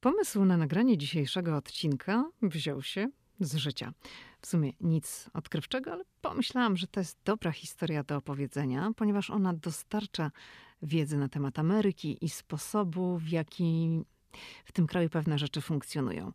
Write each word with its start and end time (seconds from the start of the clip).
Pomysł 0.00 0.44
na 0.44 0.56
nagranie 0.56 0.98
dzisiejszego 0.98 1.56
odcinka 1.56 2.24
wziął 2.42 2.82
się 2.82 3.08
z 3.40 3.54
życia. 3.54 3.92
W 4.40 4.46
sumie 4.46 4.72
nic 4.80 5.30
odkrywczego, 5.34 5.92
ale 5.92 6.04
pomyślałam, 6.20 6.76
że 6.76 6.86
to 6.86 7.00
jest 7.00 7.18
dobra 7.24 7.52
historia 7.52 8.02
do 8.02 8.16
opowiedzenia, 8.16 8.90
ponieważ 8.96 9.30
ona 9.30 9.54
dostarcza 9.54 10.30
wiedzy 10.82 11.18
na 11.18 11.28
temat 11.28 11.58
Ameryki 11.58 12.24
i 12.24 12.28
sposobu, 12.28 13.18
w 13.18 13.28
jaki 13.28 14.00
w 14.64 14.72
tym 14.72 14.86
kraju 14.86 15.08
pewne 15.08 15.38
rzeczy 15.38 15.60
funkcjonują. 15.60 16.32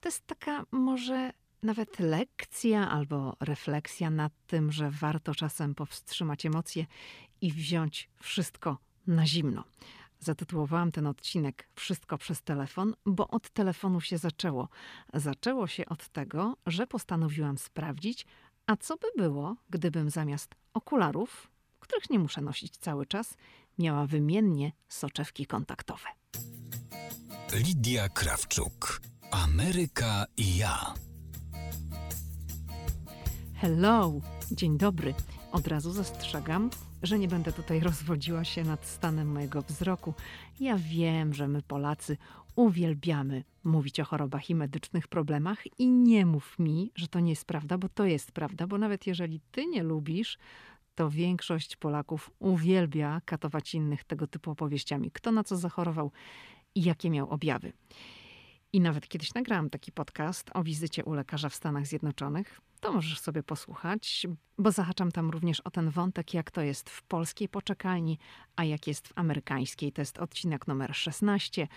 To 0.00 0.08
jest 0.08 0.26
taka 0.26 0.64
może 0.70 1.32
nawet 1.62 1.98
lekcja 1.98 2.90
albo 2.90 3.36
refleksja 3.40 4.10
nad 4.10 4.32
tym, 4.46 4.72
że 4.72 4.90
warto 4.90 5.34
czasem 5.34 5.74
powstrzymać 5.74 6.46
emocje 6.46 6.86
i 7.40 7.52
wziąć 7.52 8.08
wszystko 8.20 8.78
na 9.06 9.26
zimno. 9.26 9.64
Zatytułowałam 10.20 10.92
ten 10.92 11.06
odcinek 11.06 11.68
Wszystko 11.74 12.18
przez 12.18 12.42
telefon, 12.42 12.94
bo 13.06 13.28
od 13.28 13.50
telefonu 13.50 14.00
się 14.00 14.18
zaczęło. 14.18 14.68
Zaczęło 15.14 15.66
się 15.66 15.86
od 15.86 16.08
tego, 16.08 16.56
że 16.66 16.86
postanowiłam 16.86 17.58
sprawdzić, 17.58 18.26
a 18.66 18.76
co 18.76 18.96
by 18.96 19.06
było, 19.16 19.56
gdybym 19.70 20.10
zamiast 20.10 20.54
okularów, 20.74 21.50
których 21.80 22.10
nie 22.10 22.18
muszę 22.18 22.40
nosić 22.40 22.76
cały 22.76 23.06
czas, 23.06 23.34
miała 23.78 24.06
wymiennie 24.06 24.72
soczewki 24.88 25.46
kontaktowe. 25.46 26.08
Lidia 27.52 28.08
Krawczuk. 28.08 29.00
Ameryka 29.30 30.26
i 30.36 30.56
ja. 30.56 30.94
Hello, 33.54 34.12
dzień 34.50 34.78
dobry. 34.78 35.14
Od 35.52 35.66
razu 35.66 35.92
zastrzegam, 35.92 36.70
że 37.02 37.18
nie 37.18 37.28
będę 37.28 37.52
tutaj 37.52 37.80
rozwodziła 37.90 38.44
się 38.44 38.64
nad 38.64 38.86
stanem 38.86 39.32
mojego 39.32 39.62
wzroku. 39.62 40.14
Ja 40.60 40.76
wiem, 40.78 41.34
że 41.34 41.48
my 41.48 41.62
Polacy 41.62 42.16
uwielbiamy 42.56 43.44
mówić 43.64 44.00
o 44.00 44.04
chorobach 44.04 44.50
i 44.50 44.54
medycznych 44.54 45.08
problemach 45.08 45.58
i 45.78 45.90
nie 45.90 46.26
mów 46.26 46.58
mi, 46.58 46.92
że 46.94 47.08
to 47.08 47.20
nie 47.20 47.30
jest 47.30 47.44
prawda, 47.44 47.78
bo 47.78 47.88
to 47.88 48.04
jest 48.04 48.32
prawda, 48.32 48.66
bo 48.66 48.78
nawet 48.78 49.06
jeżeli 49.06 49.40
ty 49.50 49.66
nie 49.66 49.82
lubisz, 49.82 50.38
to 50.94 51.10
większość 51.10 51.76
Polaków 51.76 52.30
uwielbia 52.38 53.20
katować 53.24 53.74
innych 53.74 54.04
tego 54.04 54.26
typu 54.26 54.50
opowieściami. 54.50 55.10
Kto 55.10 55.32
na 55.32 55.44
co 55.44 55.56
zachorował 55.56 56.10
i 56.74 56.82
jakie 56.82 57.10
miał 57.10 57.30
objawy. 57.30 57.72
I 58.72 58.80
nawet 58.80 59.08
kiedyś 59.08 59.34
nagrałam 59.34 59.70
taki 59.70 59.92
podcast 59.92 60.50
o 60.54 60.62
wizycie 60.62 61.04
u 61.04 61.12
lekarza 61.12 61.48
w 61.48 61.54
Stanach 61.54 61.86
Zjednoczonych. 61.86 62.60
To 62.80 62.92
możesz 62.92 63.20
sobie 63.20 63.42
posłuchać, 63.42 64.26
bo 64.58 64.72
zahaczam 64.72 65.12
tam 65.12 65.30
również 65.30 65.60
o 65.60 65.70
ten 65.70 65.90
wątek, 65.90 66.34
jak 66.34 66.50
to 66.50 66.60
jest 66.60 66.90
w 66.90 67.02
polskiej 67.02 67.48
poczekalni, 67.48 68.18
a 68.56 68.64
jak 68.64 68.86
jest 68.86 69.08
w 69.08 69.12
amerykańskiej. 69.14 69.92
To 69.92 70.02
jest 70.02 70.18
odcinek 70.18 70.66
numer 70.66 70.94
16. 70.94 71.68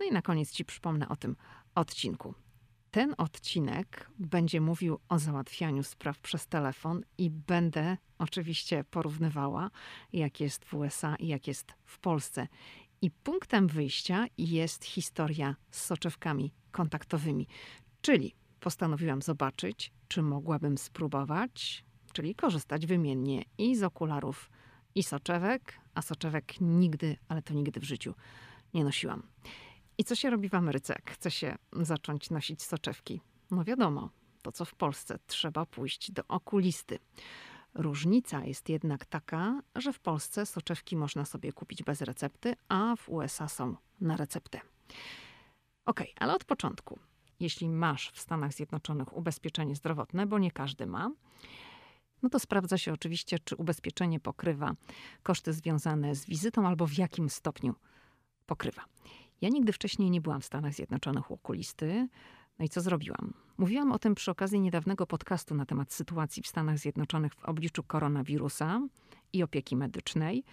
No 0.00 0.06
i 0.06 0.12
na 0.12 0.22
koniec 0.22 0.50
ci 0.50 0.64
przypomnę 0.64 1.08
o 1.08 1.16
tym 1.16 1.36
odcinku. 1.74 2.34
Ten 2.90 3.14
odcinek 3.18 4.10
będzie 4.18 4.60
mówił 4.60 4.98
o 5.08 5.18
załatwianiu 5.18 5.82
spraw 5.82 6.18
przez 6.18 6.46
telefon 6.46 7.02
i 7.18 7.30
będę 7.30 7.96
oczywiście 8.18 8.84
porównywała, 8.84 9.70
jak 10.12 10.40
jest 10.40 10.64
w 10.64 10.74
USA 10.74 11.16
i 11.16 11.26
jak 11.26 11.46
jest 11.46 11.72
w 11.84 11.98
Polsce. 11.98 12.48
I 13.04 13.10
punktem 13.10 13.66
wyjścia 13.68 14.26
jest 14.38 14.84
historia 14.84 15.56
z 15.70 15.84
soczewkami 15.84 16.52
kontaktowymi, 16.72 17.46
czyli 18.02 18.34
postanowiłam 18.60 19.22
zobaczyć, 19.22 19.92
czy 20.08 20.22
mogłabym 20.22 20.78
spróbować, 20.78 21.84
czyli 22.12 22.34
korzystać 22.34 22.86
wymiennie 22.86 23.44
i 23.58 23.76
z 23.76 23.82
okularów, 23.82 24.50
i 24.94 25.02
soczewek, 25.02 25.80
a 25.94 26.02
soczewek 26.02 26.60
nigdy, 26.60 27.16
ale 27.28 27.42
to 27.42 27.54
nigdy 27.54 27.80
w 27.80 27.84
życiu 27.84 28.14
nie 28.74 28.84
nosiłam. 28.84 29.22
I 29.98 30.04
co 30.04 30.14
się 30.14 30.30
robi 30.30 30.48
w 30.48 30.54
Ameryce, 30.54 30.92
jak 30.92 31.10
chce 31.10 31.30
się 31.30 31.56
zacząć 31.72 32.30
nosić 32.30 32.62
soczewki? 32.62 33.20
No 33.50 33.64
wiadomo, 33.64 34.10
to 34.42 34.52
co 34.52 34.64
w 34.64 34.74
Polsce, 34.74 35.18
trzeba 35.26 35.66
pójść 35.66 36.12
do 36.12 36.22
okulisty. 36.28 36.98
Różnica 37.74 38.44
jest 38.44 38.68
jednak 38.68 39.06
taka, 39.06 39.62
że 39.74 39.92
w 39.92 40.00
Polsce 40.00 40.46
soczewki 40.46 40.96
można 40.96 41.24
sobie 41.24 41.52
kupić 41.52 41.82
bez 41.82 42.00
recepty, 42.00 42.54
a 42.68 42.96
w 42.96 43.08
USA 43.08 43.48
są 43.48 43.76
na 44.00 44.16
receptę. 44.16 44.60
Ok, 45.86 46.00
ale 46.18 46.34
od 46.34 46.44
początku. 46.44 46.98
Jeśli 47.40 47.68
masz 47.68 48.10
w 48.10 48.20
Stanach 48.20 48.52
Zjednoczonych 48.52 49.16
ubezpieczenie 49.16 49.76
zdrowotne, 49.76 50.26
bo 50.26 50.38
nie 50.38 50.50
każdy 50.50 50.86
ma, 50.86 51.10
no 52.22 52.30
to 52.30 52.38
sprawdza 52.38 52.78
się 52.78 52.92
oczywiście, 52.92 53.38
czy 53.38 53.56
ubezpieczenie 53.56 54.20
pokrywa 54.20 54.74
koszty 55.22 55.52
związane 55.52 56.14
z 56.14 56.26
wizytą 56.26 56.68
albo 56.68 56.86
w 56.86 56.98
jakim 56.98 57.30
stopniu 57.30 57.74
pokrywa. 58.46 58.84
Ja 59.40 59.48
nigdy 59.48 59.72
wcześniej 59.72 60.10
nie 60.10 60.20
byłam 60.20 60.40
w 60.40 60.44
Stanach 60.44 60.74
Zjednoczonych 60.74 61.30
u 61.30 61.34
okulisty. 61.34 62.08
No 62.58 62.64
i 62.64 62.68
co 62.68 62.80
zrobiłam? 62.80 63.34
Mówiłam 63.58 63.92
o 63.92 63.98
tym 63.98 64.14
przy 64.14 64.30
okazji 64.30 64.60
niedawnego 64.60 65.06
podcastu 65.06 65.54
na 65.54 65.66
temat 65.66 65.92
sytuacji 65.92 66.42
w 66.42 66.46
Stanach 66.46 66.78
Zjednoczonych 66.78 67.34
w 67.34 67.44
obliczu 67.44 67.82
koronawirusa 67.82 68.80
i 69.32 69.42
opieki 69.42 69.76
medycznej. 69.76 70.44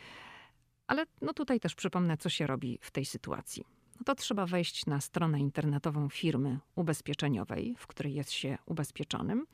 Ale 0.88 1.06
no 1.22 1.34
tutaj 1.34 1.60
też 1.60 1.76
przypomnę, 1.76 2.18
co 2.18 2.30
się 2.30 2.48
robi 2.48 2.80
w 2.82 2.92
tej 2.92 3.06
sytuacji. 3.06 3.66
No 4.00 4.04
to 4.06 4.16
trzeba 4.16 4.46
wejść 4.46 4.86
na 4.86 5.02
stronę 5.02 5.40
internetową 5.40 6.10
firmy 6.10 6.60
ubezpieczeniowej, 6.76 7.76
w 7.78 7.88
której 7.88 8.14
jest 8.14 8.32
się 8.32 8.58
ubezpieczonym 8.66 9.46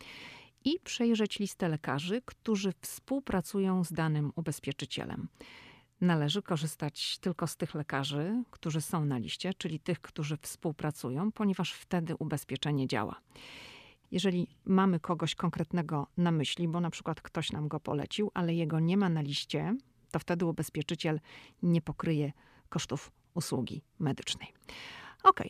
i 0.66 0.80
przejrzeć 0.84 1.40
listę 1.40 1.70
lekarzy, 1.70 2.22
którzy 2.26 2.74
współpracują 2.82 3.84
z 3.84 3.94
danym 3.94 4.32
ubezpieczycielem. 4.36 5.28
Należy 6.02 6.42
korzystać 6.42 7.18
tylko 7.18 7.48
z 7.48 7.58
tych 7.58 7.76
lekarzy, 7.76 8.44
którzy 8.52 8.82
są 8.82 9.06
na 9.06 9.18
liście, 9.18 9.54
czyli 9.54 9.80
tych, 9.80 10.02
którzy 10.02 10.38
współpracują, 10.38 11.32
ponieważ 11.32 11.74
wtedy 11.74 12.16
ubezpieczenie 12.16 12.88
działa. 12.88 13.22
Jeżeli 14.12 14.48
mamy 14.66 15.00
kogoś 15.00 15.36
konkretnego 15.36 16.08
na 16.18 16.32
myśli, 16.32 16.68
bo 16.68 16.80
na 16.80 16.90
przykład 16.90 17.22
ktoś 17.22 17.52
nam 17.52 17.68
go 17.68 17.80
polecił, 17.80 18.32
ale 18.34 18.54
jego 18.54 18.80
nie 18.80 18.98
ma 18.98 19.10
na 19.10 19.22
liście, 19.22 19.76
to 20.12 20.20
wtedy 20.20 20.46
ubezpieczyciel 20.46 21.20
nie 21.64 21.82
pokryje 21.82 22.32
kosztów 22.70 23.12
usługi 23.34 23.82
medycznej. 24.00 24.54
Ok, 25.24 25.42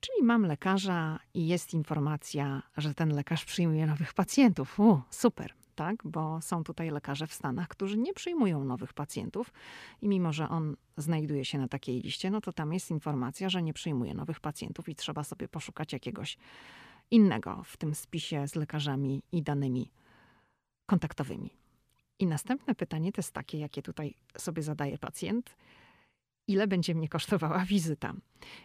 czyli 0.00 0.22
mam 0.22 0.42
lekarza 0.42 1.18
i 1.34 1.46
jest 1.46 1.74
informacja, 1.74 2.62
że 2.76 2.94
ten 2.94 3.14
lekarz 3.14 3.44
przyjmuje 3.44 3.86
nowych 3.86 4.14
pacjentów. 4.14 4.80
U, 4.80 5.00
super 5.10 5.54
tak? 5.76 5.96
Bo 6.04 6.40
są 6.40 6.64
tutaj 6.64 6.90
lekarze 6.90 7.26
w 7.26 7.32
Stanach, 7.32 7.68
którzy 7.68 7.98
nie 7.98 8.12
przyjmują 8.12 8.64
nowych 8.64 8.92
pacjentów 8.92 9.52
i 10.02 10.08
mimo, 10.08 10.32
że 10.32 10.48
on 10.48 10.76
znajduje 10.96 11.44
się 11.44 11.58
na 11.58 11.68
takiej 11.68 12.00
liście, 12.00 12.30
no 12.30 12.40
to 12.40 12.52
tam 12.52 12.72
jest 12.72 12.90
informacja, 12.90 13.48
że 13.48 13.62
nie 13.62 13.72
przyjmuje 13.72 14.14
nowych 14.14 14.40
pacjentów 14.40 14.88
i 14.88 14.94
trzeba 14.94 15.24
sobie 15.24 15.48
poszukać 15.48 15.92
jakiegoś 15.92 16.38
innego 17.10 17.62
w 17.64 17.76
tym 17.76 17.94
spisie 17.94 18.48
z 18.48 18.54
lekarzami 18.54 19.22
i 19.32 19.42
danymi 19.42 19.90
kontaktowymi. 20.86 21.50
I 22.18 22.26
następne 22.26 22.74
pytanie 22.74 23.12
to 23.12 23.18
jest 23.18 23.32
takie, 23.32 23.58
jakie 23.58 23.82
tutaj 23.82 24.14
sobie 24.38 24.62
zadaje 24.62 24.98
pacjent. 24.98 25.56
Ile 26.48 26.66
będzie 26.66 26.94
mnie 26.94 27.08
kosztowała 27.08 27.64
wizyta? 27.64 28.14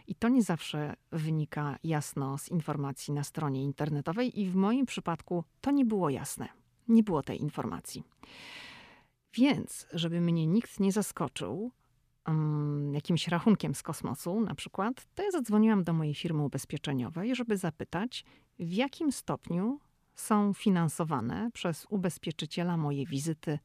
I 0.06 0.14
to 0.14 0.28
nie 0.28 0.42
zawsze 0.42 0.94
wynika 1.12 1.78
jasno 1.84 2.38
z 2.38 2.48
informacji 2.48 3.14
na 3.14 3.24
stronie 3.24 3.62
internetowej, 3.62 4.40
i 4.40 4.50
w 4.50 4.54
moim 4.54 4.86
przypadku 4.86 5.44
to 5.60 5.70
nie 5.70 5.84
było 5.84 6.10
jasne 6.10 6.61
nie 6.88 7.02
było 7.02 7.22
tej 7.22 7.40
informacji. 7.40 8.04
Więc, 9.34 9.86
żeby 9.92 10.20
mnie 10.20 10.46
nikt 10.46 10.80
nie 10.80 10.92
zaskoczył 10.92 11.70
um, 12.26 12.94
jakimś 12.94 13.28
rachunkiem 13.28 13.74
z 13.74 13.82
kosmosu, 13.82 14.40
na 14.40 14.54
przykład, 14.54 15.06
to 15.14 15.22
ja 15.22 15.30
zadzwoniłam 15.30 15.84
do 15.84 15.92
mojej 15.92 16.14
firmy 16.14 16.42
ubezpieczeniowej, 16.42 17.34
żeby 17.34 17.56
zapytać, 17.56 18.24
w 18.58 18.72
jakim 18.72 19.12
stopniu 19.12 19.80
są 20.14 20.52
finansowane 20.52 21.50
przez 21.52 21.86
ubezpieczyciela 21.90 22.76
moje 22.76 23.06
wizyty 23.06 23.58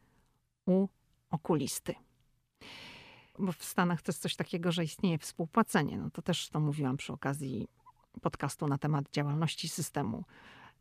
u 0.65 0.87
okulisty. 1.29 1.95
Bo 3.39 3.51
w 3.51 3.63
Stanach 3.63 4.01
to 4.01 4.09
jest 4.11 4.21
coś 4.21 4.35
takiego, 4.35 4.71
że 4.71 4.83
istnieje 4.83 5.17
współpłacenie. 5.17 5.97
No 5.97 6.09
to 6.09 6.21
też 6.21 6.49
to 6.49 6.59
mówiłam 6.59 6.97
przy 6.97 7.13
okazji 7.13 7.67
podcastu 8.21 8.67
na 8.67 8.77
temat 8.77 9.11
działalności 9.11 9.69
systemu 9.69 10.23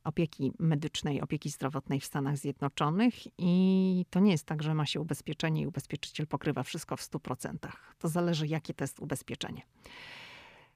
opieki 0.07 0.53
medycznej, 0.59 1.21
opieki 1.21 1.51
zdrowotnej 1.51 2.01
w 2.01 2.05
Stanach 2.05 2.37
Zjednoczonych 2.37 3.15
i 3.39 4.05
to 4.11 4.21
nie 4.21 4.31
jest 4.31 4.45
tak, 4.45 4.63
że 4.63 4.75
ma 4.75 4.87
się 4.87 5.01
ubezpieczenie 5.01 5.63
i 5.63 5.67
ubezpieczyciel 5.67 6.27
pokrywa 6.27 6.63
wszystko 6.63 6.97
w 6.97 7.01
100%. 7.01 7.57
To 7.99 8.09
zależy, 8.09 8.47
jakie 8.47 8.75
to 8.75 8.85
jest 8.85 9.01
ubezpieczenie. 9.01 9.63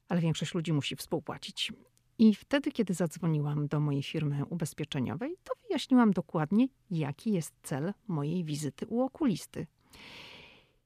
Ale 0.08 0.20
większość 0.20 0.54
ludzi 0.54 0.72
musi 0.72 0.96
współpłacić. 0.96 1.72
I 2.18 2.34
wtedy, 2.34 2.72
kiedy 2.72 2.94
zadzwoniłam 2.94 3.68
do 3.68 3.80
mojej 3.80 4.02
firmy 4.02 4.44
ubezpieczeniowej, 4.44 5.36
to 5.44 5.54
wyjaśniłam 5.62 6.10
dokładnie, 6.10 6.68
jaki 6.90 7.32
jest 7.32 7.54
cel 7.62 7.92
mojej 8.08 8.44
wizyty 8.44 8.86
u 8.86 9.02
okulisty. 9.02 9.66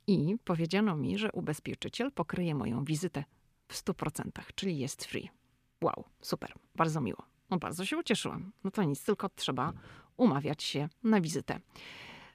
I 0.07 0.37
powiedziano 0.45 0.97
mi, 0.97 1.19
że 1.19 1.33
ubezpieczyciel 1.33 2.13
pokryje 2.13 2.55
moją 2.55 2.85
wizytę 2.85 3.25
w 3.69 3.75
100%, 3.75 4.31
czyli 4.55 4.79
jest 4.79 5.05
free. 5.05 5.31
Wow, 5.83 6.05
super, 6.21 6.53
bardzo 6.75 7.01
miło. 7.01 7.34
No 7.51 7.59
bardzo 7.59 7.85
się 7.85 7.99
ucieszyłam. 7.99 8.53
No 8.65 8.71
to 8.71 8.83
nic, 8.83 9.05
tylko 9.05 9.29
trzeba 9.29 9.73
umawiać 10.17 10.63
się 10.63 10.89
na 11.03 11.21
wizytę. 11.21 11.61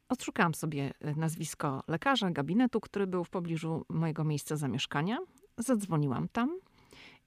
Odszukałam 0.10 0.54
sobie 0.54 0.94
e, 1.00 1.16
nazwisko 1.16 1.84
lekarza 1.88 2.32
gabinetu, 2.32 2.80
który 2.80 3.08
był 3.08 3.24
w 3.24 3.30
pobliżu 3.30 3.86
mojego 3.90 4.24
miejsca 4.24 4.56
zamieszkania. 4.56 5.18
Zadzwoniłam 5.58 6.28
tam 6.30 6.60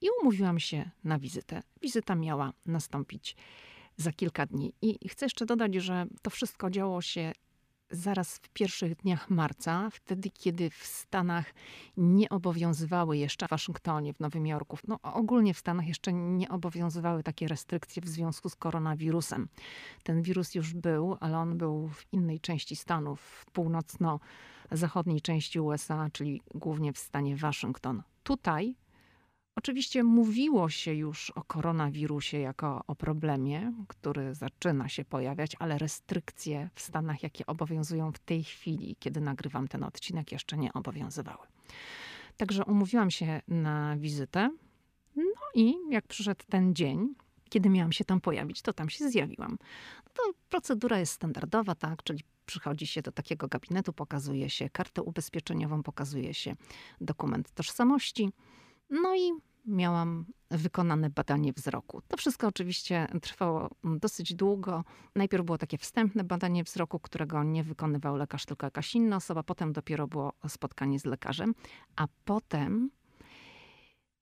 I 0.00 0.06
umówiłam 0.22 0.60
się 0.60 0.90
na 1.04 1.18
wizytę. 1.18 1.62
Wizyta 1.82 2.14
miała 2.14 2.52
nastąpić 2.66 3.36
za 3.96 4.12
kilka 4.12 4.46
dni. 4.46 4.72
I 4.82 5.08
chcę 5.08 5.26
jeszcze 5.26 5.46
dodać, 5.46 5.74
że 5.74 6.06
to 6.22 6.30
wszystko 6.30 6.70
działo 6.70 7.02
się 7.02 7.32
zaraz 7.92 8.36
w 8.36 8.48
pierwszych 8.48 8.96
dniach 8.96 9.30
marca, 9.30 9.88
wtedy 9.92 10.30
kiedy 10.30 10.70
w 10.70 10.86
Stanach 10.86 11.54
nie 11.96 12.28
obowiązywały 12.28 13.16
jeszcze 13.16 13.46
w 13.46 13.50
Waszyngtonie, 13.50 14.14
w 14.14 14.20
Nowym 14.20 14.46
Jorku, 14.46 14.78
no 14.88 14.98
ogólnie 15.02 15.54
w 15.54 15.58
Stanach 15.58 15.88
jeszcze 15.88 16.12
nie 16.12 16.48
obowiązywały 16.48 17.22
takie 17.22 17.48
restrykcje 17.48 18.02
w 18.02 18.08
związku 18.08 18.48
z 18.48 18.56
koronawirusem. 18.56 19.48
Ten 20.02 20.22
wirus 20.22 20.54
już 20.54 20.74
był, 20.74 21.16
ale 21.20 21.38
on 21.38 21.58
był 21.58 21.88
w 21.88 22.12
innej 22.12 22.40
części 22.40 22.76
Stanów, 22.76 23.20
w 23.20 23.50
północno-zachodniej 23.50 25.20
części 25.20 25.60
USA, 25.60 26.08
czyli 26.12 26.42
głównie 26.54 26.92
w 26.92 26.98
stanie 26.98 27.36
Waszyngton. 27.36 28.02
Tutaj 28.22 28.74
Oczywiście 29.56 30.04
mówiło 30.04 30.68
się 30.68 30.94
już 30.94 31.30
o 31.30 31.42
koronawirusie 31.44 32.38
jako 32.38 32.84
o 32.86 32.94
problemie, 32.94 33.72
który 33.88 34.34
zaczyna 34.34 34.88
się 34.88 35.04
pojawiać, 35.04 35.56
ale 35.58 35.78
restrykcje 35.78 36.70
w 36.74 36.80
Stanach, 36.80 37.22
jakie 37.22 37.46
obowiązują 37.46 38.12
w 38.12 38.18
tej 38.18 38.44
chwili, 38.44 38.96
kiedy 38.98 39.20
nagrywam 39.20 39.68
ten 39.68 39.84
odcinek, 39.84 40.32
jeszcze 40.32 40.58
nie 40.58 40.72
obowiązywały. 40.72 41.46
Także 42.36 42.64
umówiłam 42.64 43.10
się 43.10 43.42
na 43.48 43.96
wizytę. 43.96 44.50
No 45.16 45.24
i 45.54 45.74
jak 45.90 46.06
przyszedł 46.06 46.44
ten 46.48 46.74
dzień, 46.74 47.14
kiedy 47.48 47.68
miałam 47.68 47.92
się 47.92 48.04
tam 48.04 48.20
pojawić, 48.20 48.62
to 48.62 48.72
tam 48.72 48.90
się 48.90 49.10
zjawiłam. 49.10 49.58
No 50.04 50.10
to 50.14 50.22
procedura 50.48 50.98
jest 50.98 51.12
standardowa, 51.12 51.74
tak, 51.74 52.02
czyli 52.02 52.20
przychodzi 52.46 52.86
się 52.86 53.02
do 53.02 53.12
takiego 53.12 53.48
gabinetu, 53.48 53.92
pokazuje 53.92 54.50
się 54.50 54.70
kartę 54.70 55.02
ubezpieczeniową, 55.02 55.82
pokazuje 55.82 56.34
się 56.34 56.56
dokument 57.00 57.50
tożsamości 57.50 58.32
no 58.92 59.16
i 59.16 59.32
miałam 59.66 60.26
wykonane 60.50 61.10
badanie 61.10 61.52
wzroku. 61.52 62.02
To 62.08 62.16
wszystko 62.16 62.46
oczywiście 62.46 63.06
trwało 63.22 63.70
dosyć 63.84 64.34
długo. 64.34 64.84
Najpierw 65.16 65.44
było 65.44 65.58
takie 65.58 65.78
wstępne 65.78 66.24
badanie 66.24 66.64
wzroku, 66.64 67.00
którego 67.00 67.42
nie 67.42 67.64
wykonywał 67.64 68.16
lekarz, 68.16 68.46
tylko 68.46 68.66
jakaś 68.66 68.94
inna 68.94 69.16
osoba. 69.16 69.42
Potem 69.42 69.72
dopiero 69.72 70.06
było 70.06 70.32
spotkanie 70.48 70.98
z 70.98 71.04
lekarzem, 71.04 71.54
a 71.96 72.06
potem 72.24 72.90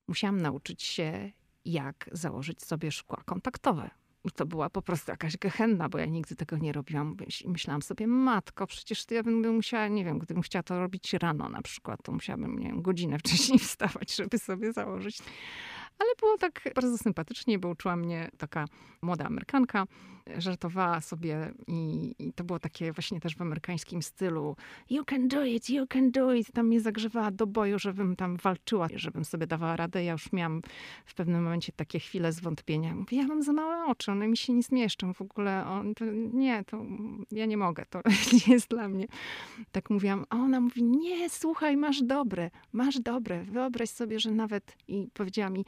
musiałam 0.07 0.41
nauczyć 0.41 0.83
się, 0.83 1.31
jak 1.65 2.09
założyć 2.11 2.63
sobie 2.63 2.91
szkła 2.91 3.23
kontaktowe. 3.25 3.89
To 4.35 4.45
była 4.45 4.69
po 4.69 4.81
prostu 4.81 5.11
jakaś 5.11 5.37
gehenna, 5.37 5.89
bo 5.89 5.97
ja 5.97 6.05
nigdy 6.05 6.35
tego 6.35 6.57
nie 6.57 6.73
robiłam. 6.73 7.17
Myślałam 7.45 7.81
sobie, 7.81 8.07
matko, 8.07 8.67
przecież 8.67 9.05
to 9.05 9.13
ja 9.13 9.23
bym 9.23 9.55
musiała, 9.55 9.87
nie 9.87 10.05
wiem, 10.05 10.19
gdybym 10.19 10.43
chciała 10.43 10.63
to 10.63 10.79
robić 10.79 11.13
rano 11.13 11.49
na 11.49 11.61
przykład, 11.61 11.99
to 12.03 12.11
musiałabym, 12.11 12.59
nie 12.59 12.67
wiem, 12.67 12.81
godzinę 12.81 13.19
wcześniej 13.19 13.59
wstawać, 13.69 14.15
żeby 14.15 14.39
sobie 14.39 14.73
założyć 14.73 15.17
ale 16.01 16.15
było 16.19 16.37
tak 16.37 16.61
bardzo 16.75 16.97
sympatycznie, 16.97 17.59
bo 17.59 17.69
uczyła 17.69 17.95
mnie 17.95 18.29
taka 18.37 18.65
młoda 19.01 19.25
Amerykanka. 19.25 19.85
Żartowała 20.37 21.01
sobie 21.01 21.51
i, 21.67 22.13
i, 22.19 22.33
to 22.33 22.43
było 22.43 22.59
takie 22.59 22.91
właśnie 22.91 23.19
też 23.19 23.35
w 23.35 23.41
amerykańskim 23.41 24.01
stylu. 24.01 24.55
You 24.89 25.05
can 25.05 25.27
do 25.27 25.45
it, 25.45 25.69
you 25.69 25.87
can 25.87 26.11
do 26.11 26.33
it. 26.33 26.51
Tam 26.53 26.67
mnie 26.67 26.81
zagrzewała 26.81 27.31
do 27.31 27.47
boju, 27.47 27.79
żebym 27.79 28.15
tam 28.15 28.37
walczyła, 28.37 28.87
żebym 28.95 29.25
sobie 29.25 29.47
dawała 29.47 29.75
radę. 29.75 30.03
Ja 30.03 30.11
już 30.11 30.31
miałam 30.31 30.61
w 31.05 31.13
pewnym 31.13 31.43
momencie 31.43 31.71
takie 31.71 31.99
chwile 31.99 32.31
zwątpienia. 32.31 32.95
Mówię, 32.95 33.17
ja 33.17 33.27
mam 33.27 33.43
za 33.43 33.53
małe 33.53 33.85
oczy, 33.85 34.11
one 34.11 34.27
mi 34.27 34.37
się 34.37 34.53
nie 34.53 34.63
zmieszczą 34.63 35.13
w 35.13 35.21
ogóle. 35.21 35.65
On, 35.67 35.95
to, 35.95 36.05
nie, 36.33 36.63
to 36.63 36.85
ja 37.31 37.45
nie 37.45 37.57
mogę, 37.57 37.85
to 37.89 38.01
nie 38.47 38.53
jest 38.53 38.69
dla 38.69 38.87
mnie. 38.87 39.07
Tak 39.71 39.89
mówiłam, 39.89 40.25
a 40.29 40.35
ona 40.35 40.59
mówi, 40.59 40.83
nie, 40.83 41.29
słuchaj, 41.29 41.77
masz 41.77 42.03
dobre, 42.03 42.51
masz 42.73 42.99
dobre. 42.99 43.43
Wyobraź 43.43 43.89
sobie, 43.89 44.19
że 44.19 44.31
nawet, 44.31 44.75
i 44.87 45.07
powiedziała 45.13 45.49
mi, 45.49 45.65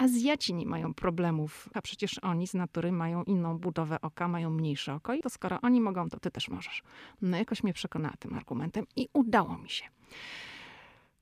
Azjaci 0.00 0.54
nie 0.54 0.66
mają 0.66 0.94
problemów, 0.94 1.68
a 1.74 1.82
przecież 1.82 2.18
oni 2.18 2.46
z 2.46 2.54
natury 2.54 2.92
mają 2.92 3.24
inną 3.24 3.58
budowę 3.58 4.00
oka, 4.00 4.28
mają 4.28 4.50
mniejsze 4.50 4.94
oko 4.94 5.14
i 5.14 5.20
to 5.20 5.30
skoro 5.30 5.60
oni 5.62 5.80
mogą, 5.80 6.08
to 6.08 6.20
ty 6.20 6.30
też 6.30 6.48
możesz. 6.48 6.82
No 7.22 7.36
jakoś 7.36 7.62
mnie 7.62 7.72
przekonała 7.72 8.14
tym 8.18 8.34
argumentem 8.34 8.86
i 8.96 9.08
udało 9.12 9.58
mi 9.58 9.70
się. 9.70 9.84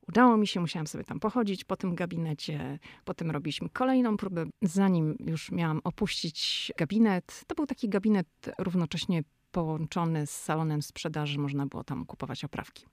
Udało 0.08 0.36
mi 0.36 0.46
się, 0.46 0.60
musiałam 0.60 0.86
sobie 0.86 1.04
tam 1.04 1.20
pochodzić 1.20 1.64
po 1.64 1.76
tym 1.76 1.94
gabinecie. 1.94 2.78
Potem 3.04 3.30
robiliśmy 3.30 3.68
kolejną 3.68 4.16
próbę. 4.16 4.46
Zanim 4.62 5.16
już 5.20 5.52
miałam 5.52 5.80
opuścić 5.84 6.72
gabinet, 6.76 7.44
to 7.46 7.54
był 7.54 7.66
taki 7.66 7.88
gabinet 7.88 8.28
równocześnie 8.58 9.22
połączony 9.52 10.26
z 10.26 10.30
salonem 10.30 10.82
sprzedaży. 10.82 11.38
Można 11.38 11.66
było 11.66 11.84
tam 11.84 12.06
kupować 12.06 12.44
oprawki 12.44 12.86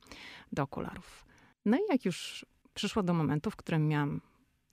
do 0.51 0.63
okularów. 0.63 1.25
No 1.65 1.77
i 1.77 1.81
jak 1.89 2.05
już 2.05 2.45
przyszło 2.73 3.03
do 3.03 3.13
momentu, 3.13 3.51
w 3.51 3.55
którym 3.55 3.87
miałam 3.87 4.21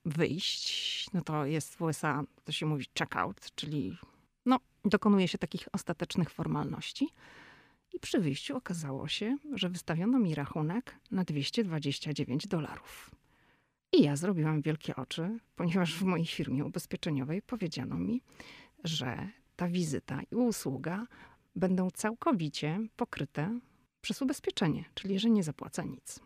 wyjść, 0.05 1.07
no 1.13 1.21
to 1.21 1.45
jest 1.45 1.75
w 1.75 1.81
USA, 1.81 2.23
to 2.43 2.51
się 2.51 2.65
mówi 2.65 2.85
checkout, 2.99 3.55
czyli 3.55 3.97
no, 4.45 4.59
dokonuje 4.85 5.27
się 5.27 5.37
takich 5.37 5.67
ostatecznych 5.71 6.29
formalności. 6.29 7.09
I 7.93 7.99
przy 7.99 8.19
wyjściu 8.19 8.57
okazało 8.57 9.07
się, 9.07 9.37
że 9.53 9.69
wystawiono 9.69 10.19
mi 10.19 10.35
rachunek 10.35 10.95
na 11.11 11.23
229 11.23 12.47
dolarów. 12.47 13.11
I 13.91 14.03
ja 14.03 14.15
zrobiłam 14.15 14.61
wielkie 14.61 14.95
oczy, 14.95 15.39
ponieważ 15.55 15.95
w 15.95 16.03
mojej 16.03 16.25
firmie 16.25 16.65
ubezpieczeniowej 16.65 17.41
powiedziano 17.41 17.97
mi, 17.97 18.21
że 18.83 19.29
ta 19.55 19.67
wizyta 19.67 20.21
i 20.31 20.35
usługa 20.35 21.07
będą 21.55 21.91
całkowicie 21.91 22.79
pokryte 22.95 23.59
przez 24.01 24.21
ubezpieczenie, 24.21 24.85
czyli 24.93 25.19
że 25.19 25.29
nie 25.29 25.43
zapłaca 25.43 25.83
nic. 25.83 26.19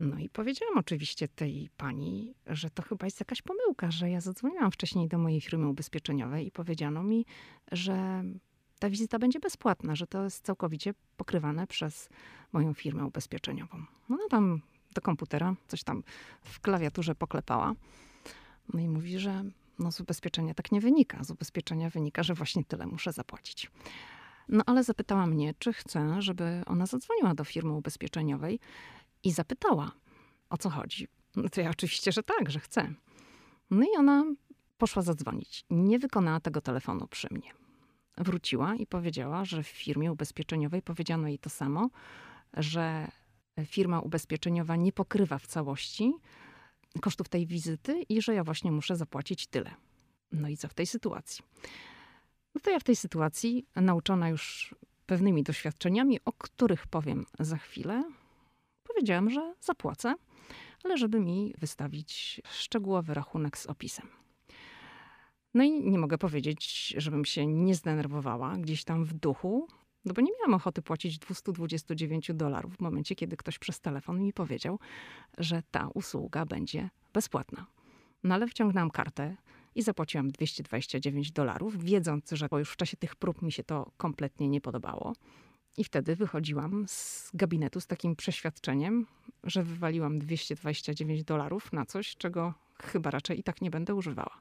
No 0.00 0.18
i 0.18 0.28
powiedziałam 0.28 0.78
oczywiście 0.78 1.28
tej 1.28 1.70
pani, 1.76 2.34
że 2.46 2.70
to 2.70 2.82
chyba 2.82 3.06
jest 3.06 3.20
jakaś 3.20 3.42
pomyłka, 3.42 3.90
że 3.90 4.10
ja 4.10 4.20
zadzwoniłam 4.20 4.70
wcześniej 4.70 5.08
do 5.08 5.18
mojej 5.18 5.40
firmy 5.40 5.68
ubezpieczeniowej 5.68 6.46
i 6.46 6.50
powiedziano 6.50 7.02
mi, 7.02 7.26
że 7.72 8.24
ta 8.78 8.90
wizyta 8.90 9.18
będzie 9.18 9.40
bezpłatna, 9.40 9.96
że 9.96 10.06
to 10.06 10.24
jest 10.24 10.44
całkowicie 10.44 10.94
pokrywane 11.16 11.66
przez 11.66 12.08
moją 12.52 12.74
firmę 12.74 13.04
ubezpieczeniową. 13.04 13.84
No 14.08 14.18
tam 14.30 14.60
do 14.94 15.00
komputera 15.00 15.54
coś 15.68 15.82
tam 15.82 16.02
w 16.42 16.60
klawiaturze 16.60 17.14
poklepała. 17.14 17.74
No 18.74 18.80
i 18.80 18.88
mówi, 18.88 19.18
że 19.18 19.44
no 19.78 19.92
z 19.92 20.00
ubezpieczenia 20.00 20.54
tak 20.54 20.72
nie 20.72 20.80
wynika. 20.80 21.24
Z 21.24 21.30
ubezpieczenia 21.30 21.90
wynika, 21.90 22.22
że 22.22 22.34
właśnie 22.34 22.64
tyle 22.64 22.86
muszę 22.86 23.12
zapłacić. 23.12 23.70
No 24.48 24.62
ale 24.66 24.84
zapytała 24.84 25.26
mnie, 25.26 25.54
czy 25.58 25.72
chcę, 25.72 26.22
żeby 26.22 26.62
ona 26.66 26.86
zadzwoniła 26.86 27.34
do 27.34 27.44
firmy 27.44 27.72
ubezpieczeniowej 27.72 28.60
i 29.24 29.32
zapytała, 29.32 29.92
o 30.50 30.58
co 30.58 30.70
chodzi. 30.70 31.08
No 31.36 31.48
to 31.48 31.60
ja 31.60 31.70
oczywiście, 31.70 32.12
że 32.12 32.22
tak, 32.22 32.50
że 32.50 32.60
chcę. 32.60 32.94
No 33.70 33.82
i 33.82 33.96
ona 33.98 34.24
poszła 34.78 35.02
zadzwonić. 35.02 35.64
Nie 35.70 35.98
wykonała 35.98 36.40
tego 36.40 36.60
telefonu 36.60 37.08
przy 37.08 37.28
mnie. 37.30 37.50
Wróciła 38.18 38.74
i 38.74 38.86
powiedziała, 38.86 39.44
że 39.44 39.62
w 39.62 39.68
firmie 39.68 40.12
ubezpieczeniowej 40.12 40.82
powiedziano 40.82 41.28
jej 41.28 41.38
to 41.38 41.50
samo, 41.50 41.90
że 42.56 43.08
firma 43.66 44.00
ubezpieczeniowa 44.00 44.76
nie 44.76 44.92
pokrywa 44.92 45.38
w 45.38 45.46
całości 45.46 46.12
kosztów 47.00 47.28
tej 47.28 47.46
wizyty 47.46 48.02
i 48.08 48.22
że 48.22 48.34
ja 48.34 48.44
właśnie 48.44 48.72
muszę 48.72 48.96
zapłacić 48.96 49.46
tyle. 49.46 49.74
No 50.32 50.48
i 50.48 50.56
co 50.56 50.68
w 50.68 50.74
tej 50.74 50.86
sytuacji? 50.86 51.44
No 52.54 52.60
to 52.60 52.70
ja 52.70 52.78
w 52.78 52.84
tej 52.84 52.96
sytuacji, 52.96 53.66
nauczona 53.76 54.28
już 54.28 54.74
pewnymi 55.06 55.42
doświadczeniami, 55.42 56.18
o 56.24 56.32
których 56.32 56.86
powiem 56.86 57.26
za 57.38 57.56
chwilę, 57.56 58.04
powiedziałam, 58.94 59.30
że 59.30 59.54
zapłacę, 59.60 60.14
ale 60.84 60.98
żeby 60.98 61.20
mi 61.20 61.54
wystawić 61.58 62.40
szczegółowy 62.50 63.14
rachunek 63.14 63.58
z 63.58 63.66
opisem. 63.66 64.08
No 65.54 65.64
i 65.64 65.90
nie 65.90 65.98
mogę 65.98 66.18
powiedzieć, 66.18 66.94
żebym 66.96 67.24
się 67.24 67.46
nie 67.46 67.74
zdenerwowała 67.74 68.56
gdzieś 68.56 68.84
tam 68.84 69.04
w 69.04 69.14
duchu, 69.14 69.68
no 70.04 70.14
bo 70.14 70.20
nie 70.22 70.32
miałam 70.38 70.54
ochoty 70.54 70.82
płacić 70.82 71.18
229 71.18 72.30
dolarów 72.34 72.76
w 72.76 72.80
momencie, 72.80 73.14
kiedy 73.14 73.36
ktoś 73.36 73.58
przez 73.58 73.80
telefon 73.80 74.20
mi 74.20 74.32
powiedział, 74.32 74.78
że 75.38 75.62
ta 75.70 75.88
usługa 75.94 76.46
będzie 76.46 76.90
bezpłatna. 77.12 77.66
No 78.24 78.34
ale 78.34 78.46
wciągnęłam 78.46 78.90
kartę 78.90 79.36
i 79.74 79.82
zapłaciłam 79.82 80.30
229 80.30 81.32
dolarów, 81.32 81.84
wiedząc, 81.84 82.30
że 82.30 82.48
już 82.52 82.70
w 82.70 82.76
czasie 82.76 82.96
tych 82.96 83.16
prób 83.16 83.42
mi 83.42 83.52
się 83.52 83.64
to 83.64 83.90
kompletnie 83.96 84.48
nie 84.48 84.60
podobało. 84.60 85.12
I 85.76 85.84
wtedy 85.84 86.16
wychodziłam 86.16 86.84
z 86.88 87.30
gabinetu 87.34 87.80
z 87.80 87.86
takim 87.86 88.16
przeświadczeniem, 88.16 89.06
że 89.44 89.62
wywaliłam 89.62 90.18
229 90.18 91.24
dolarów 91.24 91.72
na 91.72 91.86
coś, 91.86 92.16
czego 92.16 92.54
chyba 92.82 93.10
raczej 93.10 93.40
i 93.40 93.42
tak 93.42 93.60
nie 93.60 93.70
będę 93.70 93.94
używała. 93.94 94.40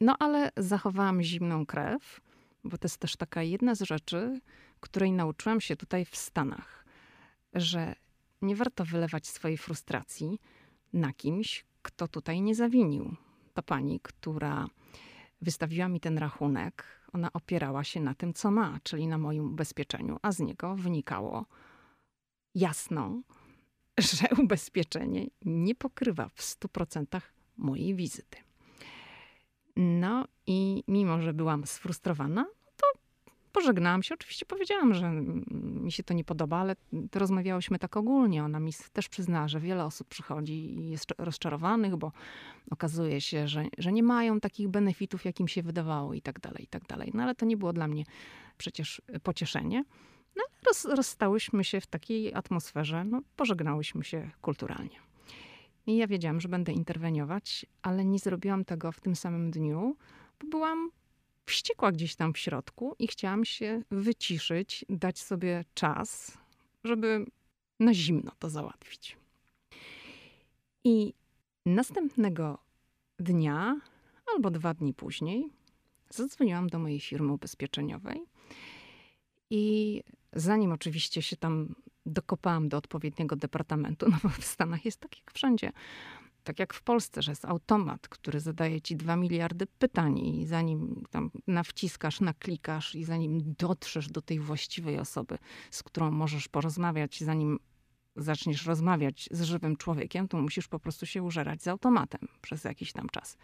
No 0.00 0.16
ale 0.18 0.50
zachowałam 0.56 1.22
zimną 1.22 1.66
krew, 1.66 2.20
bo 2.64 2.78
to 2.78 2.84
jest 2.84 2.98
też 2.98 3.16
taka 3.16 3.42
jedna 3.42 3.74
z 3.74 3.82
rzeczy, 3.82 4.40
której 4.80 5.12
nauczyłam 5.12 5.60
się 5.60 5.76
tutaj 5.76 6.04
w 6.04 6.16
Stanach, 6.16 6.84
że 7.54 7.94
nie 8.42 8.56
warto 8.56 8.84
wylewać 8.84 9.26
swojej 9.26 9.58
frustracji 9.58 10.40
na 10.92 11.12
kimś, 11.12 11.64
kto 11.82 12.08
tutaj 12.08 12.40
nie 12.40 12.54
zawinił. 12.54 13.16
To 13.54 13.62
pani, 13.62 14.00
która 14.02 14.66
wystawiła 15.40 15.88
mi 15.88 16.00
ten 16.00 16.18
rachunek, 16.18 17.03
ona 17.14 17.32
opierała 17.32 17.84
się 17.84 18.00
na 18.00 18.14
tym, 18.14 18.34
co 18.34 18.50
ma, 18.50 18.78
czyli 18.82 19.06
na 19.06 19.18
moim 19.18 19.44
ubezpieczeniu, 19.52 20.18
a 20.22 20.32
z 20.32 20.38
niego 20.38 20.76
wynikało 20.76 21.46
jasno, 22.54 23.22
że 23.98 24.42
ubezpieczenie 24.42 25.26
nie 25.44 25.74
pokrywa 25.74 26.28
w 26.28 26.40
100% 26.40 27.20
mojej 27.56 27.94
wizyty. 27.94 28.38
No 29.76 30.24
i 30.46 30.84
mimo, 30.88 31.22
że 31.22 31.32
byłam 31.32 31.66
sfrustrowana, 31.66 32.46
pożegnałam 33.54 34.02
się. 34.02 34.14
Oczywiście 34.14 34.46
powiedziałam, 34.46 34.94
że 34.94 35.10
mi 35.84 35.92
się 35.92 36.02
to 36.02 36.14
nie 36.14 36.24
podoba, 36.24 36.56
ale 36.56 36.76
rozmawiałyśmy 37.14 37.78
tak 37.78 37.96
ogólnie. 37.96 38.44
Ona 38.44 38.60
mi 38.60 38.72
też 38.92 39.08
przyznała, 39.08 39.48
że 39.48 39.60
wiele 39.60 39.84
osób 39.84 40.08
przychodzi 40.08 40.52
i 40.52 40.90
jest 40.90 41.14
rozczarowanych, 41.18 41.96
bo 41.96 42.12
okazuje 42.70 43.20
się, 43.20 43.48
że, 43.48 43.64
że 43.78 43.92
nie 43.92 44.02
mają 44.02 44.40
takich 44.40 44.68
benefitów, 44.68 45.24
jakim 45.24 45.48
się 45.48 45.62
wydawało 45.62 46.14
i 46.14 46.22
tak 46.22 46.40
dalej, 46.40 46.64
i 46.64 46.66
tak 46.66 46.86
dalej. 46.86 47.10
No 47.14 47.22
ale 47.22 47.34
to 47.34 47.46
nie 47.46 47.56
było 47.56 47.72
dla 47.72 47.88
mnie 47.88 48.04
przecież 48.58 49.02
pocieszenie. 49.22 49.84
No, 50.36 50.42
roz, 50.66 50.84
rozstałyśmy 50.84 51.64
się 51.64 51.80
w 51.80 51.86
takiej 51.86 52.34
atmosferze, 52.34 53.04
no, 53.04 53.22
pożegnałyśmy 53.36 54.04
się 54.04 54.30
kulturalnie. 54.42 54.98
I 55.86 55.96
ja 55.96 56.06
wiedziałam, 56.06 56.40
że 56.40 56.48
będę 56.48 56.72
interweniować, 56.72 57.66
ale 57.82 58.04
nie 58.04 58.18
zrobiłam 58.18 58.64
tego 58.64 58.92
w 58.92 59.00
tym 59.00 59.16
samym 59.16 59.50
dniu, 59.50 59.96
bo 60.40 60.48
byłam 60.48 60.90
wściekła 61.46 61.92
gdzieś 61.92 62.16
tam 62.16 62.32
w 62.32 62.38
środku 62.38 62.96
i 62.98 63.06
chciałam 63.06 63.44
się 63.44 63.82
wyciszyć, 63.90 64.84
dać 64.88 65.18
sobie 65.18 65.64
czas, 65.74 66.38
żeby 66.84 67.26
na 67.80 67.94
zimno 67.94 68.32
to 68.38 68.50
załatwić. 68.50 69.16
I 70.84 71.14
następnego 71.66 72.58
dnia 73.18 73.80
albo 74.34 74.50
dwa 74.50 74.74
dni 74.74 74.94
później 74.94 75.50
zadzwoniłam 76.10 76.68
do 76.68 76.78
mojej 76.78 77.00
firmy 77.00 77.32
ubezpieczeniowej 77.32 78.20
i 79.50 80.02
zanim 80.32 80.72
oczywiście 80.72 81.22
się 81.22 81.36
tam 81.36 81.74
dokopałam 82.06 82.68
do 82.68 82.76
odpowiedniego 82.76 83.36
departamentu, 83.36 84.06
no 84.10 84.16
bo 84.22 84.28
w 84.28 84.44
Stanach 84.44 84.84
jest 84.84 85.00
tak 85.00 85.18
jak 85.18 85.32
wszędzie. 85.32 85.72
Tak 86.44 86.58
jak 86.58 86.74
w 86.74 86.82
Polsce, 86.82 87.22
że 87.22 87.32
jest 87.32 87.44
automat, 87.44 88.08
który 88.08 88.40
zadaje 88.40 88.80
ci 88.80 88.96
dwa 88.96 89.16
miliardy 89.16 89.66
pytań 89.66 90.18
i 90.18 90.46
zanim 90.46 91.04
tam 91.10 91.30
nawciskasz, 91.46 92.20
naklikasz 92.20 92.94
i 92.94 93.04
zanim 93.04 93.54
dotrzesz 93.58 94.08
do 94.08 94.22
tej 94.22 94.40
właściwej 94.40 94.98
osoby, 94.98 95.38
z 95.70 95.82
którą 95.82 96.10
możesz 96.10 96.48
porozmawiać, 96.48 97.20
zanim 97.20 97.58
zaczniesz 98.16 98.66
rozmawiać 98.66 99.28
z 99.32 99.42
żywym 99.42 99.76
człowiekiem, 99.76 100.28
to 100.28 100.42
musisz 100.42 100.68
po 100.68 100.78
prostu 100.78 101.06
się 101.06 101.22
użerać 101.22 101.62
z 101.62 101.68
automatem 101.68 102.28
przez 102.40 102.64
jakiś 102.64 102.92
tam 102.92 103.08
czas. 103.08 103.36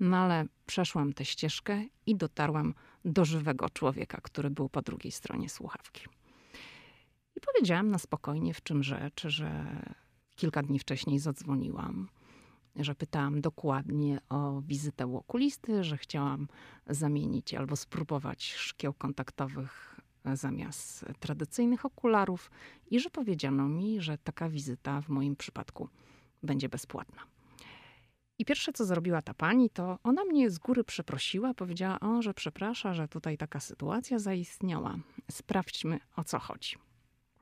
No 0.00 0.16
ale 0.16 0.46
przeszłam 0.66 1.12
tę 1.12 1.24
ścieżkę 1.24 1.84
i 2.06 2.16
dotarłam 2.16 2.74
do 3.04 3.24
żywego 3.24 3.70
człowieka, 3.70 4.18
który 4.22 4.50
był 4.50 4.68
po 4.68 4.82
drugiej 4.82 5.12
stronie 5.12 5.48
słuchawki. 5.48 6.04
I 7.36 7.40
powiedziałam 7.40 7.90
na 7.90 7.98
spokojnie, 7.98 8.54
w 8.54 8.62
czym 8.62 8.82
rzecz, 8.82 9.26
że 9.28 9.66
kilka 10.36 10.62
dni 10.62 10.78
wcześniej 10.78 11.18
zadzwoniłam, 11.18 12.08
że 12.76 12.94
pytałam 12.94 13.40
dokładnie 13.40 14.18
o 14.28 14.60
wizytę 14.60 15.06
u 15.06 15.16
okulisty, 15.16 15.84
że 15.84 15.96
chciałam 15.96 16.48
zamienić 16.86 17.54
albo 17.54 17.76
spróbować 17.76 18.52
szkieł 18.52 18.94
kontaktowych 18.94 20.00
zamiast 20.32 21.04
tradycyjnych 21.20 21.84
okularów 21.84 22.50
i 22.90 23.00
że 23.00 23.10
powiedziano 23.10 23.68
mi, 23.68 24.00
że 24.00 24.18
taka 24.18 24.48
wizyta 24.48 25.00
w 25.00 25.08
moim 25.08 25.36
przypadku 25.36 25.88
będzie 26.42 26.68
bezpłatna. 26.68 27.22
I 28.38 28.44
pierwsze, 28.44 28.72
co 28.72 28.84
zrobiła 28.84 29.22
ta 29.22 29.34
pani, 29.34 29.70
to 29.70 29.98
ona 30.02 30.24
mnie 30.24 30.50
z 30.50 30.58
góry 30.58 30.84
przeprosiła, 30.84 31.54
powiedziała, 31.54 32.00
o, 32.00 32.22
że 32.22 32.34
przeprasza, 32.34 32.94
że 32.94 33.08
tutaj 33.08 33.38
taka 33.38 33.60
sytuacja 33.60 34.18
zaistniała. 34.18 34.98
Sprawdźmy, 35.30 36.00
o 36.16 36.24
co 36.24 36.38
chodzi. 36.38 36.76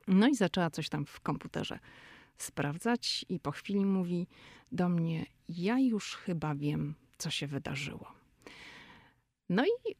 No 0.07 0.27
i 0.27 0.35
zaczęła 0.35 0.69
coś 0.69 0.89
tam 0.89 1.05
w 1.05 1.19
komputerze 1.19 1.79
sprawdzać, 2.37 3.25
i 3.29 3.39
po 3.39 3.51
chwili 3.51 3.85
mówi 3.85 4.27
do 4.71 4.89
mnie: 4.89 5.25
Ja 5.49 5.79
już 5.79 6.15
chyba 6.15 6.55
wiem, 6.55 6.95
co 7.17 7.29
się 7.29 7.47
wydarzyło. 7.47 8.11
No 9.49 9.65
i 9.65 9.95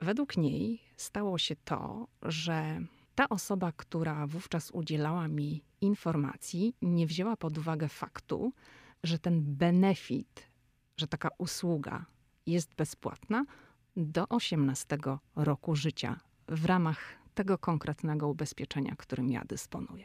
według 0.00 0.36
niej 0.36 0.80
stało 0.96 1.38
się 1.38 1.56
to, 1.56 2.08
że 2.22 2.80
ta 3.14 3.28
osoba, 3.28 3.72
która 3.72 4.26
wówczas 4.26 4.70
udzielała 4.70 5.28
mi 5.28 5.62
informacji, 5.80 6.74
nie 6.82 7.06
wzięła 7.06 7.36
pod 7.36 7.58
uwagę 7.58 7.88
faktu, 7.88 8.52
że 9.02 9.18
ten 9.18 9.56
benefit, 9.56 10.50
że 10.96 11.06
taka 11.06 11.28
usługa 11.38 12.06
jest 12.46 12.74
bezpłatna 12.74 13.44
do 13.96 14.28
18 14.28 14.98
roku 15.36 15.76
życia 15.76 16.20
w 16.48 16.64
ramach 16.64 17.25
tego 17.36 17.58
konkretnego 17.58 18.28
ubezpieczenia, 18.28 18.94
którym 18.98 19.30
ja 19.30 19.44
dysponuję. 19.44 20.04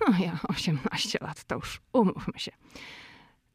No 0.00 0.18
ja 0.24 0.40
18 0.48 1.18
lat, 1.22 1.44
to 1.44 1.54
już 1.54 1.80
umówmy 1.92 2.38
się. 2.38 2.52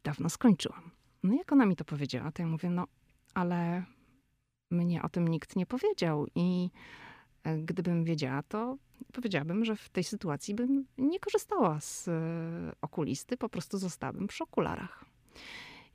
Dawno 0.03 0.29
skończyłam. 0.29 0.91
No 1.23 1.33
jak 1.33 1.51
ona 1.51 1.65
mi 1.65 1.75
to 1.75 1.85
powiedziała, 1.85 2.31
to 2.31 2.41
ja 2.41 2.47
mówię, 2.47 2.69
no 2.69 2.87
ale 3.33 3.83
mnie 4.71 5.01
o 5.01 5.09
tym 5.09 5.27
nikt 5.27 5.55
nie 5.55 5.65
powiedział 5.65 6.27
i 6.35 6.69
e, 7.43 7.57
gdybym 7.57 8.03
wiedziała, 8.03 8.43
to 8.43 8.77
powiedziałabym, 9.13 9.65
że 9.65 9.75
w 9.75 9.89
tej 9.89 10.03
sytuacji 10.03 10.55
bym 10.55 10.85
nie 10.97 11.19
korzystała 11.19 11.79
z 11.79 12.07
e, 12.07 12.11
okulisty, 12.81 13.37
po 13.37 13.49
prostu 13.49 13.77
zostałabym 13.77 14.27
przy 14.27 14.43
okularach. 14.43 15.05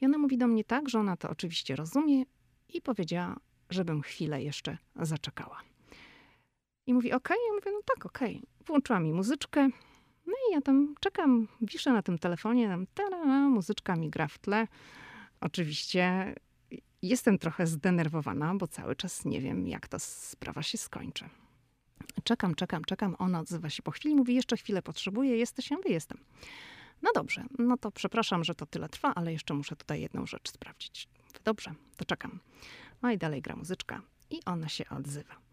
I 0.01 0.07
ona 0.07 0.19
mówi 0.19 0.39
do 0.39 0.47
mnie 0.47 0.65
tak, 0.65 0.89
że 0.89 0.99
ona 0.99 1.17
to 1.17 1.31
oczywiście 1.31 1.77
rozumie 1.77 2.25
i 2.69 2.83
powiedziała, 2.83 3.37
żebym 3.71 4.03
chwilę 4.03 4.43
jeszcze 4.43 4.79
zaczekała. 4.97 5.61
I 6.87 6.95
mówi, 6.95 7.13
okej, 7.13 7.37
okay. 7.37 7.47
ja 7.49 7.55
mówię, 7.55 7.71
no 7.73 7.81
tak, 7.95 8.07
okej. 8.07 8.37
Okay. 8.37 8.67
Włączyła 8.67 9.01
mi 9.01 9.13
muzyczkę, 9.13 9.69
no 10.27 10.33
i 10.33 10.53
ja 10.53 10.61
tam 10.61 10.95
czekam, 11.01 11.49
wiszę 11.61 11.93
na 11.93 12.03
tym 12.03 12.19
telefonie, 12.19 12.69
tam 12.69 12.87
ta 12.95 13.49
muzyczka 13.49 13.97
mi 13.97 14.11
gra 14.11 14.29
w 14.29 14.39
tle. 14.39 14.69
Oczywiście 15.41 16.35
jestem 17.03 17.39
trochę 17.39 17.67
zdenerwowana, 17.67 18.55
bo 18.55 18.67
cały 18.67 18.97
czas 18.97 19.25
nie 19.25 19.41
wiem, 19.41 19.69
jak 19.69 19.89
ta 19.89 19.99
sprawa 19.99 20.63
się 20.63 20.79
skończy. 20.79 21.29
Czekam, 22.25 22.55
czekam, 22.55 22.85
czekam. 22.85 23.17
Ona 23.19 23.41
odzywa 23.41 23.71
się 23.71 23.83
po 23.83 23.91
chwili, 23.91 24.17
mówi, 24.17 24.35
jeszcze 24.35 24.57
chwilę 24.57 24.83
potrzebuję, 24.83 25.37
jesteś? 25.37 25.71
Ja 25.71 25.77
mówię, 25.77 25.91
jestem. 25.91 26.19
No 27.03 27.11
dobrze, 27.15 27.45
no 27.59 27.77
to 27.77 27.91
przepraszam, 27.91 28.45
że 28.45 28.55
to 28.55 28.67
tyle 28.67 28.89
trwa, 28.89 29.15
ale 29.15 29.33
jeszcze 29.33 29.55
muszę 29.55 29.77
tutaj 29.77 30.01
jedną 30.01 30.27
rzecz 30.27 30.51
sprawdzić. 30.51 31.09
Dobrze, 31.45 31.75
to 31.97 32.05
czekam. 32.05 32.41
No 33.03 33.11
i 33.11 33.19
dalej 33.19 33.43
gra 33.43 33.57
muzyczka 33.57 34.03
i 34.31 34.41
ona 34.45 34.69
się 34.69 34.89
odzywa 34.89 35.46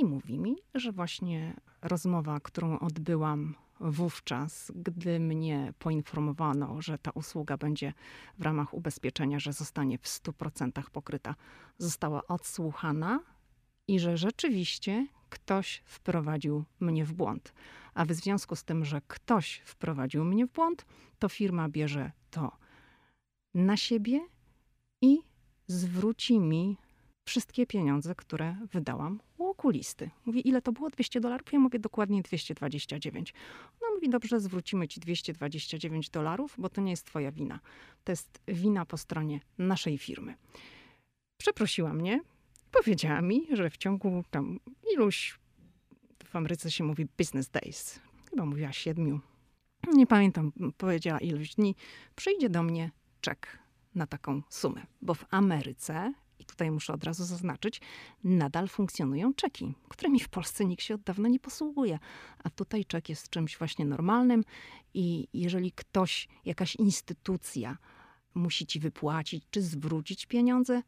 i 0.00 0.04
mówi 0.04 0.38
mi, 0.38 0.56
że 0.74 0.92
właśnie 0.92 1.60
rozmowa, 1.82 2.40
którą 2.40 2.78
odbyłam 2.78 3.54
wówczas, 3.80 4.72
gdy 4.74 5.20
mnie 5.20 5.72
poinformowano, 5.78 6.82
że 6.82 6.98
ta 6.98 7.10
usługa 7.10 7.56
będzie 7.56 7.92
w 8.38 8.42
ramach 8.42 8.74
ubezpieczenia, 8.74 9.40
że 9.40 9.52
zostanie 9.52 9.98
w 9.98 10.04
100% 10.04 10.90
pokryta, 10.90 11.34
została 11.78 12.26
odsłuchana 12.26 13.20
i 13.88 14.00
że 14.00 14.16
rzeczywiście 14.16 15.06
ktoś 15.30 15.82
wprowadził 15.84 16.64
mnie 16.80 17.04
w 17.04 17.12
błąd. 17.12 17.52
A 17.94 18.04
w 18.04 18.12
związku 18.12 18.56
z 18.56 18.64
tym, 18.64 18.84
że 18.84 19.00
ktoś 19.08 19.62
wprowadził 19.64 20.24
mnie 20.24 20.46
w 20.46 20.52
błąd, 20.52 20.86
to 21.18 21.28
firma 21.28 21.68
bierze 21.68 22.12
to 22.30 22.56
na 23.54 23.76
siebie 23.76 24.20
i 25.02 25.18
zwróci 25.66 26.40
mi 26.40 26.76
wszystkie 27.26 27.66
pieniądze, 27.66 28.14
które 28.14 28.56
wydałam 28.72 29.20
u 29.38 29.46
okulisty. 29.46 30.10
Mówi, 30.26 30.48
ile 30.48 30.62
to 30.62 30.72
było? 30.72 30.90
200 30.90 31.20
dolarów? 31.20 31.52
Ja 31.52 31.58
mówię 31.58 31.78
dokładnie 31.78 32.22
229. 32.22 33.34
Ona 33.80 33.94
mówi, 33.94 34.08
dobrze, 34.08 34.40
zwrócimy 34.40 34.88
ci 34.88 35.00
229 35.00 36.10
dolarów, 36.10 36.54
bo 36.58 36.68
to 36.68 36.80
nie 36.80 36.90
jest 36.90 37.06
twoja 37.06 37.32
wina. 37.32 37.60
To 38.04 38.12
jest 38.12 38.40
wina 38.48 38.86
po 38.86 38.96
stronie 38.96 39.40
naszej 39.58 39.98
firmy. 39.98 40.34
Przeprosiła 41.36 41.92
mnie, 41.92 42.20
powiedziała 42.72 43.20
mi, 43.20 43.46
że 43.52 43.70
w 43.70 43.76
ciągu 43.76 44.24
tam 44.30 44.60
iluś, 44.94 45.38
w 46.24 46.36
Ameryce 46.36 46.70
się 46.70 46.84
mówi 46.84 47.06
business 47.18 47.48
days, 47.48 48.00
chyba 48.30 48.46
mówiła 48.46 48.72
siedmiu, 48.72 49.20
nie 49.92 50.06
pamiętam, 50.06 50.52
powiedziała 50.76 51.18
iluś 51.20 51.54
dni, 51.54 51.74
przyjdzie 52.16 52.50
do 52.50 52.62
mnie 52.62 52.90
czek 53.20 53.58
na 53.94 54.06
taką 54.06 54.42
sumę, 54.48 54.86
bo 55.02 55.14
w 55.14 55.24
Ameryce 55.30 56.12
tutaj 56.46 56.70
muszę 56.70 56.92
od 56.92 57.04
razu 57.04 57.24
zaznaczyć, 57.24 57.80
nadal 58.24 58.68
funkcjonują 58.68 59.34
czeki, 59.34 59.74
którymi 59.88 60.20
w 60.20 60.28
Polsce 60.28 60.64
nikt 60.64 60.82
się 60.82 60.94
od 60.94 61.00
dawna 61.00 61.28
nie 61.28 61.40
posługuje. 61.40 61.98
A 62.44 62.50
tutaj 62.50 62.84
czek 62.84 63.08
jest 63.08 63.30
czymś 63.30 63.58
właśnie 63.58 63.84
normalnym 63.84 64.44
i 64.94 65.28
jeżeli 65.32 65.72
ktoś, 65.72 66.28
jakaś 66.44 66.76
instytucja 66.76 67.78
musi 68.34 68.66
ci 68.66 68.80
wypłacić 68.80 69.44
czy 69.50 69.62
zwrócić 69.62 70.26
pieniądze, 70.26 70.82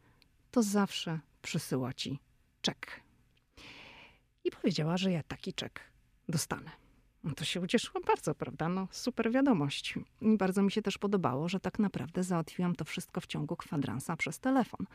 to 0.50 0.62
zawsze 0.62 1.20
przysyła 1.42 1.92
ci 1.92 2.18
czek. 2.60 3.00
I 4.44 4.50
powiedziała, 4.50 4.96
że 4.96 5.12
ja 5.12 5.22
taki 5.22 5.54
czek 5.54 5.80
dostanę. 6.28 6.70
No 7.24 7.34
to 7.34 7.44
się 7.44 7.60
ucieszyłam 7.60 8.02
bardzo, 8.06 8.34
prawda? 8.34 8.68
No 8.68 8.88
super 8.90 9.32
wiadomość. 9.32 9.94
I 10.20 10.36
bardzo 10.36 10.62
mi 10.62 10.72
się 10.72 10.82
też 10.82 10.98
podobało, 10.98 11.48
że 11.48 11.60
tak 11.60 11.78
naprawdę 11.78 12.22
załatwiłam 12.24 12.74
to 12.74 12.84
wszystko 12.84 13.20
w 13.20 13.26
ciągu 13.26 13.56
kwadransa 13.56 14.16
przez 14.16 14.38
telefon. 14.38 14.86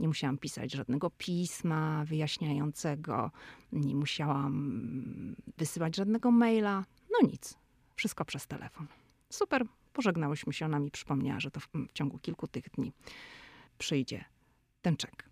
Nie 0.00 0.08
musiałam 0.08 0.38
pisać 0.38 0.72
żadnego 0.72 1.10
pisma 1.10 2.04
wyjaśniającego, 2.04 3.30
nie 3.72 3.94
musiałam 3.94 5.36
wysyłać 5.58 5.96
żadnego 5.96 6.30
maila. 6.30 6.84
No 7.10 7.28
nic, 7.28 7.58
wszystko 7.96 8.24
przez 8.24 8.46
telefon. 8.46 8.86
Super, 9.30 9.66
Pożegnałyśmy 9.92 10.52
się, 10.52 10.66
ona 10.66 10.78
mi 10.78 10.90
przypomniała, 10.90 11.40
że 11.40 11.50
to 11.50 11.60
w, 11.60 11.68
w 11.88 11.92
ciągu 11.92 12.18
kilku 12.18 12.46
tych 12.46 12.70
dni 12.70 12.92
przyjdzie 13.78 14.24
ten 14.82 14.96
czek. 14.96 15.28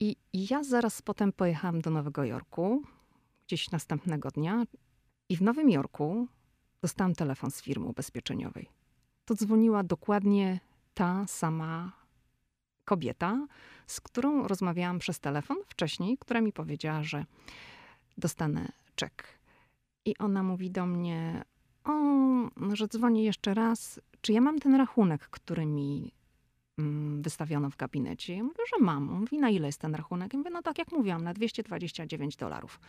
I 0.00 0.16
ja 0.32 0.64
zaraz 0.64 1.02
potem 1.02 1.32
pojechałam 1.32 1.80
do 1.80 1.90
Nowego 1.90 2.24
Jorku, 2.24 2.82
gdzieś 3.46 3.70
następnego 3.70 4.30
dnia, 4.30 4.64
i 5.28 5.36
w 5.36 5.42
Nowym 5.42 5.70
Jorku 5.70 6.28
dostałam 6.82 7.14
telefon 7.14 7.50
z 7.50 7.62
firmy 7.62 7.86
ubezpieczeniowej. 7.86 8.68
To 9.24 9.34
dzwoniła 9.34 9.82
dokładnie 9.82 10.60
ta 10.94 11.26
sama 11.26 11.92
kobieta, 12.84 13.46
z 13.86 14.00
którą 14.00 14.48
rozmawiałam 14.48 14.98
przez 14.98 15.20
telefon 15.20 15.56
wcześniej, 15.68 16.18
która 16.18 16.40
mi 16.40 16.52
powiedziała, 16.52 17.02
że 17.02 17.24
dostanę 18.18 18.68
czek. 18.94 19.38
I 20.04 20.18
ona 20.18 20.42
mówi 20.42 20.70
do 20.70 20.86
mnie, 20.86 21.44
o, 21.84 21.92
że 22.72 22.88
dzwonię 22.88 23.24
jeszcze 23.24 23.54
raz, 23.54 24.00
czy 24.20 24.32
ja 24.32 24.40
mam 24.40 24.58
ten 24.58 24.74
rachunek, 24.74 25.28
który 25.28 25.66
mi 25.66 26.12
mm, 26.78 27.22
wystawiono 27.22 27.70
w 27.70 27.76
gabinecie. 27.76 28.36
Ja 28.36 28.42
mówię, 28.42 28.64
że 28.74 28.84
mam. 28.84 29.10
On 29.10 29.20
mówi, 29.20 29.38
na 29.38 29.50
ile 29.50 29.68
jest 29.68 29.80
ten 29.80 29.94
rachunek? 29.94 30.32
Ja 30.32 30.38
mówię, 30.38 30.50
no 30.50 30.62
tak 30.62 30.78
jak 30.78 30.92
mówiłam, 30.92 31.24
na 31.24 31.34
229 31.34 32.36
dolarów. 32.36 32.80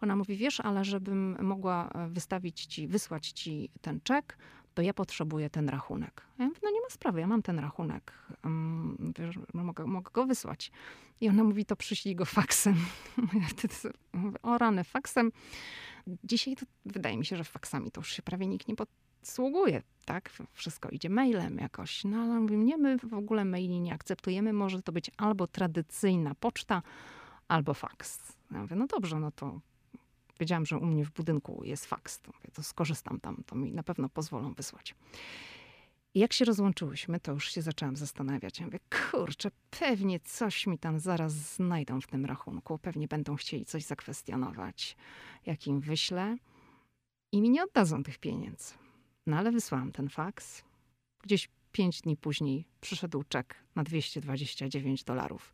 Ona 0.00 0.16
mówi, 0.16 0.36
wiesz, 0.36 0.60
ale 0.60 0.84
żebym 0.84 1.36
mogła 1.40 1.88
e, 1.88 2.08
wystawić 2.08 2.66
ci, 2.66 2.88
wysłać 2.88 3.30
ci 3.32 3.70
ten 3.80 4.00
czek, 4.00 4.38
to 4.76 4.82
ja 4.82 4.94
potrzebuję 4.94 5.50
ten 5.50 5.68
rachunek. 5.68 6.22
Ja 6.38 6.46
mówię, 6.46 6.60
no 6.62 6.70
nie 6.70 6.80
ma 6.80 6.88
sprawy, 6.90 7.20
ja 7.20 7.26
mam 7.26 7.42
ten 7.42 7.58
rachunek. 7.58 8.12
Um, 8.44 9.12
wiesz, 9.18 9.38
mogę, 9.54 9.86
mogę 9.86 10.10
go 10.12 10.26
wysłać. 10.26 10.70
I 11.20 11.28
ona 11.28 11.44
mówi, 11.44 11.64
to 11.64 11.76
przyślij 11.76 12.16
go 12.16 12.24
faksem. 12.24 12.76
Ja 13.40 13.46
wtedy 13.48 13.74
mówię, 14.12 14.42
o 14.42 14.58
rany, 14.58 14.84
faksem. 14.84 15.32
Dzisiaj 16.24 16.56
to 16.56 16.66
wydaje 16.84 17.18
mi 17.18 17.26
się, 17.26 17.36
że 17.36 17.44
faksami 17.44 17.90
to 17.90 18.00
już 18.00 18.12
się 18.12 18.22
prawie 18.22 18.46
nikt 18.46 18.68
nie 18.68 18.74
posługuje, 19.22 19.82
tak? 20.04 20.30
Wszystko 20.52 20.88
idzie 20.88 21.10
mailem 21.10 21.58
jakoś. 21.58 22.04
No 22.04 22.16
ale 22.16 22.40
mówię, 22.40 22.56
nie, 22.56 22.76
my 22.76 22.98
w 22.98 23.14
ogóle 23.14 23.44
maili 23.44 23.80
nie 23.80 23.94
akceptujemy. 23.94 24.52
Może 24.52 24.82
to 24.82 24.92
być 24.92 25.10
albo 25.16 25.46
tradycyjna 25.46 26.34
poczta, 26.34 26.82
albo 27.48 27.74
faks. 27.74 28.32
Ja 28.50 28.58
mówię, 28.58 28.76
no 28.76 28.86
dobrze, 28.86 29.20
no 29.20 29.30
to 29.30 29.60
wiedziałam, 30.40 30.66
że 30.66 30.78
u 30.78 30.86
mnie 30.86 31.04
w 31.04 31.10
budynku 31.10 31.64
jest 31.64 31.86
faks. 31.86 32.20
To, 32.20 32.32
mówię, 32.34 32.50
to 32.54 32.62
skorzystam 32.62 33.20
tam, 33.20 33.42
to 33.46 33.56
mi 33.56 33.72
na 33.72 33.82
pewno 33.82 34.08
pozwolą 34.08 34.52
wysłać. 34.52 34.94
I 36.14 36.18
jak 36.18 36.32
się 36.32 36.44
rozłączyłyśmy, 36.44 37.20
to 37.20 37.32
już 37.32 37.52
się 37.52 37.62
zaczęłam 37.62 37.96
zastanawiać. 37.96 38.60
Ja 38.60 38.66
mówię, 38.66 38.78
kurczę, 39.10 39.50
pewnie 39.70 40.20
coś 40.20 40.66
mi 40.66 40.78
tam 40.78 40.98
zaraz 40.98 41.32
znajdą 41.32 42.00
w 42.00 42.06
tym 42.06 42.26
rachunku. 42.26 42.78
Pewnie 42.78 43.08
będą 43.08 43.36
chcieli 43.36 43.64
coś 43.64 43.84
zakwestionować, 43.84 44.96
jak 45.46 45.66
im 45.66 45.80
wyślę. 45.80 46.36
I 47.32 47.40
mi 47.40 47.50
nie 47.50 47.64
oddadzą 47.64 48.02
tych 48.02 48.18
pieniędzy. 48.18 48.74
No 49.26 49.36
ale 49.36 49.52
wysłałam 49.52 49.92
ten 49.92 50.08
faks. 50.08 50.62
Gdzieś 51.22 51.48
pięć 51.72 52.00
dni 52.00 52.16
później 52.16 52.64
przyszedł 52.80 53.22
czek 53.28 53.64
na 53.74 53.84
229 53.84 55.04
dolarów. 55.04 55.52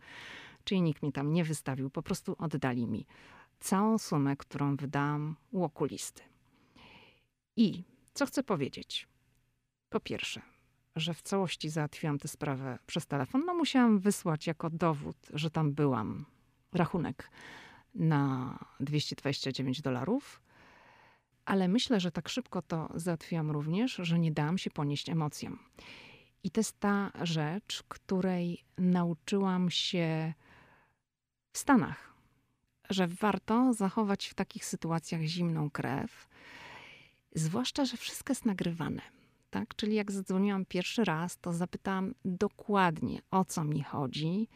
Czyli 0.65 0.83
nikt 0.83 1.03
mi 1.03 1.13
tam 1.13 1.33
nie 1.33 1.45
wystawił, 1.45 1.91
po 1.91 2.03
prostu 2.03 2.37
oddali 2.39 2.87
mi 2.87 3.07
całą 3.63 3.99
sumę, 3.99 4.37
którą 4.37 4.77
wydałam 4.77 5.37
u 5.51 5.65
okulisty. 5.65 6.23
I 7.57 7.85
co 8.15 8.27
chcę 8.27 8.43
powiedzieć? 8.43 9.09
Po 9.89 10.01
pierwsze, 10.01 10.43
że 10.97 11.15
w 11.15 11.23
całości 11.23 11.69
załatwiłam 11.69 12.19
tę 12.19 12.29
sprawę 12.29 12.79
przez 12.87 13.07
telefon. 13.07 13.43
No 13.47 13.55
musiałam 13.55 13.99
wysłać 13.99 14.47
jako 14.47 14.71
dowód, 14.71 15.17
że 15.33 15.51
tam 15.51 15.73
byłam, 15.73 16.25
rachunek 16.73 17.31
na 17.95 18.59
229 18.81 19.83
dolarów. 19.83 20.43
Ale 21.45 21.69
myślę, 21.69 22.01
że 22.01 22.11
tak 22.11 22.29
szybko 22.29 22.63
to 22.63 22.89
załatwiłam 22.95 23.51
również, 23.51 23.95
że 24.03 24.19
nie 24.19 24.33
dałam 24.33 24.59
się 24.59 24.71
ponieść 24.71 25.09
emocjom. 25.09 25.59
I 26.45 26.51
to 26.51 26.61
jest 26.61 26.81
ta 26.81 27.11
rzecz, 27.23 27.83
której 27.89 28.65
nauczyłam 28.79 29.71
się 29.71 30.35
w 31.53 31.59
Stanach, 31.59 32.12
że 32.93 33.07
warto 33.07 33.73
zachować 33.73 34.27
w 34.27 34.35
takich 34.35 34.65
sytuacjach 34.65 35.23
zimną 35.23 35.71
krew, 35.71 36.29
zwłaszcza, 37.35 37.85
że 37.85 37.97
wszystko 37.97 38.31
jest 38.31 38.45
nagrywane. 38.45 39.03
Tak? 39.51 39.77
Czyli 39.77 39.95
jak 39.95 40.13
zadzwoniłam 40.13 40.65
pierwszy 40.65 41.05
raz, 41.05 41.39
to 41.39 41.53
zapytałam 41.53 42.15
dokładnie 42.25 43.23
o 43.31 43.45
co 43.45 43.65
mi 43.65 43.83
chodzi. 43.83 44.49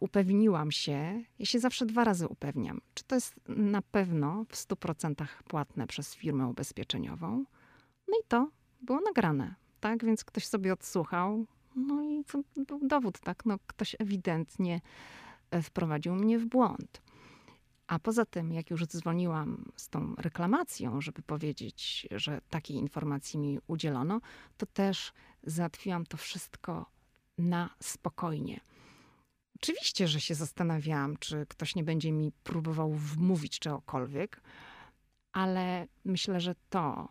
Upewniłam 0.00 0.72
się, 0.72 1.22
ja 1.38 1.46
się 1.46 1.58
zawsze 1.58 1.86
dwa 1.86 2.04
razy 2.04 2.28
upewniam, 2.28 2.80
czy 2.94 3.04
to 3.04 3.14
jest 3.14 3.34
na 3.48 3.82
pewno 3.82 4.44
w 4.48 4.56
100% 4.56 5.26
płatne 5.48 5.86
przez 5.86 6.14
firmę 6.14 6.46
ubezpieczeniową. 6.46 7.44
No 8.08 8.18
i 8.24 8.28
to 8.28 8.50
było 8.80 9.00
nagrane, 9.00 9.54
tak? 9.80 10.04
Więc 10.04 10.24
ktoś 10.24 10.46
sobie 10.46 10.72
odsłuchał, 10.72 11.46
no 11.76 12.02
i 12.02 12.24
to 12.24 12.42
był 12.56 12.80
dowód, 12.88 13.20
tak? 13.20 13.46
No, 13.46 13.58
ktoś 13.66 13.96
ewidentnie 13.98 14.80
e, 15.50 15.62
wprowadził 15.62 16.14
mnie 16.14 16.38
w 16.38 16.46
błąd. 16.46 17.02
A 17.86 17.98
poza 17.98 18.24
tym, 18.24 18.52
jak 18.52 18.70
już 18.70 18.86
dzwoniłam 18.86 19.72
z 19.76 19.88
tą 19.88 20.14
reklamacją, 20.14 21.00
żeby 21.00 21.22
powiedzieć, 21.22 22.08
że 22.10 22.40
takiej 22.50 22.76
informacji 22.76 23.38
mi 23.38 23.58
udzielono, 23.66 24.20
to 24.56 24.66
też 24.66 25.12
załatwiłam 25.42 26.06
to 26.06 26.16
wszystko 26.16 26.86
na 27.38 27.70
spokojnie. 27.82 28.60
Oczywiście, 29.56 30.08
że 30.08 30.20
się 30.20 30.34
zastanawiałam, 30.34 31.16
czy 31.16 31.46
ktoś 31.46 31.74
nie 31.74 31.84
będzie 31.84 32.12
mi 32.12 32.32
próbował 32.32 32.92
wmówić 32.92 33.58
czegokolwiek, 33.58 34.40
ale 35.32 35.86
myślę, 36.04 36.40
że 36.40 36.54
to, 36.70 37.08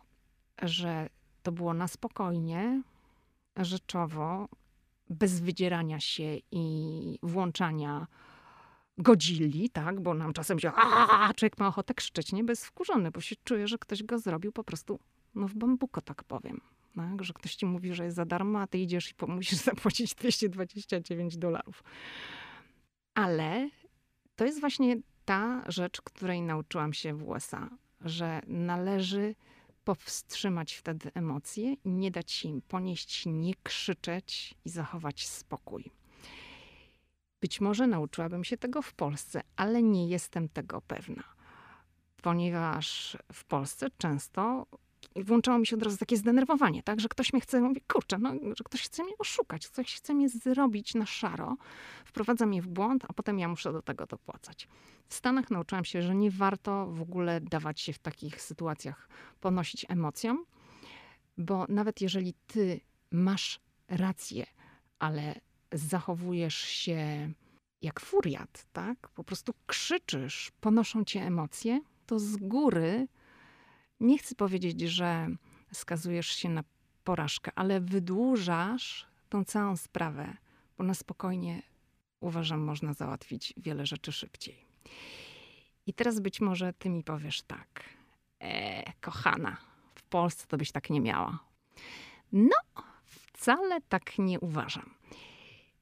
że 0.62 1.10
to 1.44 1.52
było 1.52 1.74
na 1.74 1.88
spokojnie, 1.88 2.84
rzeczowo, 3.58 4.50
bez 5.10 5.40
wydzierania 5.40 6.00
się 6.00 6.38
i 6.52 7.20
włączania 7.24 8.08
godzili, 8.98 9.70
tak, 9.70 10.02
bo 10.02 10.14
nam 10.14 10.34
czasem 10.34 10.60
się, 10.60 10.72
a 10.76 11.34
człowiek 11.34 11.58
ma 11.58 11.68
ochotę 11.68 11.94
krzyczeć, 11.94 12.34
nie, 12.34 12.44
bez 12.44 12.66
wkurzony, 12.66 13.12
bo 13.12 13.22
się 13.22 13.36
czuje, 13.44 13.68
że 13.68 13.78
ktoś 13.78 14.04
go 14.04 14.20
zrobił 14.20 14.52
po 14.52 14.64
prostu, 14.64 15.00
no 15.36 15.48
w 15.48 15.54
bambuko, 15.54 16.02
tak 16.02 16.24
powiem. 16.24 16.62
Tak, 16.96 17.24
że 17.24 17.34
ktoś 17.34 17.56
ci 17.56 17.66
mówi, 17.66 17.94
że 17.94 18.04
jest 18.04 18.16
za 18.16 18.26
darmo, 18.26 18.60
a 18.60 18.68
ty 18.68 18.78
idziesz 18.78 19.12
i 19.12 19.16
musisz 19.28 19.60
zapłacić 19.72 20.16
229 20.16 21.38
dolarów. 21.38 21.84
Ale 23.14 23.70
to 24.36 24.46
jest 24.46 24.60
właśnie 24.60 24.98
ta 25.26 25.64
rzecz, 25.68 26.02
której 26.02 26.42
nauczyłam 26.42 26.94
się 26.94 27.14
w 27.14 27.28
USA, 27.28 27.70
że 28.02 28.42
należy 28.48 29.36
powstrzymać 29.84 30.74
wtedy 30.74 31.12
emocje 31.14 31.76
nie 31.86 32.12
dać 32.12 32.46
im 32.46 32.62
ponieść, 32.62 33.24
nie 33.26 33.54
krzyczeć 33.64 34.56
i 34.66 34.70
zachować 34.70 35.28
spokój. 35.28 35.92
Być 37.46 37.62
może 37.62 37.88
nauczyłabym 37.88 38.44
się 38.44 38.58
tego 38.58 38.82
w 38.82 38.94
Polsce, 38.94 39.42
ale 39.56 39.84
nie 39.84 40.08
jestem 40.08 40.50
tego 40.50 40.82
pewna, 40.82 41.24
ponieważ 42.22 43.18
w 43.34 43.44
Polsce 43.44 43.88
często 43.98 44.66
włączało 45.16 45.60
mi 45.60 45.68
się 45.68 45.76
od 45.76 45.84
razu 45.84 45.98
takie 45.98 46.18
zdenerwowanie, 46.18 46.84
tak, 46.84 47.00
że 47.00 47.10
ktoś 47.10 47.34
mnie 47.34 47.42
chce, 47.42 47.62
mówi, 47.62 47.82
kurczę, 47.82 48.18
no, 48.18 48.34
że 48.58 48.64
ktoś 48.64 48.82
chce 48.82 49.04
mnie 49.04 49.14
oszukać, 49.20 49.68
ktoś 49.68 49.96
chce 49.96 50.14
mnie 50.14 50.30
zrobić 50.30 50.96
na 50.96 51.06
szaro, 51.06 51.58
wprowadza 52.06 52.46
mnie 52.46 52.62
w 52.62 52.68
błąd, 52.68 53.06
a 53.08 53.14
potem 53.14 53.40
ja 53.40 53.48
muszę 53.48 53.74
do 53.74 53.82
tego 53.82 54.06
dopłacać. 54.06 54.68
W 55.08 55.14
Stanach 55.14 55.52
nauczyłam 55.52 55.86
się, 55.86 56.02
że 56.02 56.16
nie 56.16 56.32
warto 56.32 56.88
w 56.88 57.02
ogóle 57.02 57.42
dawać 57.42 57.82
się 57.82 57.94
w 57.94 58.00
takich 58.00 58.42
sytuacjach 58.42 59.10
ponosić 59.40 59.86
emocjom, 59.90 60.46
bo 61.38 61.66
nawet 61.70 62.02
jeżeli 62.02 62.34
ty 62.48 62.80
masz 63.12 63.60
rację, 63.90 64.46
ale 65.00 65.36
zachowujesz 65.72 66.58
się 66.58 67.32
jak 67.82 68.00
furiat, 68.00 68.66
tak? 68.74 69.10
Po 69.10 69.24
prostu 69.24 69.54
krzyczysz, 69.68 70.52
ponoszą 70.62 71.04
cię 71.04 71.22
emocje, 71.22 71.82
to 72.06 72.20
z 72.20 72.38
góry 72.38 73.08
nie 74.00 74.18
chcę 74.18 74.36
powiedzieć, 74.36 74.82
że 74.82 75.28
skazujesz 75.74 76.28
się 76.28 76.50
na 76.50 76.64
porażkę, 77.04 77.52
ale 77.56 77.82
wydłużasz 77.82 79.08
tą 79.30 79.44
całą 79.44 79.78
sprawę, 79.78 80.38
bo 80.78 80.84
na 80.84 80.94
spokojnie 80.94 81.62
uważam, 82.20 82.60
można 82.60 82.94
załatwić 82.94 83.54
wiele 83.58 83.86
rzeczy 83.86 84.12
szybciej. 84.12 84.66
I 85.86 85.94
teraz 85.94 86.20
być 86.20 86.42
może 86.42 86.74
ty 86.74 86.90
mi 86.90 87.04
powiesz 87.04 87.42
tak, 87.42 87.84
e, 88.40 88.94
kochana, 89.02 89.58
w 89.96 90.04
Polsce 90.04 90.48
to 90.48 90.58
byś 90.58 90.72
tak 90.72 90.90
nie 90.90 91.02
miała. 91.02 91.40
No, 92.32 92.84
wcale 93.06 93.82
tak 93.82 94.20
nie 94.20 94.40
uważam, 94.40 94.95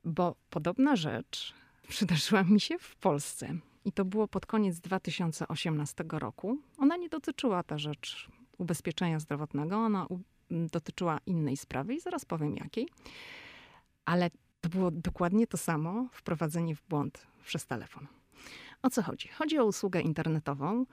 bo 0.03 0.35
podobna 0.49 0.95
rzecz 0.95 1.53
przydarzyła 1.87 2.43
mi 2.43 2.59
się 2.59 2.77
w 2.77 2.95
Polsce. 2.95 3.55
I 3.85 3.91
to 3.91 4.05
było 4.05 4.27
pod 4.27 4.45
koniec 4.45 4.79
2018 4.79 6.03
roku. 6.09 6.57
Ona 6.77 6.97
nie 6.97 7.09
dotyczyła 7.09 7.63
ta 7.63 7.77
rzecz 7.77 8.27
ubezpieczenia 8.57 9.19
zdrowotnego, 9.19 9.77
ona 9.77 10.07
dotyczyła 10.51 11.19
innej 11.25 11.57
sprawy 11.57 11.93
i 11.93 11.99
zaraz 11.99 12.25
powiem 12.25 12.55
jakiej. 12.55 12.87
Ale 14.05 14.29
to 14.61 14.69
było 14.69 14.91
dokładnie 14.91 15.47
to 15.47 15.57
samo 15.57 16.07
wprowadzenie 16.11 16.75
w 16.75 16.83
błąd 16.89 17.27
przez 17.45 17.65
telefon. 17.65 18.07
O 18.81 18.89
co 18.89 19.03
chodzi? 19.03 19.27
Chodzi 19.27 19.59
o 19.59 19.65
usługę 19.65 20.01
internetową, 20.01 20.85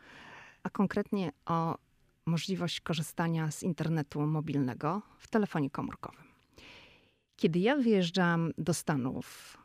a 0.62 0.70
konkretnie 0.70 1.32
o 1.46 1.78
możliwość 2.26 2.80
korzystania 2.80 3.50
z 3.50 3.62
internetu 3.62 4.26
mobilnego 4.26 5.02
w 5.18 5.28
telefonie 5.28 5.70
komórkowym. 5.70 6.29
Kiedy 7.40 7.59
ja 7.59 7.76
wyjeżdżam 7.76 8.53
do 8.59 8.74
Stanów 8.74 9.57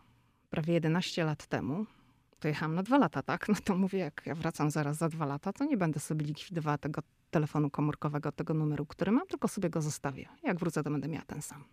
prawie 0.50 0.74
11 0.74 1.26
lat 1.26 1.48
temu, 1.48 1.86
to 2.40 2.48
jechałam 2.48 2.76
na 2.76 2.84
dwa 2.84 2.98
lata, 2.98 3.22
tak? 3.22 3.48
No 3.50 3.56
to 3.64 3.78
mówię, 3.78 4.00
jak 4.00 4.22
ja 4.26 4.36
wracam 4.36 4.72
zaraz 4.72 4.98
za 4.98 5.10
dwa 5.10 5.26
lata, 5.26 5.54
to 5.54 5.66
nie 5.66 5.78
będę 5.78 6.00
sobie 6.00 6.26
likwidowała 6.26 6.78
tego 6.78 7.02
telefonu 7.32 7.70
komórkowego, 7.70 8.32
tego 8.32 8.54
numeru, 8.54 8.86
który 8.86 9.12
mam, 9.12 9.28
tylko 9.28 9.48
sobie 9.48 9.70
go 9.70 9.82
zostawię. 9.82 10.30
Jak 10.44 10.60
wrócę, 10.60 10.84
to 10.84 10.92
będę 10.92 11.08
miała 11.08 11.26
ten 11.26 11.42
sam. 11.42 11.64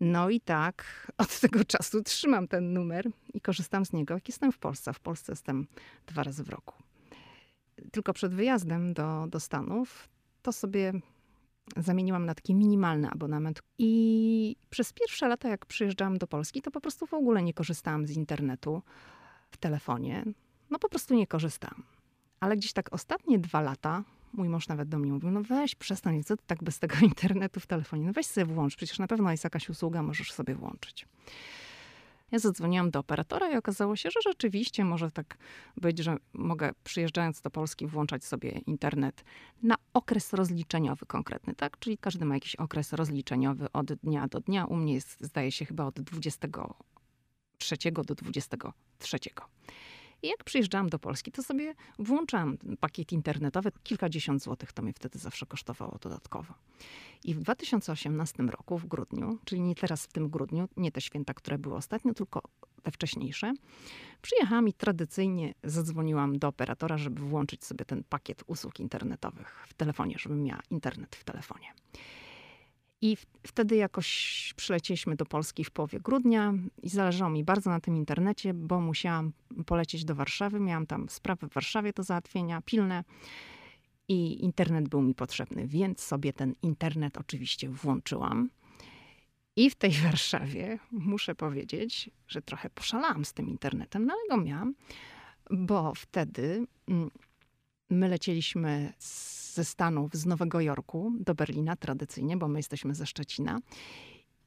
No 0.00 0.30
i 0.30 0.40
tak 0.40 0.84
od 1.18 1.40
tego 1.40 1.64
czasu 1.64 2.02
trzymam 2.02 2.48
ten 2.48 2.72
numer 2.72 3.10
i 3.34 3.40
korzystam 3.40 3.86
z 3.86 3.92
niego, 3.92 4.14
jak 4.14 4.28
jestem 4.28 4.52
w 4.52 4.58
Polsce. 4.58 4.92
W 4.92 5.00
Polsce 5.00 5.32
jestem 5.32 5.66
dwa 6.06 6.22
razy 6.22 6.44
w 6.44 6.48
roku. 6.48 6.74
Tylko 7.92 8.12
przed 8.12 8.34
wyjazdem 8.34 8.94
do, 8.94 9.26
do 9.28 9.40
Stanów 9.40 10.08
to 10.42 10.52
sobie 10.52 10.92
zamieniłam 11.76 12.26
na 12.26 12.34
taki 12.34 12.54
minimalny 12.54 13.10
abonament. 13.10 13.62
I 13.78 14.56
przez 14.70 14.92
pierwsze 14.92 15.28
lata, 15.28 15.48
jak 15.48 15.66
przyjeżdżałam 15.66 16.18
do 16.18 16.26
Polski, 16.26 16.62
to 16.62 16.70
po 16.70 16.80
prostu 16.80 17.06
w 17.06 17.14
ogóle 17.14 17.42
nie 17.42 17.54
korzystałam 17.54 18.06
z 18.06 18.10
internetu 18.10 18.82
w 19.50 19.56
telefonie. 19.56 20.24
No 20.70 20.78
po 20.78 20.88
prostu 20.88 21.14
nie 21.14 21.26
korzystałam. 21.26 21.82
Ale 22.40 22.56
gdzieś 22.56 22.72
tak 22.72 22.92
ostatnie 22.92 23.38
dwa 23.38 23.60
lata 23.60 24.04
mój 24.32 24.48
mąż 24.48 24.68
nawet 24.68 24.88
do 24.88 24.98
mnie 24.98 25.12
mówił, 25.12 25.30
no 25.30 25.42
weź 25.42 25.74
przestań, 25.74 26.24
co 26.24 26.36
ty 26.36 26.42
tak 26.46 26.64
bez 26.64 26.78
tego 26.78 26.96
internetu 27.10 27.60
w 27.60 27.66
telefonie, 27.66 28.06
no 28.06 28.12
weź 28.12 28.26
sobie 28.26 28.44
włącz, 28.44 28.76
przecież 28.76 28.98
na 28.98 29.06
pewno 29.06 29.30
jest 29.30 29.44
jakaś 29.44 29.68
usługa, 29.68 30.02
możesz 30.02 30.32
sobie 30.32 30.54
włączyć. 30.54 31.06
Ja 32.30 32.38
zadzwoniłam 32.38 32.90
do 32.90 32.98
operatora 32.98 33.50
i 33.50 33.56
okazało 33.56 33.96
się, 33.96 34.10
że 34.10 34.20
rzeczywiście 34.24 34.84
może 34.84 35.10
tak 35.10 35.38
być, 35.76 35.98
że 35.98 36.16
mogę 36.32 36.70
przyjeżdżając 36.84 37.40
do 37.40 37.50
Polski 37.50 37.86
włączać 37.86 38.24
sobie 38.24 38.50
internet 38.50 39.24
na 39.62 39.74
okres 39.94 40.32
rozliczeniowy 40.32 41.06
konkretny, 41.06 41.54
tak? 41.54 41.78
Czyli 41.78 41.98
każdy 41.98 42.24
ma 42.24 42.34
jakiś 42.34 42.56
okres 42.56 42.92
rozliczeniowy 42.92 43.72
od 43.72 43.92
dnia 43.92 44.28
do 44.28 44.40
dnia. 44.40 44.64
U 44.66 44.76
mnie 44.76 44.94
jest, 44.94 45.20
zdaje 45.20 45.52
się, 45.52 45.64
chyba 45.64 45.84
od 45.84 46.00
23 46.00 47.76
do 47.92 48.14
23. 48.14 49.18
I 50.22 50.28
jak 50.28 50.44
przyjeżdżałam 50.44 50.88
do 50.88 50.98
Polski, 50.98 51.32
to 51.32 51.42
sobie 51.42 51.74
włączałam 51.98 52.58
pakiet 52.80 53.12
internetowy. 53.12 53.72
Kilkadziesiąt 53.82 54.42
złotych 54.42 54.72
to 54.72 54.82
mnie 54.82 54.92
wtedy 54.92 55.18
zawsze 55.18 55.46
kosztowało 55.46 55.98
dodatkowo. 56.00 56.54
I 57.24 57.34
w 57.34 57.38
2018 57.38 58.42
roku, 58.42 58.78
w 58.78 58.86
grudniu, 58.86 59.38
czyli 59.44 59.60
nie 59.60 59.74
teraz 59.74 60.04
w 60.04 60.12
tym 60.12 60.28
grudniu, 60.28 60.68
nie 60.76 60.92
te 60.92 61.00
święta, 61.00 61.34
które 61.34 61.58
były 61.58 61.74
ostatnio, 61.74 62.14
tylko 62.14 62.42
te 62.82 62.90
wcześniejsze, 62.90 63.54
przyjechałam 64.22 64.68
i 64.68 64.72
tradycyjnie 64.72 65.54
zadzwoniłam 65.64 66.38
do 66.38 66.48
operatora, 66.48 66.98
żeby 66.98 67.20
włączyć 67.20 67.64
sobie 67.64 67.84
ten 67.84 68.04
pakiet 68.04 68.44
usług 68.46 68.80
internetowych 68.80 69.66
w 69.68 69.74
telefonie, 69.74 70.14
żebym 70.18 70.42
miała 70.42 70.62
internet 70.70 71.16
w 71.16 71.24
telefonie. 71.24 71.66
I 73.00 73.16
wtedy 73.46 73.76
jakoś 73.76 74.54
przylecieliśmy 74.56 75.16
do 75.16 75.26
Polski 75.26 75.64
w 75.64 75.70
połowie 75.70 76.00
grudnia 76.00 76.54
i 76.82 76.88
zależało 76.88 77.30
mi 77.30 77.44
bardzo 77.44 77.70
na 77.70 77.80
tym 77.80 77.96
internecie, 77.96 78.54
bo 78.54 78.80
musiałam 78.80 79.32
polecieć 79.66 80.04
do 80.04 80.14
Warszawy. 80.14 80.60
Miałam 80.60 80.86
tam 80.86 81.08
sprawy 81.08 81.48
w 81.48 81.52
Warszawie 81.52 81.92
do 81.92 82.02
załatwienia, 82.02 82.62
pilne. 82.62 83.04
I 84.08 84.44
internet 84.44 84.88
był 84.88 85.02
mi 85.02 85.14
potrzebny, 85.14 85.66
więc 85.66 86.00
sobie 86.00 86.32
ten 86.32 86.54
internet 86.62 87.18
oczywiście 87.18 87.68
włączyłam. 87.68 88.50
I 89.56 89.70
w 89.70 89.74
tej 89.74 89.90
Warszawie 90.06 90.78
muszę 90.90 91.34
powiedzieć, 91.34 92.10
że 92.28 92.42
trochę 92.42 92.70
poszalałam 92.70 93.24
z 93.24 93.32
tym 93.32 93.48
internetem, 93.48 94.06
no 94.06 94.14
ale 94.14 94.38
go 94.38 94.44
miałam, 94.44 94.74
bo 95.50 95.92
wtedy 95.94 96.66
mm, 96.88 97.10
my 97.90 98.08
lecieliśmy 98.08 98.92
ze 99.54 99.64
Stanów, 99.64 100.14
z 100.14 100.26
Nowego 100.26 100.60
Jorku 100.60 101.12
do 101.20 101.34
Berlina 101.34 101.76
tradycyjnie, 101.76 102.36
bo 102.36 102.48
my 102.48 102.58
jesteśmy 102.58 102.94
ze 102.94 103.06
Szczecina. 103.06 103.60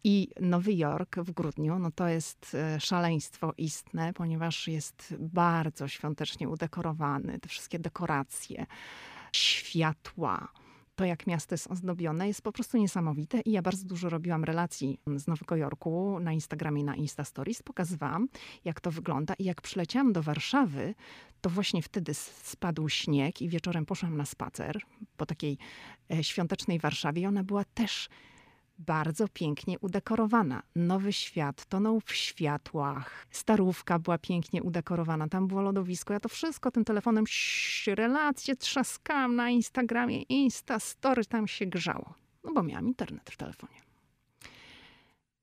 I 0.04 0.30
Nowy 0.40 0.74
Jork 0.74 1.16
w 1.16 1.32
grudniu, 1.32 1.80
no 1.80 1.92
to 1.92 2.08
jest 2.08 2.56
e, 2.56 2.80
szaleństwo 2.80 3.54
istne, 3.58 4.14
ponieważ 4.14 4.68
jest 4.68 5.16
bardzo 5.20 5.88
świątecznie 5.88 6.50
udekorowany. 6.50 7.40
Te 7.40 7.50
wszystkie 7.50 7.80
dekoracje, 7.80 8.66
światła, 9.32 10.48
to 11.02 11.06
jak 11.06 11.28
miasto 11.28 11.54
jest 11.54 11.68
ozdobione 11.72 12.28
jest 12.28 12.42
po 12.42 12.52
prostu 12.52 12.78
niesamowite 12.78 13.40
i 13.40 13.52
ja 13.52 13.62
bardzo 13.62 13.86
dużo 13.86 14.10
robiłam 14.10 14.44
relacji 14.44 15.00
z 15.16 15.28
Nowego 15.28 15.56
Jorku 15.56 16.20
na 16.20 16.34
Instagramie, 16.34 16.84
na 16.84 16.96
Insta 16.96 17.24
Stories, 17.24 17.64
pokazywałam 17.64 18.28
jak 18.66 18.82
to 18.82 18.92
wygląda 18.92 19.34
i 19.40 19.44
jak 19.44 19.62
przyleciałam 19.62 20.14
do 20.14 20.24
Warszawy, 20.24 20.96
to 21.42 21.50
właśnie 21.50 21.82
wtedy 21.82 22.14
spadł 22.14 22.90
śnieg 22.90 23.42
i 23.42 23.50
wieczorem 23.50 23.86
poszłam 23.86 24.18
na 24.18 24.26
spacer 24.26 24.82
po 25.18 25.26
takiej 25.26 25.58
e, 26.14 26.24
świątecznej 26.24 26.80
Warszawie 26.80 27.22
i 27.22 27.26
ona 27.26 27.44
była 27.44 27.64
też 27.64 28.10
bardzo 28.86 29.28
pięknie 29.28 29.80
udekorowana. 29.80 30.64
Nowy 30.76 31.14
świat 31.14 31.66
tonął 31.66 32.00
w 32.06 32.16
światłach. 32.16 33.28
Starówka 33.32 34.00
była 34.00 34.18
pięknie 34.18 34.64
udekorowana. 34.64 35.28
Tam 35.28 35.48
było 35.48 35.62
lodowisko. 35.62 36.14
Ja 36.14 36.20
to 36.20 36.30
wszystko 36.30 36.72
tym 36.72 36.86
telefonem, 36.86 37.26
relacje 37.88 38.56
trzaskałam 38.56 39.36
na 39.36 39.50
Instagramie, 39.50 40.22
Insta 40.22 40.80
Story, 40.80 41.26
tam 41.26 41.48
się 41.48 41.66
grzało. 41.66 42.14
No 42.44 42.54
bo 42.54 42.64
miałam 42.64 42.88
internet 42.88 43.30
w 43.30 43.38
telefonie. 43.38 43.82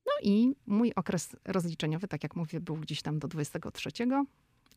No 0.07 0.13
i 0.23 0.55
mój 0.67 0.93
okres 0.97 1.37
rozliczeniowy, 1.45 2.09
tak 2.09 2.23
jak 2.23 2.37
mówię, 2.37 2.61
był 2.61 2.77
gdzieś 2.77 3.03
tam 3.03 3.19
do 3.19 3.29
23. 3.29 3.91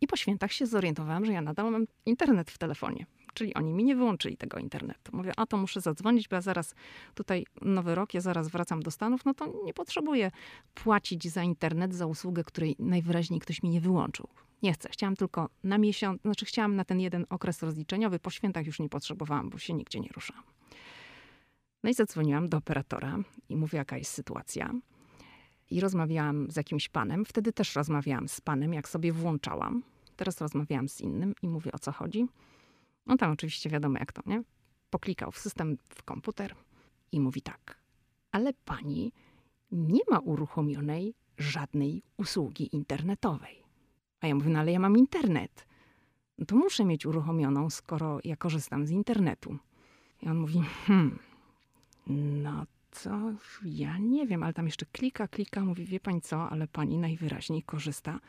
I 0.01 0.07
po 0.07 0.15
świętach 0.15 0.51
się 0.51 0.65
zorientowałam, 0.65 1.25
że 1.25 1.33
ja 1.33 1.41
nadal 1.41 1.71
mam 1.71 1.85
internet 2.05 2.51
w 2.51 2.57
telefonie. 2.57 3.05
Czyli 3.33 3.53
oni 3.53 3.73
mi 3.73 3.83
nie 3.83 3.95
wyłączyli 3.95 4.37
tego 4.37 4.59
internetu. 4.59 5.17
Mówię, 5.17 5.31
a 5.37 5.45
to 5.45 5.57
muszę 5.57 5.81
zadzwonić, 5.81 6.27
bo 6.27 6.35
ja 6.35 6.41
zaraz 6.41 6.75
tutaj 7.15 7.45
nowy 7.61 7.95
rok, 7.95 8.13
ja 8.13 8.21
zaraz 8.21 8.47
wracam 8.49 8.83
do 8.83 8.91
Stanów, 8.91 9.25
no 9.25 9.33
to 9.33 9.53
nie 9.65 9.73
potrzebuję 9.73 10.31
płacić 10.73 11.29
za 11.29 11.43
internet, 11.43 11.93
za 11.93 12.05
usługę, 12.05 12.43
której 12.43 12.75
najwyraźniej 12.79 13.39
ktoś 13.39 13.63
mi 13.63 13.69
nie 13.69 13.81
wyłączył. 13.81 14.27
Nie 14.63 14.73
chcę. 14.73 14.89
Chciałam 14.91 15.15
tylko 15.15 15.49
na 15.63 15.77
miesiąc, 15.77 16.21
znaczy 16.21 16.45
chciałam 16.45 16.75
na 16.75 16.85
ten 16.85 16.99
jeden 16.99 17.25
okres 17.29 17.63
rozliczeniowy. 17.63 18.19
Po 18.19 18.29
świętach 18.29 18.65
już 18.65 18.79
nie 18.79 18.89
potrzebowałam, 18.89 19.49
bo 19.49 19.57
się 19.57 19.73
nigdzie 19.73 19.99
nie 19.99 20.09
ruszałam. 20.09 20.43
No 21.83 21.89
i 21.89 21.93
zadzwoniłam 21.93 22.49
do 22.49 22.57
operatora 22.57 23.17
i 23.49 23.55
mówię, 23.55 23.77
jaka 23.77 23.97
jest 23.97 24.11
sytuacja. 24.11 24.73
I 25.69 25.79
rozmawiałam 25.79 26.51
z 26.51 26.55
jakimś 26.55 26.89
panem. 26.89 27.25
Wtedy 27.25 27.53
też 27.53 27.75
rozmawiałam 27.75 28.27
z 28.27 28.41
panem, 28.41 28.73
jak 28.73 28.89
sobie 28.89 29.13
włączałam. 29.13 29.83
Teraz 30.15 30.41
rozmawiałam 30.41 30.89
z 30.89 31.01
innym 31.01 31.35
i 31.41 31.47
mówię, 31.47 31.71
o 31.71 31.79
co 31.79 31.91
chodzi. 31.91 32.27
On 33.05 33.17
tam 33.17 33.31
oczywiście 33.31 33.69
wiadomo 33.69 33.99
jak 33.99 34.11
to, 34.11 34.21
nie? 34.25 34.43
Poklikał 34.89 35.31
w 35.31 35.39
system, 35.39 35.77
w 35.89 36.03
komputer 36.03 36.55
i 37.11 37.19
mówi 37.19 37.41
tak. 37.41 37.77
Ale 38.31 38.53
pani 38.65 39.11
nie 39.71 40.01
ma 40.09 40.19
uruchomionej 40.19 41.15
żadnej 41.37 42.03
usługi 42.17 42.75
internetowej. 42.75 43.63
A 44.21 44.27
ja 44.27 44.35
mówię, 44.35 44.49
no 44.49 44.59
ale 44.59 44.71
ja 44.71 44.79
mam 44.79 44.97
internet. 44.97 45.67
No 46.37 46.45
to 46.45 46.55
muszę 46.55 46.85
mieć 46.85 47.05
uruchomioną, 47.05 47.69
skoro 47.69 48.19
ja 48.23 48.35
korzystam 48.35 48.85
z 48.85 48.91
internetu. 48.91 49.57
I 50.21 50.29
on 50.29 50.37
mówi, 50.37 50.61
hmm, 50.85 51.19
no 52.43 52.65
to 53.03 53.33
ja 53.63 53.97
nie 53.97 54.27
wiem, 54.27 54.43
ale 54.43 54.53
tam 54.53 54.65
jeszcze 54.65 54.85
klika, 54.85 55.27
klika, 55.27 55.65
mówi, 55.65 55.85
wie 55.85 55.99
pani 55.99 56.21
co, 56.21 56.49
ale 56.49 56.67
pani 56.67 56.97
najwyraźniej 56.97 57.63
korzysta 57.63 58.19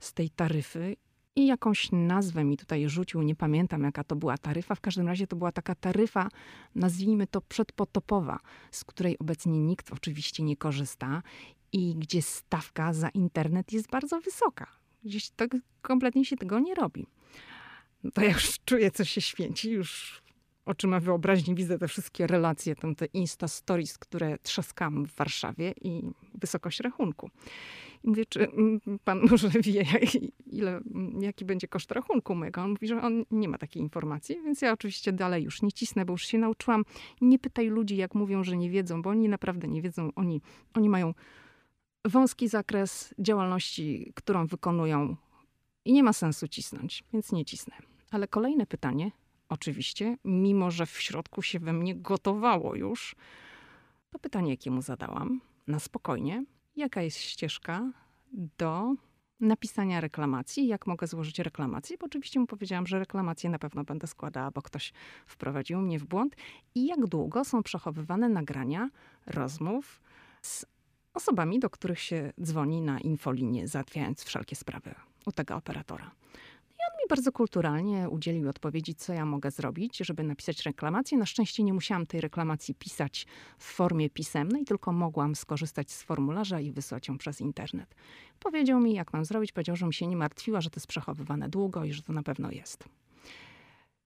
z 0.00 0.12
tej 0.12 0.30
taryfy 0.30 0.96
i 1.36 1.46
jakąś 1.46 1.88
nazwę 1.92 2.44
mi 2.44 2.56
tutaj 2.56 2.88
rzucił, 2.88 3.22
nie 3.22 3.34
pamiętam 3.34 3.82
jaka 3.82 4.04
to 4.04 4.16
była 4.16 4.38
taryfa. 4.38 4.74
W 4.74 4.80
każdym 4.80 5.06
razie 5.06 5.26
to 5.26 5.36
była 5.36 5.52
taka 5.52 5.74
taryfa, 5.74 6.28
nazwijmy 6.74 7.26
to 7.26 7.40
przedpotopowa, 7.40 8.38
z 8.70 8.84
której 8.84 9.18
obecnie 9.18 9.60
nikt 9.60 9.92
oczywiście 9.92 10.42
nie 10.42 10.56
korzysta 10.56 11.22
i 11.72 11.94
gdzie 11.94 12.22
stawka 12.22 12.92
za 12.92 13.08
internet 13.08 13.72
jest 13.72 13.90
bardzo 13.90 14.20
wysoka. 14.20 14.66
Gdzieś 15.04 15.30
tak 15.30 15.56
kompletnie 15.82 16.24
się 16.24 16.36
tego 16.36 16.58
nie 16.58 16.74
robi. 16.74 17.06
No 18.04 18.10
to 18.10 18.22
ja 18.22 18.32
już 18.32 18.58
czuję, 18.64 18.90
co 18.90 19.04
się 19.04 19.20
święci, 19.20 19.70
już 19.70 20.21
oczyma 20.66 21.00
wyobraźni 21.00 21.54
widzę 21.54 21.78
te 21.78 21.88
wszystkie 21.88 22.26
relacje, 22.26 22.76
tam 22.76 22.94
te 22.94 23.06
Insta 23.06 23.48
Stories, 23.48 23.98
które 23.98 24.38
trzaskam 24.38 25.06
w 25.06 25.14
Warszawie 25.14 25.74
i 25.80 26.02
wysokość 26.34 26.80
rachunku. 26.80 27.30
I 28.04 28.08
mówię, 28.08 28.26
czy 28.26 28.48
pan 29.04 29.20
może 29.30 29.48
wie, 29.48 29.84
ile, 30.46 30.80
jaki 31.20 31.44
będzie 31.44 31.68
koszt 31.68 31.92
rachunku 31.92 32.34
mojego? 32.34 32.62
On 32.62 32.70
mówi, 32.70 32.88
że 32.88 33.02
on 33.02 33.24
nie 33.30 33.48
ma 33.48 33.58
takiej 33.58 33.82
informacji, 33.82 34.36
więc 34.44 34.62
ja 34.62 34.72
oczywiście 34.72 35.12
dalej 35.12 35.44
już 35.44 35.62
nie 35.62 35.72
cisnę, 35.72 36.04
bo 36.04 36.12
już 36.12 36.26
się 36.26 36.38
nauczyłam. 36.38 36.84
Nie 37.20 37.38
pytaj 37.38 37.68
ludzi, 37.68 37.96
jak 37.96 38.14
mówią, 38.14 38.44
że 38.44 38.56
nie 38.56 38.70
wiedzą, 38.70 39.02
bo 39.02 39.10
oni 39.10 39.28
naprawdę 39.28 39.68
nie 39.68 39.82
wiedzą. 39.82 40.10
Oni, 40.16 40.40
oni 40.74 40.88
mają 40.88 41.14
wąski 42.04 42.48
zakres 42.48 43.14
działalności, 43.18 44.12
którą 44.14 44.46
wykonują 44.46 45.16
i 45.84 45.92
nie 45.92 46.02
ma 46.02 46.12
sensu 46.12 46.48
cisnąć, 46.48 47.04
więc 47.12 47.32
nie 47.32 47.44
cisnę. 47.44 47.74
Ale 48.10 48.28
kolejne 48.28 48.66
pytanie, 48.66 49.10
oczywiście, 49.52 50.16
mimo 50.24 50.70
że 50.70 50.86
w 50.86 51.00
środku 51.00 51.42
się 51.42 51.58
we 51.58 51.72
mnie 51.72 51.94
gotowało 51.94 52.74
już, 52.74 53.16
to 54.10 54.18
pytanie, 54.18 54.50
jakie 54.50 54.70
mu 54.70 54.82
zadałam, 54.82 55.40
na 55.66 55.78
spokojnie, 55.78 56.44
jaka 56.76 57.02
jest 57.02 57.18
ścieżka 57.18 57.92
do 58.32 58.94
napisania 59.40 60.00
reklamacji, 60.00 60.66
jak 60.66 60.86
mogę 60.86 61.06
złożyć 61.06 61.38
reklamację, 61.38 61.96
bo 61.98 62.06
oczywiście 62.06 62.40
mu 62.40 62.46
powiedziałam, 62.46 62.86
że 62.86 62.98
reklamację 62.98 63.50
na 63.50 63.58
pewno 63.58 63.84
będę 63.84 64.06
składała, 64.06 64.50
bo 64.50 64.62
ktoś 64.62 64.92
wprowadził 65.26 65.80
mnie 65.80 65.98
w 65.98 66.04
błąd. 66.04 66.36
I 66.74 66.86
jak 66.86 67.06
długo 67.06 67.44
są 67.44 67.62
przechowywane 67.62 68.28
nagrania 68.28 68.90
rozmów 69.26 70.00
z 70.42 70.66
osobami, 71.14 71.58
do 71.58 71.70
których 71.70 72.00
się 72.00 72.32
dzwoni 72.42 72.80
na 72.80 73.00
infolinię, 73.00 73.68
załatwiając 73.68 74.24
wszelkie 74.24 74.56
sprawy 74.56 74.94
u 75.26 75.32
tego 75.32 75.56
operatora. 75.56 76.10
On 76.90 76.96
mi 77.04 77.08
bardzo 77.08 77.32
kulturalnie 77.32 78.08
udzielił 78.08 78.48
odpowiedzi, 78.48 78.94
co 78.94 79.12
ja 79.12 79.24
mogę 79.24 79.50
zrobić, 79.50 79.98
żeby 79.98 80.22
napisać 80.22 80.62
reklamację. 80.62 81.18
Na 81.18 81.26
szczęście 81.26 81.62
nie 81.62 81.72
musiałam 81.72 82.06
tej 82.06 82.20
reklamacji 82.20 82.74
pisać 82.74 83.26
w 83.58 83.64
formie 83.64 84.10
pisemnej, 84.10 84.64
tylko 84.64 84.92
mogłam 84.92 85.34
skorzystać 85.34 85.90
z 85.90 86.02
formularza 86.02 86.60
i 86.60 86.70
wysłać 86.70 87.08
ją 87.08 87.18
przez 87.18 87.40
internet. 87.40 87.94
Powiedział 88.40 88.80
mi, 88.80 88.94
jak 88.94 89.12
mam 89.12 89.24
zrobić, 89.24 89.52
powiedział, 89.52 89.76
że 89.76 89.86
mi 89.86 89.94
się 89.94 90.06
nie 90.06 90.16
martwiła, 90.16 90.60
że 90.60 90.70
to 90.70 90.76
jest 90.76 90.86
przechowywane 90.86 91.48
długo 91.48 91.84
i 91.84 91.92
że 91.92 92.02
to 92.02 92.12
na 92.12 92.22
pewno 92.22 92.50
jest. 92.50 92.84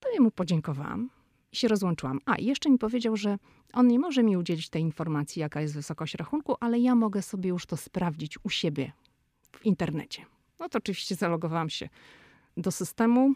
To 0.01 0.13
ja 0.15 0.21
mu 0.21 0.31
podziękowałam 0.31 1.11
i 1.53 1.57
się 1.57 1.69
rozłączyłam. 1.69 2.21
A, 2.25 2.39
jeszcze 2.39 2.71
mi 2.71 2.79
powiedział, 2.79 3.17
że 3.17 3.39
on 3.73 3.89
nie 3.89 3.99
może 3.99 4.23
mi 4.23 4.37
udzielić 4.37 4.69
tej 4.69 4.83
informacji, 4.83 5.41
jaka 5.41 5.61
jest 5.61 5.75
wysokość 5.75 6.15
rachunku, 6.15 6.57
ale 6.61 6.79
ja 6.79 6.95
mogę 6.95 7.23
sobie 7.23 7.49
już 7.49 7.67
to 7.67 7.77
sprawdzić 7.77 8.39
u 8.45 8.51
siebie 8.51 8.93
w 9.53 9.67
internecie. 9.67 10.23
No 10.61 10.69
to 10.69 10.79
oczywiście 10.79 11.15
zalogowałam 11.15 11.71
się 11.71 11.89
do 12.57 12.71
systemu. 12.71 13.35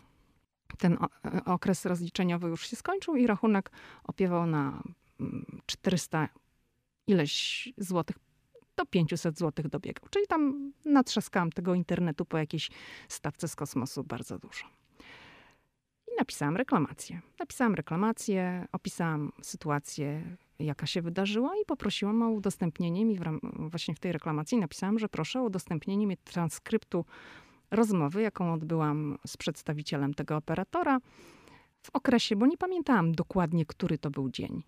Ten 0.78 0.98
e, 1.24 1.44
okres 1.44 1.86
rozliczeniowy 1.86 2.48
już 2.48 2.66
się 2.66 2.76
skończył 2.76 3.16
i 3.16 3.26
rachunek 3.26 3.70
opiewał 4.04 4.46
na 4.46 4.82
400 5.66 6.18
mm, 6.18 6.28
ileś 7.06 7.68
złotych 7.78 8.16
do 8.76 8.86
500 8.86 9.38
złotych 9.38 9.68
dobiegał. 9.68 10.08
Czyli 10.10 10.26
tam 10.26 10.72
natrzaskałam 10.84 11.52
tego 11.52 11.74
internetu 11.74 12.24
po 12.24 12.38
jakiejś 12.38 12.70
stawce 13.08 13.48
z 13.48 13.56
kosmosu 13.56 14.04
bardzo 14.04 14.38
dużo. 14.38 14.64
I 16.12 16.18
napisałam 16.18 16.56
reklamację. 16.56 17.20
Napisałam 17.38 17.74
reklamację, 17.74 18.66
opisałam 18.72 19.32
sytuację, 19.42 20.36
jaka 20.58 20.86
się 20.86 21.02
wydarzyła 21.02 21.52
i 21.62 21.64
poprosiłam 21.66 22.22
o 22.22 22.30
udostępnienie 22.30 23.04
mi, 23.04 23.18
właśnie 23.58 23.94
w 23.94 24.00
tej 24.00 24.12
reklamacji 24.12 24.58
napisałam, 24.58 24.98
że 24.98 25.08
proszę 25.08 25.40
o 25.40 25.42
udostępnienie 25.42 26.06
mi 26.06 26.16
transkryptu 26.16 27.04
rozmowy, 27.70 28.22
jaką 28.22 28.52
odbyłam 28.52 29.18
z 29.26 29.36
przedstawicielem 29.36 30.14
tego 30.14 30.36
operatora 30.36 30.98
w 31.82 31.90
okresie, 31.92 32.36
bo 32.36 32.46
nie 32.46 32.58
pamiętałam 32.58 33.12
dokładnie, 33.12 33.66
który 33.66 33.98
to 33.98 34.10
był 34.10 34.30
dzień. 34.30 34.62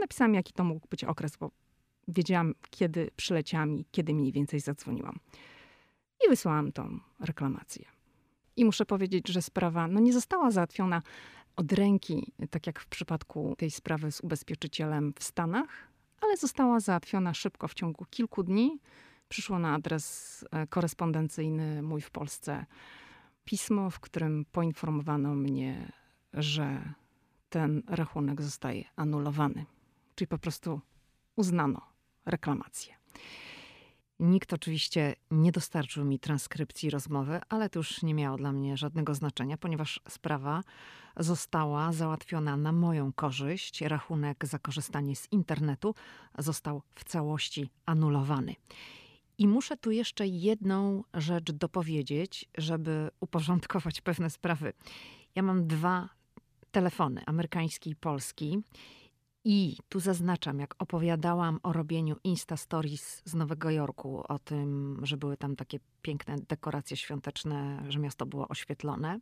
Napisałam, 0.00 0.34
jaki 0.34 0.52
to 0.52 0.64
mógł 0.64 0.88
być 0.88 1.04
okres, 1.04 1.36
bo 1.36 1.50
wiedziałam, 2.08 2.54
kiedy 2.70 3.10
przyleciałam 3.16 3.74
i 3.74 3.84
kiedy 3.90 4.14
mniej 4.14 4.32
więcej 4.32 4.60
zadzwoniłam. 4.60 5.18
I 6.26 6.28
wysłałam 6.28 6.72
tą 6.72 6.98
reklamację. 7.20 7.84
I 8.56 8.64
muszę 8.64 8.86
powiedzieć, 8.86 9.28
że 9.28 9.42
sprawa 9.42 9.88
no, 9.88 10.00
nie 10.00 10.12
została 10.12 10.50
załatwiona 10.50 11.02
od 11.56 11.72
ręki, 11.72 12.32
tak 12.50 12.66
jak 12.66 12.80
w 12.80 12.86
przypadku 12.86 13.54
tej 13.58 13.70
sprawy 13.70 14.12
z 14.12 14.20
ubezpieczycielem 14.20 15.12
w 15.18 15.24
Stanach, 15.24 15.88
ale 16.20 16.36
została 16.36 16.80
załatwiona 16.80 17.34
szybko 17.34 17.68
w 17.68 17.74
ciągu 17.74 18.04
kilku 18.10 18.42
dni. 18.42 18.78
Przyszło 19.30 19.58
na 19.58 19.74
adres 19.74 20.44
e, 20.50 20.66
korespondencyjny 20.66 21.82
mój 21.82 22.00
w 22.00 22.10
Polsce 22.10 22.66
pismo, 23.44 23.90
w 23.90 24.00
którym 24.00 24.44
poinformowano 24.52 25.34
mnie, 25.34 25.92
że 26.34 26.94
ten 27.48 27.82
rachunek 27.86 28.42
zostaje 28.42 28.84
anulowany. 28.96 29.66
Czyli 30.14 30.28
po 30.28 30.38
prostu 30.38 30.80
uznano 31.36 31.80
reklamację. 32.26 32.94
Nikt 34.20 34.52
oczywiście 34.52 35.14
nie 35.30 35.52
dostarczył 35.52 36.04
mi 36.04 36.18
transkrypcji 36.18 36.90
rozmowy, 36.90 37.40
ale 37.48 37.68
to 37.68 37.78
już 37.78 38.02
nie 38.02 38.14
miało 38.14 38.36
dla 38.36 38.52
mnie 38.52 38.76
żadnego 38.76 39.14
znaczenia, 39.14 39.56
ponieważ 39.56 40.00
sprawa 40.08 40.62
została 41.16 41.92
załatwiona 41.92 42.56
na 42.56 42.72
moją 42.72 43.12
korzyść. 43.12 43.80
Rachunek 43.80 44.46
za 44.46 44.58
korzystanie 44.58 45.16
z 45.16 45.32
internetu 45.32 45.94
został 46.38 46.82
w 46.94 47.04
całości 47.04 47.70
anulowany. 47.86 48.54
I 49.40 49.48
muszę 49.48 49.76
tu 49.76 49.90
jeszcze 49.90 50.26
jedną 50.26 51.04
rzecz 51.14 51.52
dopowiedzieć, 51.52 52.48
żeby 52.58 53.10
uporządkować 53.20 54.00
pewne 54.10 54.30
sprawy. 54.30 54.72
Ja 55.34 55.42
mam 55.42 55.66
dwa 55.66 56.08
telefony, 56.70 57.22
amerykański 57.26 57.90
i 57.90 57.96
polski. 57.96 58.58
I 59.44 59.76
tu 59.88 60.00
zaznaczam, 60.00 60.58
jak 60.58 60.74
opowiadałam 60.78 61.60
o 61.62 61.72
robieniu 61.72 62.16
Insta 62.24 62.56
Stories 62.56 63.22
z 63.24 63.34
Nowego 63.34 63.70
Jorku, 63.70 64.22
o 64.28 64.38
tym, 64.38 65.00
że 65.02 65.16
były 65.16 65.36
tam 65.36 65.56
takie 65.56 65.78
piękne 66.02 66.36
dekoracje 66.48 66.96
świąteczne, 66.96 67.84
że 67.88 67.98
miasto 67.98 68.26
było 68.26 68.48
oświetlone, 68.48 69.20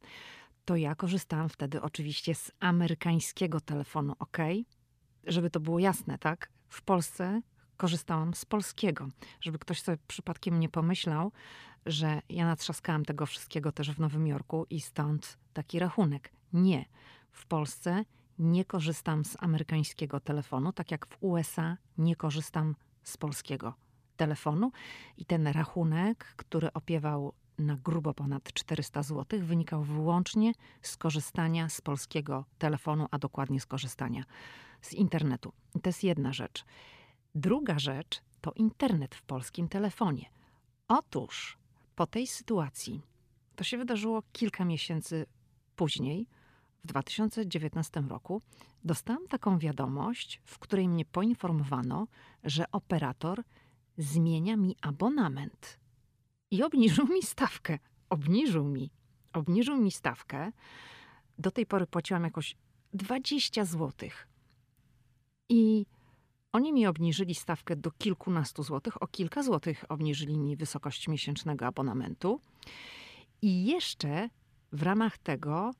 to 0.64 0.76
ja 0.76 0.94
korzystałam 0.94 1.48
wtedy 1.48 1.82
oczywiście 1.82 2.34
z 2.34 2.52
amerykańskiego 2.60 3.60
telefonu, 3.60 4.14
ok? 4.18 4.38
Żeby 5.26 5.50
to 5.50 5.60
było 5.60 5.78
jasne, 5.78 6.18
tak? 6.18 6.50
W 6.68 6.82
Polsce 6.82 7.42
korzystałam 7.78 8.34
z 8.34 8.44
polskiego, 8.44 9.08
żeby 9.40 9.58
ktoś 9.58 9.82
sobie 9.82 9.98
przypadkiem 10.06 10.60
nie 10.60 10.68
pomyślał, 10.68 11.32
że 11.86 12.22
ja 12.28 12.46
natrzaskałam 12.46 13.04
tego 13.04 13.26
wszystkiego 13.26 13.72
też 13.72 13.90
w 13.90 14.00
Nowym 14.00 14.26
Jorku 14.26 14.66
i 14.70 14.80
stąd 14.80 15.38
taki 15.52 15.78
rachunek. 15.78 16.32
Nie. 16.52 16.84
W 17.32 17.46
Polsce 17.46 18.04
nie 18.38 18.64
korzystam 18.64 19.24
z 19.24 19.36
amerykańskiego 19.40 20.20
telefonu, 20.20 20.72
tak 20.72 20.90
jak 20.90 21.06
w 21.06 21.16
USA 21.20 21.76
nie 21.98 22.16
korzystam 22.16 22.74
z 23.02 23.16
polskiego 23.16 23.74
telefonu. 24.16 24.72
I 25.16 25.24
ten 25.24 25.46
rachunek, 25.46 26.34
który 26.36 26.72
opiewał 26.72 27.32
na 27.58 27.76
grubo 27.76 28.14
ponad 28.14 28.52
400 28.52 29.02
zł, 29.02 29.40
wynikał 29.40 29.82
wyłącznie 29.82 30.52
z 30.82 30.96
korzystania 30.96 31.68
z 31.68 31.80
polskiego 31.80 32.44
telefonu, 32.58 33.06
a 33.10 33.18
dokładnie 33.18 33.60
z 33.60 33.66
korzystania 33.66 34.24
z 34.80 34.92
internetu. 34.92 35.52
I 35.74 35.80
to 35.80 35.88
jest 35.88 36.04
jedna 36.04 36.32
rzecz. 36.32 36.64
Druga 37.34 37.78
rzecz 37.78 38.20
to 38.40 38.52
internet 38.52 39.14
w 39.14 39.22
polskim 39.22 39.68
telefonie. 39.68 40.30
Otóż 40.88 41.58
po 41.96 42.06
tej 42.06 42.26
sytuacji, 42.26 43.02
to 43.56 43.64
się 43.64 43.78
wydarzyło 43.78 44.22
kilka 44.32 44.64
miesięcy 44.64 45.26
później, 45.76 46.26
w 46.84 46.86
2019 46.86 48.00
roku 48.00 48.42
dostałam 48.84 49.28
taką 49.28 49.58
wiadomość, 49.58 50.40
w 50.44 50.58
której 50.58 50.88
mnie 50.88 51.04
poinformowano, 51.04 52.06
że 52.44 52.70
operator 52.72 53.42
zmienia 53.98 54.56
mi 54.56 54.76
abonament 54.82 55.78
i 56.50 56.62
obniżył 56.62 57.06
mi 57.06 57.22
stawkę. 57.22 57.78
Obniżył 58.10 58.64
mi, 58.64 58.90
obniżył 59.32 59.76
mi 59.76 59.90
stawkę. 59.90 60.52
Do 61.38 61.50
tej 61.50 61.66
pory 61.66 61.86
płaciłam 61.86 62.24
jakoś 62.24 62.56
20 62.92 63.64
zł. 63.64 64.10
I 65.48 65.86
oni 66.52 66.72
mi 66.72 66.86
obniżyli 66.86 67.34
stawkę 67.34 67.76
do 67.76 67.90
kilkunastu 67.90 68.62
złotych. 68.62 69.02
O 69.02 69.06
kilka 69.06 69.42
złotych 69.42 69.84
obniżyli 69.88 70.38
mi 70.38 70.56
wysokość 70.56 71.08
miesięcznego 71.08 71.66
abonamentu. 71.66 72.40
I 73.42 73.66
jeszcze 73.66 74.28
w 74.72 74.82
ramach 74.82 75.18
tego 75.18 75.70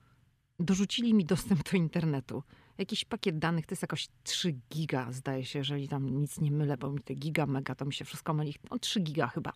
dorzucili 0.61 1.15
mi 1.15 1.25
dostęp 1.25 1.71
do 1.71 1.77
internetu. 1.77 2.43
Jakiś 2.79 3.05
pakiet 3.05 3.39
danych 3.39 3.67
to 3.67 3.73
jest 3.73 3.83
jakoś 3.83 4.09
3 4.23 4.53
giga, 4.71 5.13
zdaje 5.13 5.45
się, 5.45 5.59
jeżeli 5.59 5.89
tam 5.89 6.09
nic 6.09 6.41
nie 6.41 6.51
mylę, 6.51 6.77
bo 6.77 6.91
mi 6.91 7.01
te 7.01 7.15
giga, 7.15 7.47
mega, 7.47 7.75
to 7.75 7.85
mi 7.85 7.93
się 7.93 8.05
wszystko 8.05 8.35
myli. 8.35 8.55
No 8.71 8.79
3 8.79 9.01
giga 9.01 9.27
chyba. 9.27 9.53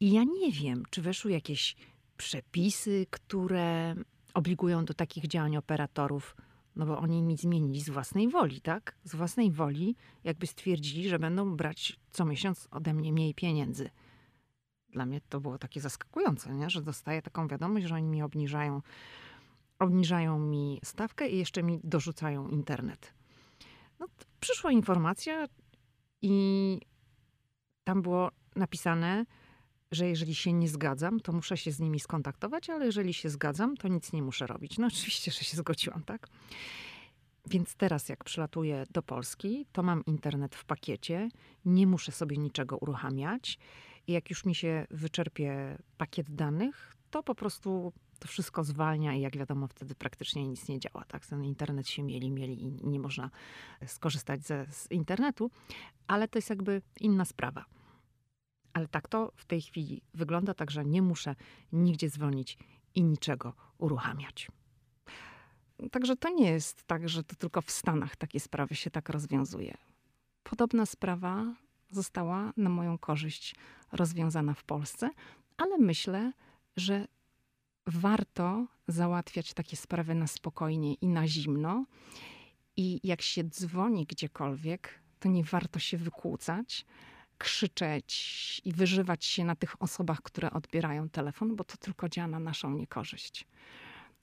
I 0.00 0.12
ja 0.12 0.24
nie 0.24 0.52
wiem, 0.52 0.82
czy 0.90 1.02
weszły 1.02 1.32
jakieś 1.32 1.76
przepisy, 2.16 3.06
które 3.10 3.94
obligują 4.34 4.84
do 4.84 4.94
takich 4.94 5.26
działań 5.26 5.56
operatorów, 5.56 6.36
no 6.78 6.86
bo 6.86 6.98
oni 6.98 7.22
mi 7.22 7.36
zmienili 7.36 7.80
z 7.80 7.90
własnej 7.90 8.28
woli, 8.28 8.60
tak? 8.60 8.96
Z 9.04 9.14
własnej 9.14 9.50
woli, 9.50 9.96
jakby 10.24 10.46
stwierdzili, 10.46 11.08
że 11.08 11.18
będą 11.18 11.56
brać 11.56 12.00
co 12.10 12.24
miesiąc 12.24 12.68
ode 12.70 12.94
mnie 12.94 13.12
mniej 13.12 13.34
pieniędzy. 13.34 13.90
Dla 14.90 15.06
mnie 15.06 15.20
to 15.28 15.40
było 15.40 15.58
takie 15.58 15.80
zaskakujące, 15.80 16.54
nie? 16.54 16.70
że 16.70 16.82
dostaję 16.82 17.22
taką 17.22 17.48
wiadomość, 17.48 17.86
że 17.86 17.94
oni 17.94 18.08
mi 18.08 18.22
obniżają 18.22 18.82
obniżają 19.78 20.38
mi 20.38 20.80
stawkę 20.84 21.28
i 21.28 21.38
jeszcze 21.38 21.62
mi 21.62 21.80
dorzucają 21.84 22.48
internet. 22.48 23.14
No, 24.00 24.06
przyszła 24.40 24.72
informacja 24.72 25.46
i 26.22 26.80
tam 27.84 28.02
było 28.02 28.30
napisane, 28.56 29.24
że 29.92 30.08
jeżeli 30.08 30.34
się 30.34 30.52
nie 30.52 30.68
zgadzam, 30.68 31.20
to 31.20 31.32
muszę 31.32 31.56
się 31.56 31.72
z 31.72 31.80
nimi 31.80 32.00
skontaktować, 32.00 32.70
ale 32.70 32.86
jeżeli 32.86 33.14
się 33.14 33.30
zgadzam, 33.30 33.76
to 33.76 33.88
nic 33.88 34.12
nie 34.12 34.22
muszę 34.22 34.46
robić. 34.46 34.78
No 34.78 34.86
oczywiście, 34.92 35.30
że 35.30 35.38
się 35.38 35.56
zgodziłam, 35.56 36.02
tak? 36.02 36.26
Więc 37.46 37.74
teraz, 37.74 38.08
jak 38.08 38.24
przylatuję 38.24 38.84
do 38.90 39.02
Polski, 39.02 39.66
to 39.72 39.82
mam 39.82 40.04
internet 40.04 40.54
w 40.54 40.64
pakiecie, 40.64 41.28
nie 41.64 41.86
muszę 41.86 42.12
sobie 42.12 42.36
niczego 42.36 42.76
uruchamiać. 42.76 43.58
I 44.06 44.12
jak 44.12 44.30
już 44.30 44.44
mi 44.44 44.54
się 44.54 44.86
wyczerpie 44.90 45.78
pakiet 45.98 46.30
danych, 46.30 46.96
to 47.10 47.22
po 47.22 47.34
prostu 47.34 47.92
to 48.18 48.28
wszystko 48.28 48.64
zwalnia 48.64 49.14
i 49.14 49.20
jak 49.20 49.36
wiadomo, 49.36 49.66
wtedy 49.66 49.94
praktycznie 49.94 50.48
nic 50.48 50.68
nie 50.68 50.78
działa. 50.78 51.04
Tak? 51.08 51.26
Ten 51.26 51.44
internet 51.44 51.88
się 51.88 52.02
mieli, 52.02 52.30
mieli 52.30 52.62
i 52.62 52.86
nie 52.86 53.00
można 53.00 53.30
skorzystać 53.86 54.42
ze, 54.42 54.66
z 54.70 54.90
internetu, 54.90 55.50
ale 56.06 56.28
to 56.28 56.38
jest 56.38 56.50
jakby 56.50 56.82
inna 57.00 57.24
sprawa. 57.24 57.64
Ale 58.72 58.88
tak 58.88 59.08
to 59.08 59.32
w 59.36 59.44
tej 59.44 59.62
chwili 59.62 60.02
wygląda, 60.14 60.54
także 60.54 60.84
nie 60.84 61.02
muszę 61.02 61.34
nigdzie 61.72 62.10
dzwonić 62.10 62.58
i 62.94 63.02
niczego 63.02 63.52
uruchamiać. 63.78 64.48
Także 65.90 66.16
to 66.16 66.28
nie 66.30 66.50
jest 66.50 66.84
tak, 66.84 67.08
że 67.08 67.24
to 67.24 67.36
tylko 67.36 67.62
w 67.62 67.70
Stanach 67.70 68.16
takie 68.16 68.40
sprawy 68.40 68.74
się 68.74 68.90
tak 68.90 69.08
rozwiązuje. 69.08 69.76
Podobna 70.42 70.86
sprawa 70.86 71.54
została 71.90 72.52
na 72.56 72.70
moją 72.70 72.98
korzyść 72.98 73.54
rozwiązana 73.92 74.54
w 74.54 74.64
Polsce, 74.64 75.10
ale 75.56 75.78
myślę, 75.78 76.32
że 76.76 77.08
warto 77.86 78.66
załatwiać 78.88 79.54
takie 79.54 79.76
sprawy 79.76 80.14
na 80.14 80.26
spokojnie 80.26 80.94
i 80.94 81.08
na 81.08 81.28
zimno. 81.28 81.84
I 82.76 83.00
jak 83.04 83.22
się 83.22 83.44
dzwoni 83.44 84.06
gdziekolwiek, 84.06 85.02
to 85.20 85.28
nie 85.28 85.44
warto 85.44 85.78
się 85.78 85.96
wykłócać, 85.96 86.86
krzyczeć 87.38 88.62
i 88.64 88.72
wyżywać 88.72 89.24
się 89.24 89.44
na 89.44 89.56
tych 89.56 89.82
osobach, 89.82 90.22
które 90.22 90.50
odbierają 90.50 91.08
telefon, 91.08 91.56
bo 91.56 91.64
to 91.64 91.76
tylko 91.76 92.08
działa 92.08 92.28
na 92.28 92.38
naszą 92.38 92.70
niekorzyść. 92.70 93.46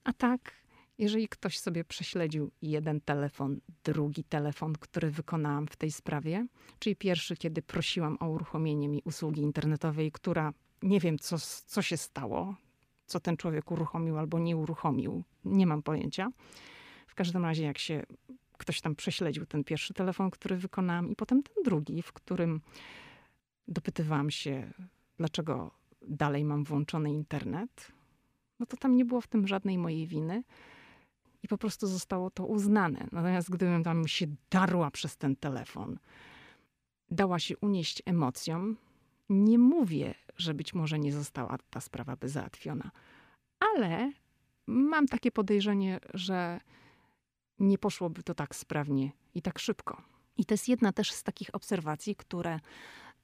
A 0.04 0.12
tak, 0.12 0.52
jeżeli 0.98 1.28
ktoś 1.28 1.58
sobie 1.58 1.84
prześledził 1.84 2.50
jeden 2.62 3.00
telefon, 3.00 3.60
drugi 3.84 4.24
telefon, 4.24 4.72
który 4.72 5.10
wykonałam 5.10 5.66
w 5.66 5.76
tej 5.76 5.92
sprawie, 5.92 6.46
czyli 6.78 6.96
pierwszy, 6.96 7.36
kiedy 7.36 7.62
prosiłam 7.62 8.16
o 8.20 8.28
uruchomienie 8.28 8.88
mi 8.88 9.02
usługi 9.04 9.42
internetowej, 9.42 10.12
która 10.12 10.52
nie 10.82 11.00
wiem, 11.00 11.18
co, 11.18 11.36
co 11.66 11.82
się 11.82 11.96
stało, 11.96 12.54
co 13.06 13.20
ten 13.20 13.36
człowiek 13.36 13.70
uruchomił 13.70 14.18
albo 14.18 14.38
nie 14.38 14.56
uruchomił, 14.56 15.24
nie 15.44 15.66
mam 15.66 15.82
pojęcia. 15.82 16.30
W 17.06 17.14
każdym 17.14 17.44
razie, 17.44 17.64
jak 17.64 17.78
się 17.78 18.02
ktoś 18.58 18.80
tam 18.80 18.94
prześledził 18.94 19.46
ten 19.46 19.64
pierwszy 19.64 19.94
telefon, 19.94 20.30
który 20.30 20.56
wykonałam, 20.56 21.10
i 21.10 21.16
potem 21.16 21.42
ten 21.42 21.62
drugi, 21.62 22.02
w 22.02 22.12
którym 22.12 22.60
dopytywałam 23.68 24.30
się, 24.30 24.72
dlaczego 25.16 25.70
dalej 26.02 26.44
mam 26.44 26.64
włączony 26.64 27.12
internet, 27.12 27.92
no 28.60 28.66
to 28.66 28.76
tam 28.76 28.96
nie 28.96 29.04
było 29.04 29.20
w 29.20 29.26
tym 29.26 29.46
żadnej 29.46 29.78
mojej 29.78 30.06
winy 30.06 30.42
i 31.42 31.48
po 31.48 31.58
prostu 31.58 31.86
zostało 31.86 32.30
to 32.30 32.46
uznane. 32.46 33.08
Natomiast 33.12 33.50
gdybym 33.50 33.84
tam 33.84 34.08
się 34.08 34.26
darła 34.50 34.90
przez 34.90 35.16
ten 35.16 35.36
telefon, 35.36 35.98
dała 37.10 37.38
się 37.38 37.56
unieść 37.56 38.02
emocjom, 38.04 38.76
nie 39.28 39.58
mówię, 39.58 40.14
że 40.36 40.54
być 40.54 40.74
może 40.74 40.98
nie 40.98 41.12
została 41.12 41.58
ta 41.70 41.80
sprawa 41.80 42.16
by 42.16 42.28
załatwiona, 42.28 42.90
ale 43.60 44.12
mam 44.66 45.06
takie 45.06 45.32
podejrzenie, 45.32 46.00
że 46.14 46.60
nie 47.58 47.78
poszłoby 47.78 48.22
to 48.22 48.34
tak 48.34 48.54
sprawnie 48.54 49.12
i 49.34 49.42
tak 49.42 49.58
szybko. 49.58 50.02
I 50.36 50.44
to 50.44 50.54
jest 50.54 50.68
jedna 50.68 50.92
też 50.92 51.12
z 51.12 51.22
takich 51.22 51.54
obserwacji, 51.54 52.16
które 52.16 52.60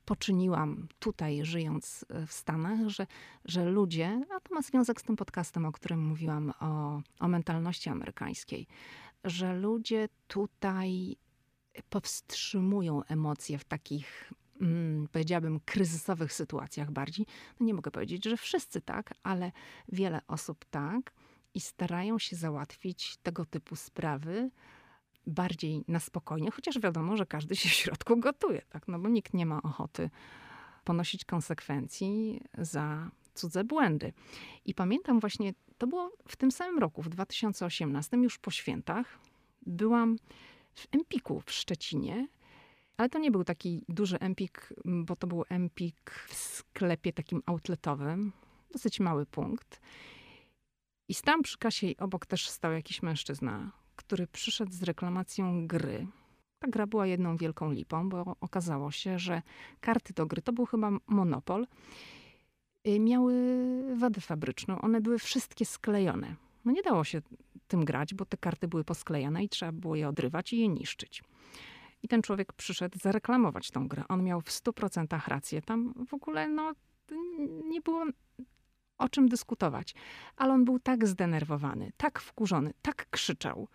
poczyniłam 0.04 0.88
tutaj, 0.98 1.44
żyjąc 1.44 2.04
e, 2.08 2.26
w 2.26 2.32
Stanach, 2.32 2.88
że, 2.88 3.06
że 3.44 3.64
ludzie, 3.64 4.24
a 4.36 4.40
to 4.40 4.54
ma 4.54 4.62
związek 4.62 5.00
z 5.00 5.04
tym 5.04 5.16
podcastem, 5.16 5.66
o 5.66 5.72
którym 5.72 6.06
mówiłam, 6.06 6.52
o, 6.60 7.02
o 7.20 7.28
mentalności 7.28 7.90
amerykańskiej, 7.90 8.66
że 9.24 9.54
ludzie 9.54 10.08
tutaj 10.28 11.16
powstrzymują 11.88 13.04
emocje 13.04 13.58
w 13.58 13.64
takich, 13.64 14.32
mm, 14.60 15.08
powiedziałabym, 15.12 15.60
kryzysowych 15.60 16.32
sytuacjach 16.32 16.90
bardziej. 16.90 17.26
No 17.60 17.66
nie 17.66 17.74
mogę 17.74 17.90
powiedzieć, 17.90 18.24
że 18.24 18.36
wszyscy 18.36 18.80
tak, 18.80 19.14
ale 19.22 19.52
wiele 19.88 20.20
osób 20.26 20.64
tak 20.64 21.12
i 21.54 21.60
starają 21.60 22.18
się 22.18 22.36
załatwić 22.36 23.16
tego 23.16 23.44
typu 23.44 23.76
sprawy 23.76 24.50
bardziej 25.26 25.84
na 25.88 26.00
spokojnie, 26.00 26.50
chociaż 26.50 26.78
wiadomo, 26.78 27.16
że 27.16 27.26
każdy 27.26 27.56
się 27.56 27.68
w 27.68 27.72
środku 27.72 28.16
gotuje, 28.16 28.62
tak? 28.68 28.88
no 28.88 28.98
bo 28.98 29.08
nikt 29.08 29.34
nie 29.34 29.46
ma 29.46 29.62
ochoty 29.62 30.10
ponosić 30.84 31.24
konsekwencji 31.24 32.40
za 32.58 33.10
cudze 33.34 33.64
błędy. 33.64 34.12
I 34.64 34.74
pamiętam 34.74 35.20
właśnie, 35.20 35.54
to 35.78 35.86
było 35.86 36.12
w 36.28 36.36
tym 36.36 36.50
samym 36.50 36.78
roku, 36.78 37.02
w 37.02 37.08
2018, 37.08 38.16
już 38.16 38.38
po 38.38 38.50
świętach, 38.50 39.18
byłam 39.66 40.16
w 40.74 40.86
Empiku 40.92 41.40
w 41.46 41.52
Szczecinie, 41.52 42.28
ale 42.96 43.08
to 43.08 43.18
nie 43.18 43.30
był 43.30 43.44
taki 43.44 43.84
duży 43.88 44.18
Empik, 44.18 44.72
bo 44.84 45.16
to 45.16 45.26
był 45.26 45.44
Empik 45.48 46.10
w 46.28 46.34
sklepie 46.34 47.12
takim 47.12 47.42
outletowym, 47.46 48.32
dosyć 48.72 49.00
mały 49.00 49.26
punkt. 49.26 49.80
I 51.08 51.14
tam 51.14 51.42
przy 51.42 51.58
kasie 51.58 51.86
obok 51.98 52.26
też 52.26 52.48
stał 52.48 52.72
jakiś 52.72 53.02
mężczyzna, 53.02 53.72
który 54.12 54.26
przyszedł 54.26 54.72
z 54.72 54.82
reklamacją 54.82 55.66
gry. 55.66 56.06
Ta 56.58 56.68
gra 56.68 56.86
była 56.86 57.06
jedną 57.06 57.36
wielką 57.36 57.72
lipą, 57.72 58.08
bo 58.08 58.36
okazało 58.40 58.90
się, 58.90 59.18
że 59.18 59.42
karty 59.80 60.12
do 60.14 60.26
gry, 60.26 60.42
to 60.42 60.52
był 60.52 60.66
chyba 60.66 60.90
monopol, 61.06 61.66
y, 62.88 63.00
miały 63.00 63.34
wadę 63.96 64.20
fabryczną. 64.20 64.80
One 64.80 65.00
były 65.00 65.18
wszystkie 65.18 65.64
sklejone. 65.64 66.36
No 66.64 66.72
nie 66.72 66.82
dało 66.82 67.04
się 67.04 67.22
tym 67.68 67.84
grać, 67.84 68.14
bo 68.14 68.24
te 68.24 68.36
karty 68.36 68.68
były 68.68 68.84
posklejane 68.84 69.44
i 69.44 69.48
trzeba 69.48 69.72
było 69.72 69.96
je 69.96 70.08
odrywać 70.08 70.52
i 70.52 70.58
je 70.58 70.68
niszczyć. 70.68 71.22
I 72.02 72.08
ten 72.08 72.22
człowiek 72.22 72.52
przyszedł 72.52 72.98
zareklamować 72.98 73.70
tą 73.70 73.88
grę. 73.88 74.04
On 74.08 74.22
miał 74.22 74.40
w 74.40 74.50
100% 74.50 75.28
rację. 75.28 75.62
Tam 75.62 75.94
w 76.06 76.14
ogóle 76.14 76.48
no, 76.48 76.72
nie 77.64 77.80
było 77.80 78.04
o 78.98 79.08
czym 79.08 79.28
dyskutować. 79.28 79.94
Ale 80.36 80.52
on 80.52 80.64
był 80.64 80.78
tak 80.78 81.06
zdenerwowany, 81.06 81.92
tak 81.96 82.20
wkurzony, 82.20 82.72
tak 82.82 83.06
krzyczał, 83.10 83.68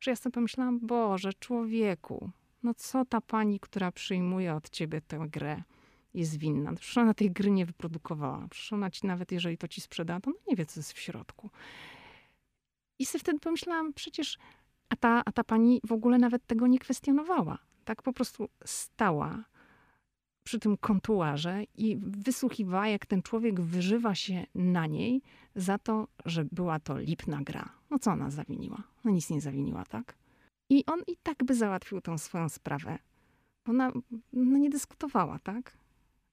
że 0.00 0.10
ja 0.10 0.16
sobie 0.16 0.32
pomyślałam, 0.32 0.80
Boże, 0.80 1.32
człowieku, 1.32 2.30
no 2.62 2.74
co 2.74 3.04
ta 3.04 3.20
pani, 3.20 3.60
która 3.60 3.92
przyjmuje 3.92 4.54
od 4.54 4.70
ciebie 4.70 5.00
tę 5.00 5.26
grę, 5.30 5.62
jest 6.14 6.36
winna? 6.36 6.72
Przecież 6.72 6.98
ona 6.98 7.14
tej 7.14 7.30
gry 7.30 7.50
nie 7.50 7.66
wyprodukowała. 7.66 8.48
Przecież 8.50 8.72
ona 8.72 8.90
ci 8.90 9.06
nawet, 9.06 9.32
jeżeli 9.32 9.58
to 9.58 9.68
ci 9.68 9.80
sprzeda, 9.80 10.20
to 10.20 10.30
no 10.30 10.36
nie 10.48 10.56
wie, 10.56 10.66
co 10.66 10.80
jest 10.80 10.92
w 10.92 10.98
środku. 10.98 11.50
I 12.98 13.06
sobie 13.06 13.20
wtedy 13.20 13.38
pomyślałam, 13.38 13.92
przecież, 13.92 14.38
a 14.88 14.96
ta, 14.96 15.22
a 15.24 15.32
ta 15.32 15.44
pani 15.44 15.80
w 15.84 15.92
ogóle 15.92 16.18
nawet 16.18 16.46
tego 16.46 16.66
nie 16.66 16.78
kwestionowała. 16.78 17.58
Tak 17.84 18.02
po 18.02 18.12
prostu 18.12 18.48
stała 18.64 19.44
przy 20.42 20.58
tym 20.58 20.76
kontuarze 20.76 21.64
i 21.74 21.96
wysłuchiwała, 22.00 22.88
jak 22.88 23.06
ten 23.06 23.22
człowiek 23.22 23.60
wyżywa 23.60 24.14
się 24.14 24.46
na 24.54 24.86
niej 24.86 25.22
za 25.54 25.78
to, 25.78 26.08
że 26.24 26.44
była 26.44 26.80
to 26.80 26.98
lipna 26.98 27.42
gra. 27.42 27.75
No 27.90 27.98
co 27.98 28.10
ona 28.10 28.30
zawiniła? 28.30 28.82
No 29.04 29.10
nic 29.10 29.30
nie 29.30 29.40
zawiniła, 29.40 29.84
tak? 29.84 30.14
I 30.68 30.86
on 30.86 31.00
i 31.06 31.16
tak 31.22 31.44
by 31.44 31.54
załatwił 31.54 32.00
tą 32.00 32.18
swoją 32.18 32.48
sprawę. 32.48 32.98
Ona 33.68 33.92
no 34.32 34.58
nie 34.58 34.70
dyskutowała, 34.70 35.38
tak? 35.38 35.76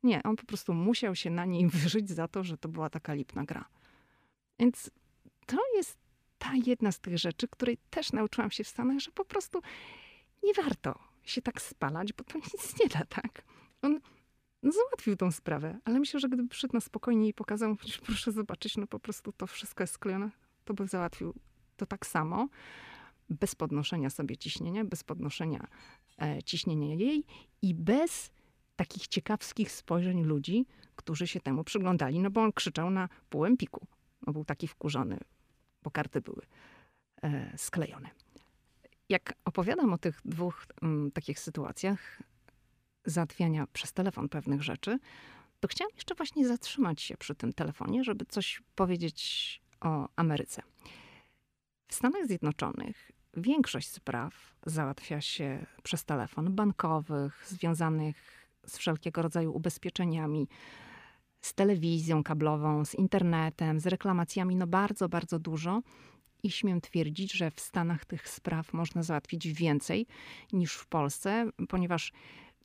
Nie, 0.03 0.23
on 0.23 0.35
po 0.35 0.45
prostu 0.45 0.73
musiał 0.73 1.15
się 1.15 1.29
na 1.29 1.45
niej 1.45 1.67
wyżyć 1.69 2.09
za 2.09 2.27
to, 2.27 2.43
że 2.43 2.57
to 2.57 2.69
była 2.69 2.89
taka 2.89 3.13
lipna 3.13 3.43
gra. 3.43 3.65
Więc 4.59 4.91
to 5.45 5.57
jest 5.75 5.97
ta 6.37 6.51
jedna 6.65 6.91
z 6.91 6.99
tych 6.99 7.17
rzeczy, 7.17 7.47
której 7.47 7.77
też 7.89 8.11
nauczyłam 8.11 8.51
się 8.51 8.63
w 8.63 8.67
Stanach, 8.67 8.99
że 8.99 9.11
po 9.11 9.25
prostu 9.25 9.61
nie 10.43 10.53
warto 10.53 10.99
się 11.23 11.41
tak 11.41 11.61
spalać, 11.61 12.13
bo 12.13 12.23
to 12.23 12.37
nic 12.53 12.79
nie 12.79 12.87
da, 12.87 13.05
tak? 13.05 13.43
On 13.81 13.99
no, 14.63 14.71
załatwił 14.71 15.15
tą 15.15 15.31
sprawę, 15.31 15.79
ale 15.85 15.99
myślę, 15.99 16.19
że 16.19 16.27
gdyby 16.27 16.47
przyszedł 16.49 16.73
na 16.73 16.79
spokojnie 16.79 17.27
i 17.27 17.33
pokazał, 17.33 17.75
proszę 18.05 18.31
zobaczyć, 18.31 18.77
no 18.77 18.87
po 18.87 18.99
prostu 18.99 19.31
to 19.31 19.47
wszystko 19.47 19.83
jest 19.83 19.93
sklejone, 19.93 20.31
to 20.65 20.73
by 20.73 20.87
załatwił 20.87 21.33
to 21.77 21.85
tak 21.85 22.05
samo, 22.05 22.47
bez 23.29 23.55
podnoszenia 23.55 24.09
sobie 24.09 24.37
ciśnienia, 24.37 24.85
bez 24.85 25.03
podnoszenia 25.03 25.67
e, 26.21 26.43
ciśnienia 26.43 26.95
jej 26.95 27.23
i 27.61 27.73
bez 27.73 28.31
takich 28.75 29.07
ciekawskich 29.07 29.71
spojrzeń 29.71 30.23
ludzi, 30.23 30.65
którzy 30.95 31.27
się 31.27 31.39
temu 31.39 31.63
przyglądali, 31.63 32.19
no 32.19 32.29
bo 32.29 32.41
on 32.41 32.53
krzyczał 32.53 32.89
na 32.89 33.09
półempiku. 33.29 33.87
No 34.27 34.33
był 34.33 34.45
taki 34.45 34.67
wkurzony, 34.67 35.19
bo 35.83 35.91
karty 35.91 36.21
były 36.21 36.41
e, 37.21 37.57
sklejone. 37.57 38.09
Jak 39.09 39.33
opowiadam 39.45 39.93
o 39.93 39.97
tych 39.97 40.21
dwóch 40.25 40.65
m, 40.81 40.89
mm, 40.89 41.11
takich 41.11 41.39
sytuacjach, 41.39 42.21
załatwiania 43.05 43.67
przez 43.73 43.93
telefon 43.93 44.29
pewnych 44.29 44.63
rzeczy, 44.63 44.99
to 45.59 45.67
chciałam 45.67 45.91
jeszcze 45.95 46.15
właśnie 46.15 46.47
zatrzymać 46.47 47.01
się 47.01 47.17
przy 47.17 47.35
tym 47.35 47.53
telefonie, 47.53 48.03
żeby 48.03 48.25
coś 48.25 48.61
powiedzieć 48.75 49.61
o 49.83 50.09
Ameryce. 50.15 50.61
W 51.87 51.95
Stanach 51.95 52.25
Zjednoczonych 52.27 53.11
większość 53.37 53.89
spraw 53.89 54.55
załatwia 54.65 55.21
się 55.21 55.65
przez 55.83 56.05
telefon 56.05 56.55
bankowych, 56.55 57.45
związanych 57.47 58.47
z 58.65 58.77
wszelkiego 58.77 59.21
rodzaju 59.21 59.55
ubezpieczeniami, 59.55 60.47
z 61.41 61.53
telewizją 61.53 62.23
kablową, 62.23 62.85
z 62.85 62.95
internetem, 62.95 63.79
z 63.79 63.87
reklamacjami, 63.87 64.55
no 64.55 64.67
bardzo, 64.67 65.09
bardzo 65.09 65.39
dużo. 65.39 65.81
I 66.43 66.51
śmiem 66.51 66.81
twierdzić, 66.81 67.33
że 67.33 67.51
w 67.51 67.59
Stanach 67.59 68.05
tych 68.05 68.29
spraw 68.29 68.73
można 68.73 69.03
załatwić 69.03 69.47
więcej 69.47 70.07
niż 70.53 70.73
w 70.73 70.87
Polsce, 70.87 71.49
ponieważ 71.69 72.11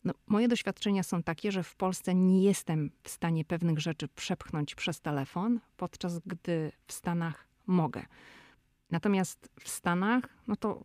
no, 0.04 0.14
moje 0.26 0.48
doświadczenia 0.48 1.02
są 1.02 1.22
takie, 1.22 1.52
że 1.52 1.62
w 1.62 1.76
Polsce 1.76 2.14
nie 2.14 2.42
jestem 2.42 2.90
w 3.02 3.08
stanie 3.08 3.44
pewnych 3.44 3.78
rzeczy 3.78 4.08
przepchnąć 4.08 4.74
przez 4.74 5.00
telefon, 5.00 5.60
podczas 5.76 6.18
gdy 6.26 6.72
w 6.86 6.92
Stanach 6.92 7.46
mogę. 7.66 8.06
Natomiast 8.90 9.48
w 9.60 9.68
Stanach, 9.68 10.24
no 10.46 10.56
to 10.56 10.84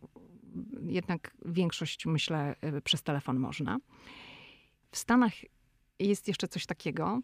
jednak 0.86 1.36
większość, 1.44 2.06
myślę, 2.06 2.54
y, 2.76 2.80
przez 2.80 3.02
telefon 3.02 3.38
można. 3.38 3.78
W 4.90 4.96
Stanach 4.98 5.32
jest 5.98 6.28
jeszcze 6.28 6.48
coś 6.48 6.66
takiego, 6.66 7.20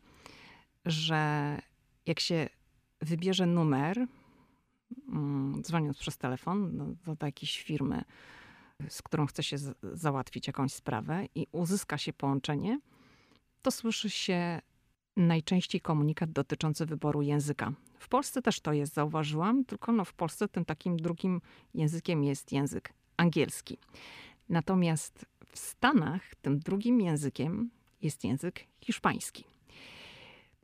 że 0.84 1.58
jak 2.06 2.20
się 2.20 2.48
wybierze 3.00 3.46
numer, 3.46 4.06
mm, 5.08 5.62
dzwoniąc 5.62 5.98
przez 5.98 6.18
telefon 6.18 6.76
do, 6.76 7.14
do 7.14 7.26
jakiejś 7.26 7.62
firmy, 7.62 8.04
z 8.88 9.02
którą 9.02 9.26
chce 9.26 9.42
się 9.42 9.56
załatwić 9.92 10.46
jakąś 10.46 10.72
sprawę 10.72 11.26
i 11.34 11.46
uzyska 11.52 11.98
się 11.98 12.12
połączenie, 12.12 12.80
to 13.62 13.70
słyszy 13.70 14.10
się 14.10 14.60
najczęściej 15.16 15.80
komunikat 15.80 16.32
dotyczący 16.32 16.86
wyboru 16.86 17.22
języka. 17.22 17.72
W 17.98 18.08
Polsce 18.08 18.42
też 18.42 18.60
to 18.60 18.72
jest, 18.72 18.94
zauważyłam, 18.94 19.64
tylko 19.64 19.92
no 19.92 20.04
w 20.04 20.12
Polsce 20.12 20.48
tym 20.48 20.64
takim 20.64 20.96
drugim 20.96 21.40
językiem 21.74 22.24
jest 22.24 22.52
język 22.52 22.92
angielski. 23.16 23.78
Natomiast 24.48 25.26
w 25.46 25.58
Stanach 25.58 26.34
tym 26.34 26.58
drugim 26.58 27.00
językiem 27.00 27.70
jest 28.02 28.24
język 28.24 28.66
hiszpański. 28.80 29.44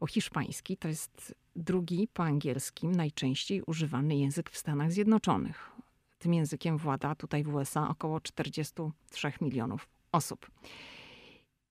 Bo 0.01 0.07
hiszpański 0.07 0.77
to 0.77 0.89
jest 0.89 1.35
drugi 1.57 2.09
po 2.12 2.25
angielskim 2.25 2.93
najczęściej 2.93 3.62
używany 3.67 4.17
język 4.17 4.51
w 4.51 4.59
Stanach 4.59 4.93
Zjednoczonych. 4.93 5.76
Tym 6.19 6.35
językiem 6.35 6.79
włada 6.79 7.14
tutaj 7.14 7.45
w 7.45 7.55
USA 7.55 7.89
około 7.89 8.21
43 8.21 9.33
milionów 9.41 9.89
osób. 10.12 10.51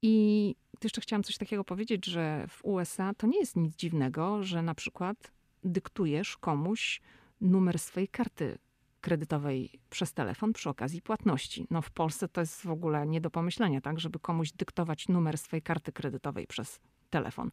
I 0.02 0.56
jeszcze 0.84 1.02
chciałam 1.02 1.24
coś 1.24 1.38
takiego 1.38 1.64
powiedzieć, 1.64 2.06
że 2.06 2.46
w 2.50 2.66
USA 2.66 3.14
to 3.14 3.28
nie 3.28 3.40
jest 3.40 3.56
nic 3.56 3.76
dziwnego, 3.76 4.44
że 4.44 4.62
na 4.62 4.76
przykład 4.76 5.32
dyktujesz 5.64 6.38
komuś 6.38 7.02
numer 7.42 7.80
swojej 7.80 8.08
karty 8.08 8.58
kredytowej 9.02 9.70
przez 9.90 10.14
telefon 10.14 10.54
przy 10.54 10.70
okazji 10.70 11.02
płatności. 11.02 11.68
No 11.70 11.82
w 11.82 11.92
Polsce 11.92 12.28
to 12.28 12.42
jest 12.42 12.62
w 12.62 12.70
ogóle 12.70 13.08
nie 13.08 13.22
do 13.22 13.30
pomyślenia, 13.30 13.82
tak, 13.82 14.00
żeby 14.00 14.20
komuś 14.20 14.52
dyktować 14.52 15.08
numer 15.08 15.38
swojej 15.38 15.62
karty 15.62 15.92
kredytowej 15.92 16.48
przez 16.48 16.80
telefon. 17.10 17.52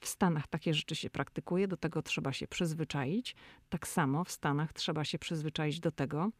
W 0.00 0.08
Stanach 0.08 0.46
takie 0.46 0.74
rzeczy 0.74 0.94
się 0.94 1.10
praktykuje, 1.10 1.68
do 1.68 1.76
tego 1.76 2.02
trzeba 2.02 2.32
się 2.32 2.46
przyzwyczaić. 2.46 3.36
Tak 3.68 3.88
samo 3.88 4.24
w 4.24 4.30
Stanach 4.30 4.72
trzeba 4.72 5.04
się 5.04 5.18
przyzwyczaić 5.18 5.80
do 5.80 5.92
tego, 5.92 6.30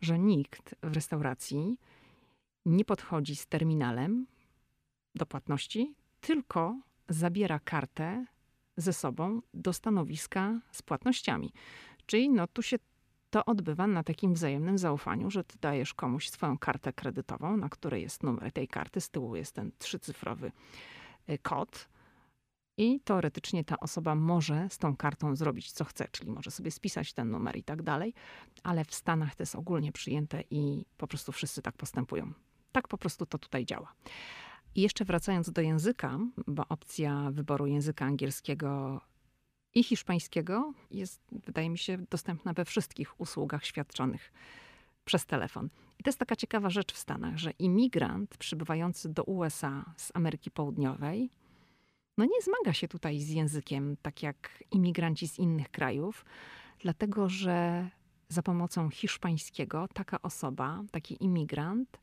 że 0.00 0.18
nikt 0.18 0.74
w 0.82 0.94
restauracji 0.94 1.78
nie 2.66 2.84
podchodzi 2.84 3.36
z 3.36 3.46
terminalem 3.46 4.26
do 5.14 5.26
płatności, 5.26 5.94
tylko 6.20 6.80
zabiera 7.08 7.58
kartę 7.58 8.26
ze 8.76 8.92
sobą 8.92 9.42
do 9.54 9.72
stanowiska 9.72 10.60
z 10.72 10.82
płatnościami. 10.82 11.52
Czyli 12.06 12.30
no, 12.30 12.46
tu 12.46 12.62
się 12.62 12.76
to 13.30 13.44
odbywa 13.44 13.86
na 13.86 14.02
takim 14.02 14.34
wzajemnym 14.34 14.78
zaufaniu, 14.78 15.30
że 15.30 15.44
ty 15.44 15.58
dajesz 15.60 15.94
komuś 15.94 16.28
swoją 16.28 16.58
kartę 16.58 16.92
kredytową, 16.92 17.56
na 17.56 17.68
której 17.68 18.02
jest 18.02 18.22
numer 18.22 18.52
tej 18.52 18.68
karty, 18.68 19.00
z 19.00 19.10
tyłu 19.10 19.36
jest 19.36 19.54
ten 19.54 19.72
trzycyfrowy 19.78 20.52
y, 21.30 21.38
kod. 21.38 21.88
I 22.76 23.00
teoretycznie 23.00 23.64
ta 23.64 23.80
osoba 23.80 24.14
może 24.14 24.68
z 24.70 24.78
tą 24.78 24.96
kartą 24.96 25.36
zrobić 25.36 25.72
co 25.72 25.84
chce, 25.84 26.08
czyli 26.12 26.30
może 26.30 26.50
sobie 26.50 26.70
spisać 26.70 27.12
ten 27.12 27.30
numer 27.30 27.56
i 27.56 27.64
tak 27.64 27.82
dalej, 27.82 28.14
ale 28.62 28.84
w 28.84 28.94
Stanach 28.94 29.34
to 29.34 29.42
jest 29.42 29.54
ogólnie 29.54 29.92
przyjęte 29.92 30.42
i 30.50 30.84
po 30.96 31.06
prostu 31.06 31.32
wszyscy 31.32 31.62
tak 31.62 31.76
postępują. 31.76 32.32
Tak 32.72 32.88
po 32.88 32.98
prostu 32.98 33.26
to 33.26 33.38
tutaj 33.38 33.64
działa. 33.64 33.94
I 34.74 34.80
jeszcze 34.80 35.04
wracając 35.04 35.50
do 35.50 35.62
języka, 35.62 36.18
bo 36.46 36.68
opcja 36.68 37.30
wyboru 37.32 37.66
języka 37.66 38.04
angielskiego 38.04 39.00
i 39.74 39.84
hiszpańskiego 39.84 40.72
jest, 40.90 41.20
wydaje 41.32 41.70
mi 41.70 41.78
się, 41.78 41.98
dostępna 42.10 42.52
we 42.52 42.64
wszystkich 42.64 43.20
usługach 43.20 43.64
świadczonych 43.64 44.32
przez 45.04 45.26
telefon. 45.26 45.68
I 45.98 46.02
to 46.02 46.08
jest 46.08 46.18
taka 46.18 46.36
ciekawa 46.36 46.70
rzecz 46.70 46.92
w 46.92 46.98
Stanach, 46.98 47.38
że 47.38 47.50
imigrant 47.50 48.36
przybywający 48.36 49.08
do 49.08 49.24
USA 49.24 49.94
z 49.96 50.10
Ameryki 50.14 50.50
Południowej, 50.50 51.30
no 52.18 52.24
nie 52.24 52.42
zmaga 52.42 52.72
się 52.72 52.88
tutaj 52.88 53.20
z 53.20 53.28
językiem, 53.28 53.96
tak 54.02 54.22
jak 54.22 54.64
imigranci 54.70 55.28
z 55.28 55.38
innych 55.38 55.70
krajów, 55.70 56.24
dlatego 56.78 57.28
że 57.28 57.88
za 58.28 58.42
pomocą 58.42 58.90
hiszpańskiego 58.90 59.88
taka 59.94 60.22
osoba, 60.22 60.82
taki 60.90 61.24
imigrant, 61.24 62.00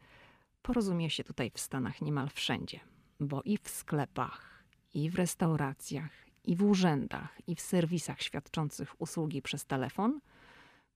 porozumie 0.62 1.10
się 1.10 1.24
tutaj 1.24 1.52
w 1.54 1.60
Stanach 1.60 2.02
niemal 2.02 2.30
wszędzie, 2.30 2.80
bo 3.20 3.42
i 3.46 3.58
w 3.58 3.70
sklepach, 3.70 4.64
i 4.94 5.10
w 5.10 5.16
restauracjach, 5.16 6.12
i 6.44 6.56
w 6.56 6.64
urzędach, 6.64 7.42
i 7.48 7.56
w 7.56 7.62
serwisach 7.62 8.22
świadczących 8.22 9.02
usługi 9.02 9.42
przez 9.42 9.66
telefon, 9.66 10.20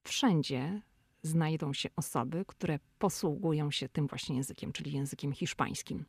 wszędzie 0.03 0.82
znajdą 1.22 1.74
się 1.74 1.89
osoby, 1.95 2.45
które 2.47 2.80
posługują 2.99 3.72
się 3.72 3.89
tym 3.89 4.07
właśnie 4.07 4.36
językiem, 4.36 4.72
czyli 4.72 4.91
językiem 4.91 5.34
hiszpańskim. 5.34 6.05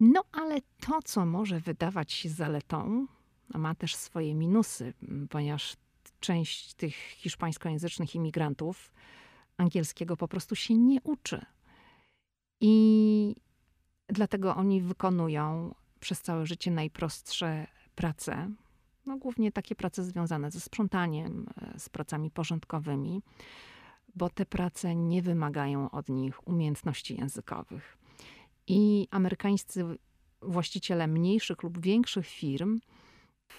No 0.00 0.22
ale 0.32 0.60
to, 0.60 1.02
co 1.04 1.26
może 1.26 1.60
wydawać 1.60 2.12
się 2.12 2.28
zaletą, 2.28 3.06
ma 3.54 3.74
też 3.74 3.94
swoje 3.94 4.34
minusy, 4.34 4.94
ponieważ 5.30 5.76
część 6.20 6.74
tych 6.74 6.94
hiszpańskojęzycznych 6.94 8.14
imigrantów 8.14 8.92
angielskiego 9.56 10.16
po 10.16 10.28
prostu 10.28 10.56
się 10.56 10.74
nie 10.74 11.02
uczy. 11.02 11.46
I 12.60 13.36
dlatego 14.08 14.56
oni 14.56 14.82
wykonują 14.82 15.74
przez 16.00 16.22
całe 16.22 16.46
życie 16.46 16.70
najprostsze 16.70 17.66
prace, 17.94 18.50
no 19.06 19.16
głównie 19.16 19.52
takie 19.52 19.74
prace 19.74 20.04
związane 20.04 20.50
ze 20.50 20.60
sprzątaniem, 20.60 21.46
e, 21.60 21.78
z 21.78 21.88
pracami 21.88 22.30
porządkowymi, 22.30 23.22
bo 24.14 24.30
te 24.30 24.46
prace 24.46 24.96
nie 24.96 25.22
wymagają 25.22 25.90
od 25.90 26.08
nich 26.08 26.48
umiejętności 26.48 27.16
językowych. 27.16 27.98
I 28.66 29.08
amerykańscy 29.10 29.84
właściciele 30.42 31.06
mniejszych 31.06 31.62
lub 31.62 31.80
większych 31.80 32.26
firm 32.26 32.80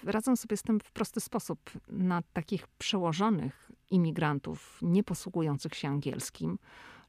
radzą 0.03 0.35
sobie 0.35 0.57
z 0.57 0.61
tym 0.63 0.79
w 0.79 0.91
prosty 0.91 1.19
sposób. 1.19 1.71
Na 1.87 2.21
takich 2.33 2.67
przełożonych 2.67 3.71
imigrantów 3.91 4.79
nie 4.81 5.03
posługujących 5.03 5.75
się 5.75 5.87
angielskim 5.87 6.59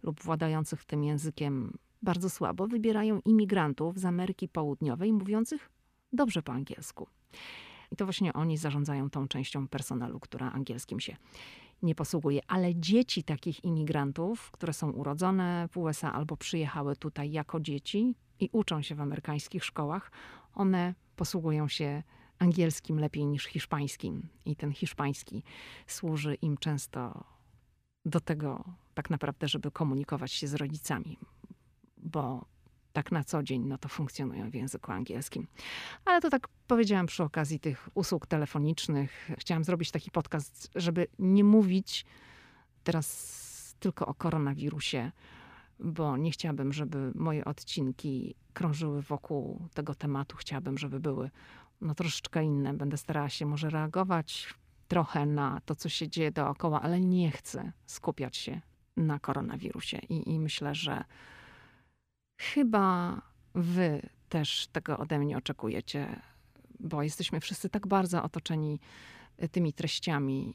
lub 0.02 0.22
władających 0.22 0.84
tym 0.84 1.04
językiem 1.04 1.78
bardzo 2.02 2.30
słabo, 2.30 2.66
wybierają 2.66 3.20
imigrantów 3.24 3.98
z 3.98 4.04
Ameryki 4.04 4.48
Południowej 4.48 5.12
mówiących 5.12 5.70
dobrze 6.12 6.42
po 6.42 6.52
angielsku. 6.52 7.06
I 7.92 7.96
to 7.96 8.04
właśnie 8.04 8.32
oni 8.32 8.56
zarządzają 8.56 9.10
tą 9.10 9.28
częścią 9.28 9.68
personelu, 9.68 10.20
która 10.20 10.52
angielskim 10.52 11.00
się 11.00 11.16
nie 11.82 11.94
posługuje. 11.94 12.40
Ale 12.48 12.74
dzieci 12.74 13.24
takich 13.24 13.64
imigrantów, 13.64 14.50
które 14.50 14.72
są 14.72 14.90
urodzone 14.90 15.68
w 15.70 15.76
USA 15.76 16.12
albo 16.12 16.36
przyjechały 16.36 16.96
tutaj 16.96 17.30
jako 17.30 17.60
dzieci 17.60 18.14
i 18.40 18.48
uczą 18.52 18.82
się 18.82 18.94
w 18.94 19.00
amerykańskich 19.00 19.64
szkołach, 19.64 20.12
one 20.54 20.94
posługują 21.16 21.68
się 21.68 22.02
angielskim 22.38 23.00
lepiej 23.00 23.26
niż 23.26 23.44
hiszpańskim. 23.44 24.28
I 24.44 24.56
ten 24.56 24.72
hiszpański 24.72 25.42
służy 25.86 26.34
im 26.34 26.56
często 26.56 27.24
do 28.04 28.20
tego, 28.20 28.64
tak 28.94 29.10
naprawdę, 29.10 29.48
żeby 29.48 29.70
komunikować 29.70 30.32
się 30.32 30.48
z 30.48 30.54
rodzicami, 30.54 31.18
bo 31.96 32.44
tak 32.98 33.12
na 33.12 33.24
co 33.24 33.42
dzień, 33.42 33.62
no 33.64 33.78
to 33.78 33.88
funkcjonują 33.88 34.50
w 34.50 34.54
języku 34.54 34.92
angielskim. 34.92 35.46
Ale 36.04 36.20
to 36.20 36.30
tak 36.30 36.48
powiedziałam 36.66 37.06
przy 37.06 37.22
okazji 37.22 37.60
tych 37.60 37.88
usług 37.94 38.26
telefonicznych. 38.26 39.30
Chciałam 39.38 39.64
zrobić 39.64 39.90
taki 39.90 40.10
podcast, 40.10 40.70
żeby 40.74 41.06
nie 41.18 41.44
mówić 41.44 42.04
teraz 42.84 43.76
tylko 43.80 44.06
o 44.06 44.14
koronawirusie, 44.14 45.12
bo 45.78 46.16
nie 46.16 46.30
chciałabym, 46.30 46.72
żeby 46.72 47.12
moje 47.14 47.44
odcinki 47.44 48.34
krążyły 48.52 49.02
wokół 49.02 49.68
tego 49.74 49.94
tematu. 49.94 50.36
Chciałabym, 50.36 50.78
żeby 50.78 51.00
były 51.00 51.30
no, 51.80 51.94
troszeczkę 51.94 52.44
inne. 52.44 52.74
Będę 52.74 52.96
starała 52.96 53.28
się 53.28 53.46
może 53.46 53.70
reagować 53.70 54.54
trochę 54.88 55.26
na 55.26 55.60
to, 55.64 55.74
co 55.74 55.88
się 55.88 56.08
dzieje 56.08 56.32
dookoła, 56.32 56.82
ale 56.82 57.00
nie 57.00 57.30
chcę 57.30 57.72
skupiać 57.86 58.36
się 58.36 58.60
na 58.96 59.18
koronawirusie. 59.18 59.98
I, 59.98 60.30
i 60.30 60.40
myślę, 60.40 60.74
że 60.74 61.04
Chyba 62.38 63.22
wy 63.54 64.08
też 64.28 64.66
tego 64.66 64.98
ode 64.98 65.18
mnie 65.18 65.36
oczekujecie, 65.36 66.20
bo 66.80 67.02
jesteśmy 67.02 67.40
wszyscy 67.40 67.68
tak 67.68 67.86
bardzo 67.86 68.22
otoczeni 68.22 68.80
e, 69.36 69.48
tymi 69.48 69.72
treściami, 69.72 70.54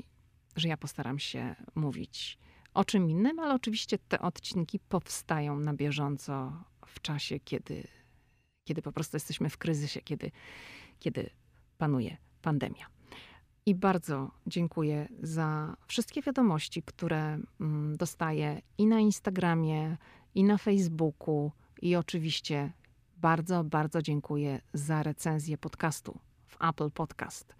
że 0.55 0.67
ja 0.67 0.77
postaram 0.77 1.19
się 1.19 1.55
mówić 1.75 2.37
o 2.73 2.85
czym 2.85 3.09
innym, 3.09 3.39
ale 3.39 3.53
oczywiście 3.53 3.97
te 3.97 4.19
odcinki 4.19 4.79
powstają 4.79 5.59
na 5.59 5.73
bieżąco 5.73 6.63
w 6.87 7.01
czasie, 7.01 7.39
kiedy, 7.39 7.87
kiedy 8.63 8.81
po 8.81 8.91
prostu 8.91 9.15
jesteśmy 9.15 9.49
w 9.49 9.57
kryzysie, 9.57 10.01
kiedy, 10.01 10.31
kiedy 10.99 11.29
panuje 11.77 12.17
pandemia. 12.41 12.85
I 13.65 13.75
bardzo 13.75 14.31
dziękuję 14.47 15.07
za 15.21 15.77
wszystkie 15.87 16.21
wiadomości, 16.21 16.83
które 16.83 17.39
mm, 17.59 17.97
dostaję 17.97 18.61
i 18.77 18.85
na 18.85 18.99
Instagramie, 18.99 19.97
i 20.35 20.43
na 20.43 20.57
Facebooku 20.57 21.51
i 21.83 21.95
oczywiście 21.95 22.71
bardzo, 23.17 23.63
bardzo 23.63 24.01
dziękuję 24.01 24.61
za 24.73 25.03
recenzję 25.03 25.57
podcastu 25.57 26.19
w 26.47 26.57
Apple 26.63 26.91
Podcast. 26.91 27.55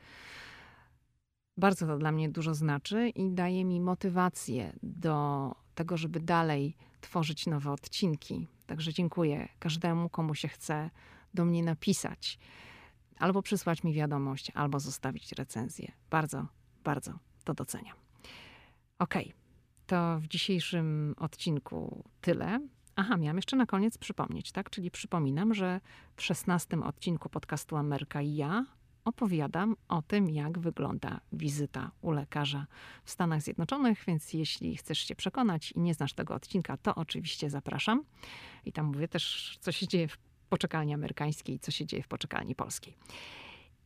Bardzo 1.58 1.88
to 1.88 1.98
dla 1.98 2.12
mnie 2.12 2.30
dużo 2.30 2.54
znaczy 2.54 3.10
i 3.10 3.32
daje 3.32 3.66
mi 3.66 3.82
motywację 3.82 4.74
do 4.84 5.52
tego, 5.76 5.98
żeby 5.98 6.20
dalej 6.20 6.78
tworzyć 7.02 7.48
nowe 7.48 7.72
odcinki. 7.72 8.48
Także 8.66 8.94
dziękuję 8.94 9.50
każdemu, 9.60 10.10
komu 10.10 10.36
się 10.36 10.48
chce 10.48 10.90
do 11.34 11.46
mnie 11.46 11.64
napisać, 11.64 12.40
albo 13.20 13.42
przysłać 13.42 13.84
mi 13.84 13.94
wiadomość, 13.94 14.52
albo 14.54 14.80
zostawić 14.80 15.32
recenzję. 15.32 15.92
Bardzo, 16.10 16.48
bardzo 16.84 17.20
to 17.44 17.54
doceniam. 17.54 17.98
Ok, 19.00 19.14
to 19.88 20.20
w 20.20 20.28
dzisiejszym 20.28 21.16
odcinku 21.18 22.04
tyle. 22.22 22.60
Aha, 22.96 23.18
miałam 23.18 23.36
jeszcze 23.36 23.56
na 23.56 23.66
koniec 23.66 23.98
przypomnieć, 23.98 24.52
tak? 24.52 24.70
Czyli 24.70 24.92
przypominam, 24.92 25.54
że 25.54 25.82
w 26.16 26.22
szesnastym 26.22 26.84
odcinku 26.84 27.30
podcastu 27.30 27.76
Ameryka 27.76 28.22
i 28.22 28.36
ja 28.36 28.66
opowiadam 29.06 29.76
o 29.88 30.02
tym, 30.02 30.30
jak 30.30 30.60
wygląda 30.60 31.20
wizyta 31.32 31.92
u 32.02 32.12
lekarza 32.12 32.68
w 33.04 33.12
Stanach 33.12 33.42
Zjednoczonych, 33.42 34.04
więc 34.08 34.34
jeśli 34.34 34.78
chcesz 34.78 35.00
się 35.00 35.16
przekonać 35.16 35.72
i 35.72 35.80
nie 35.80 35.94
znasz 35.94 36.14
tego 36.14 36.36
odcinka, 36.36 36.78
to 36.78 36.96
oczywiście 36.96 37.50
zapraszam. 37.50 38.04
I 38.66 38.72
tam 38.72 38.86
mówię 38.86 39.08
też, 39.08 39.58
co 39.62 39.72
się 39.72 39.88
dzieje 39.88 40.08
w 40.08 40.18
poczekalni 40.50 40.94
amerykańskiej, 40.94 41.60
co 41.60 41.72
się 41.72 41.86
dzieje 41.86 42.04
w 42.04 42.08
poczekalni 42.08 42.56
polskiej. 42.56 42.98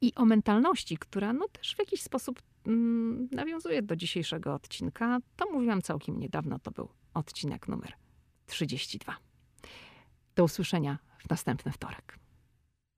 I 0.02 0.16
o 0.16 0.26
mentalności, 0.26 0.98
która 0.98 1.34
no 1.34 1.48
też 1.48 1.76
w 1.76 1.80
jakiś 1.80 2.02
sposób 2.02 2.42
mm, 2.66 3.30
nawiązuje 3.32 3.82
do 3.82 3.96
dzisiejszego 3.96 4.54
odcinka, 4.54 5.20
to 5.36 5.52
mówiłam 5.52 5.82
całkiem 5.82 6.20
niedawno, 6.20 6.60
to 6.60 6.72
był 6.72 6.90
odcinek 7.14 7.68
numer 7.68 8.07
32. 8.48 9.18
Do 10.36 10.44
usłyszenia 10.44 10.98
w 11.20 11.30
następny 11.30 11.72
wtorek. 11.72 12.20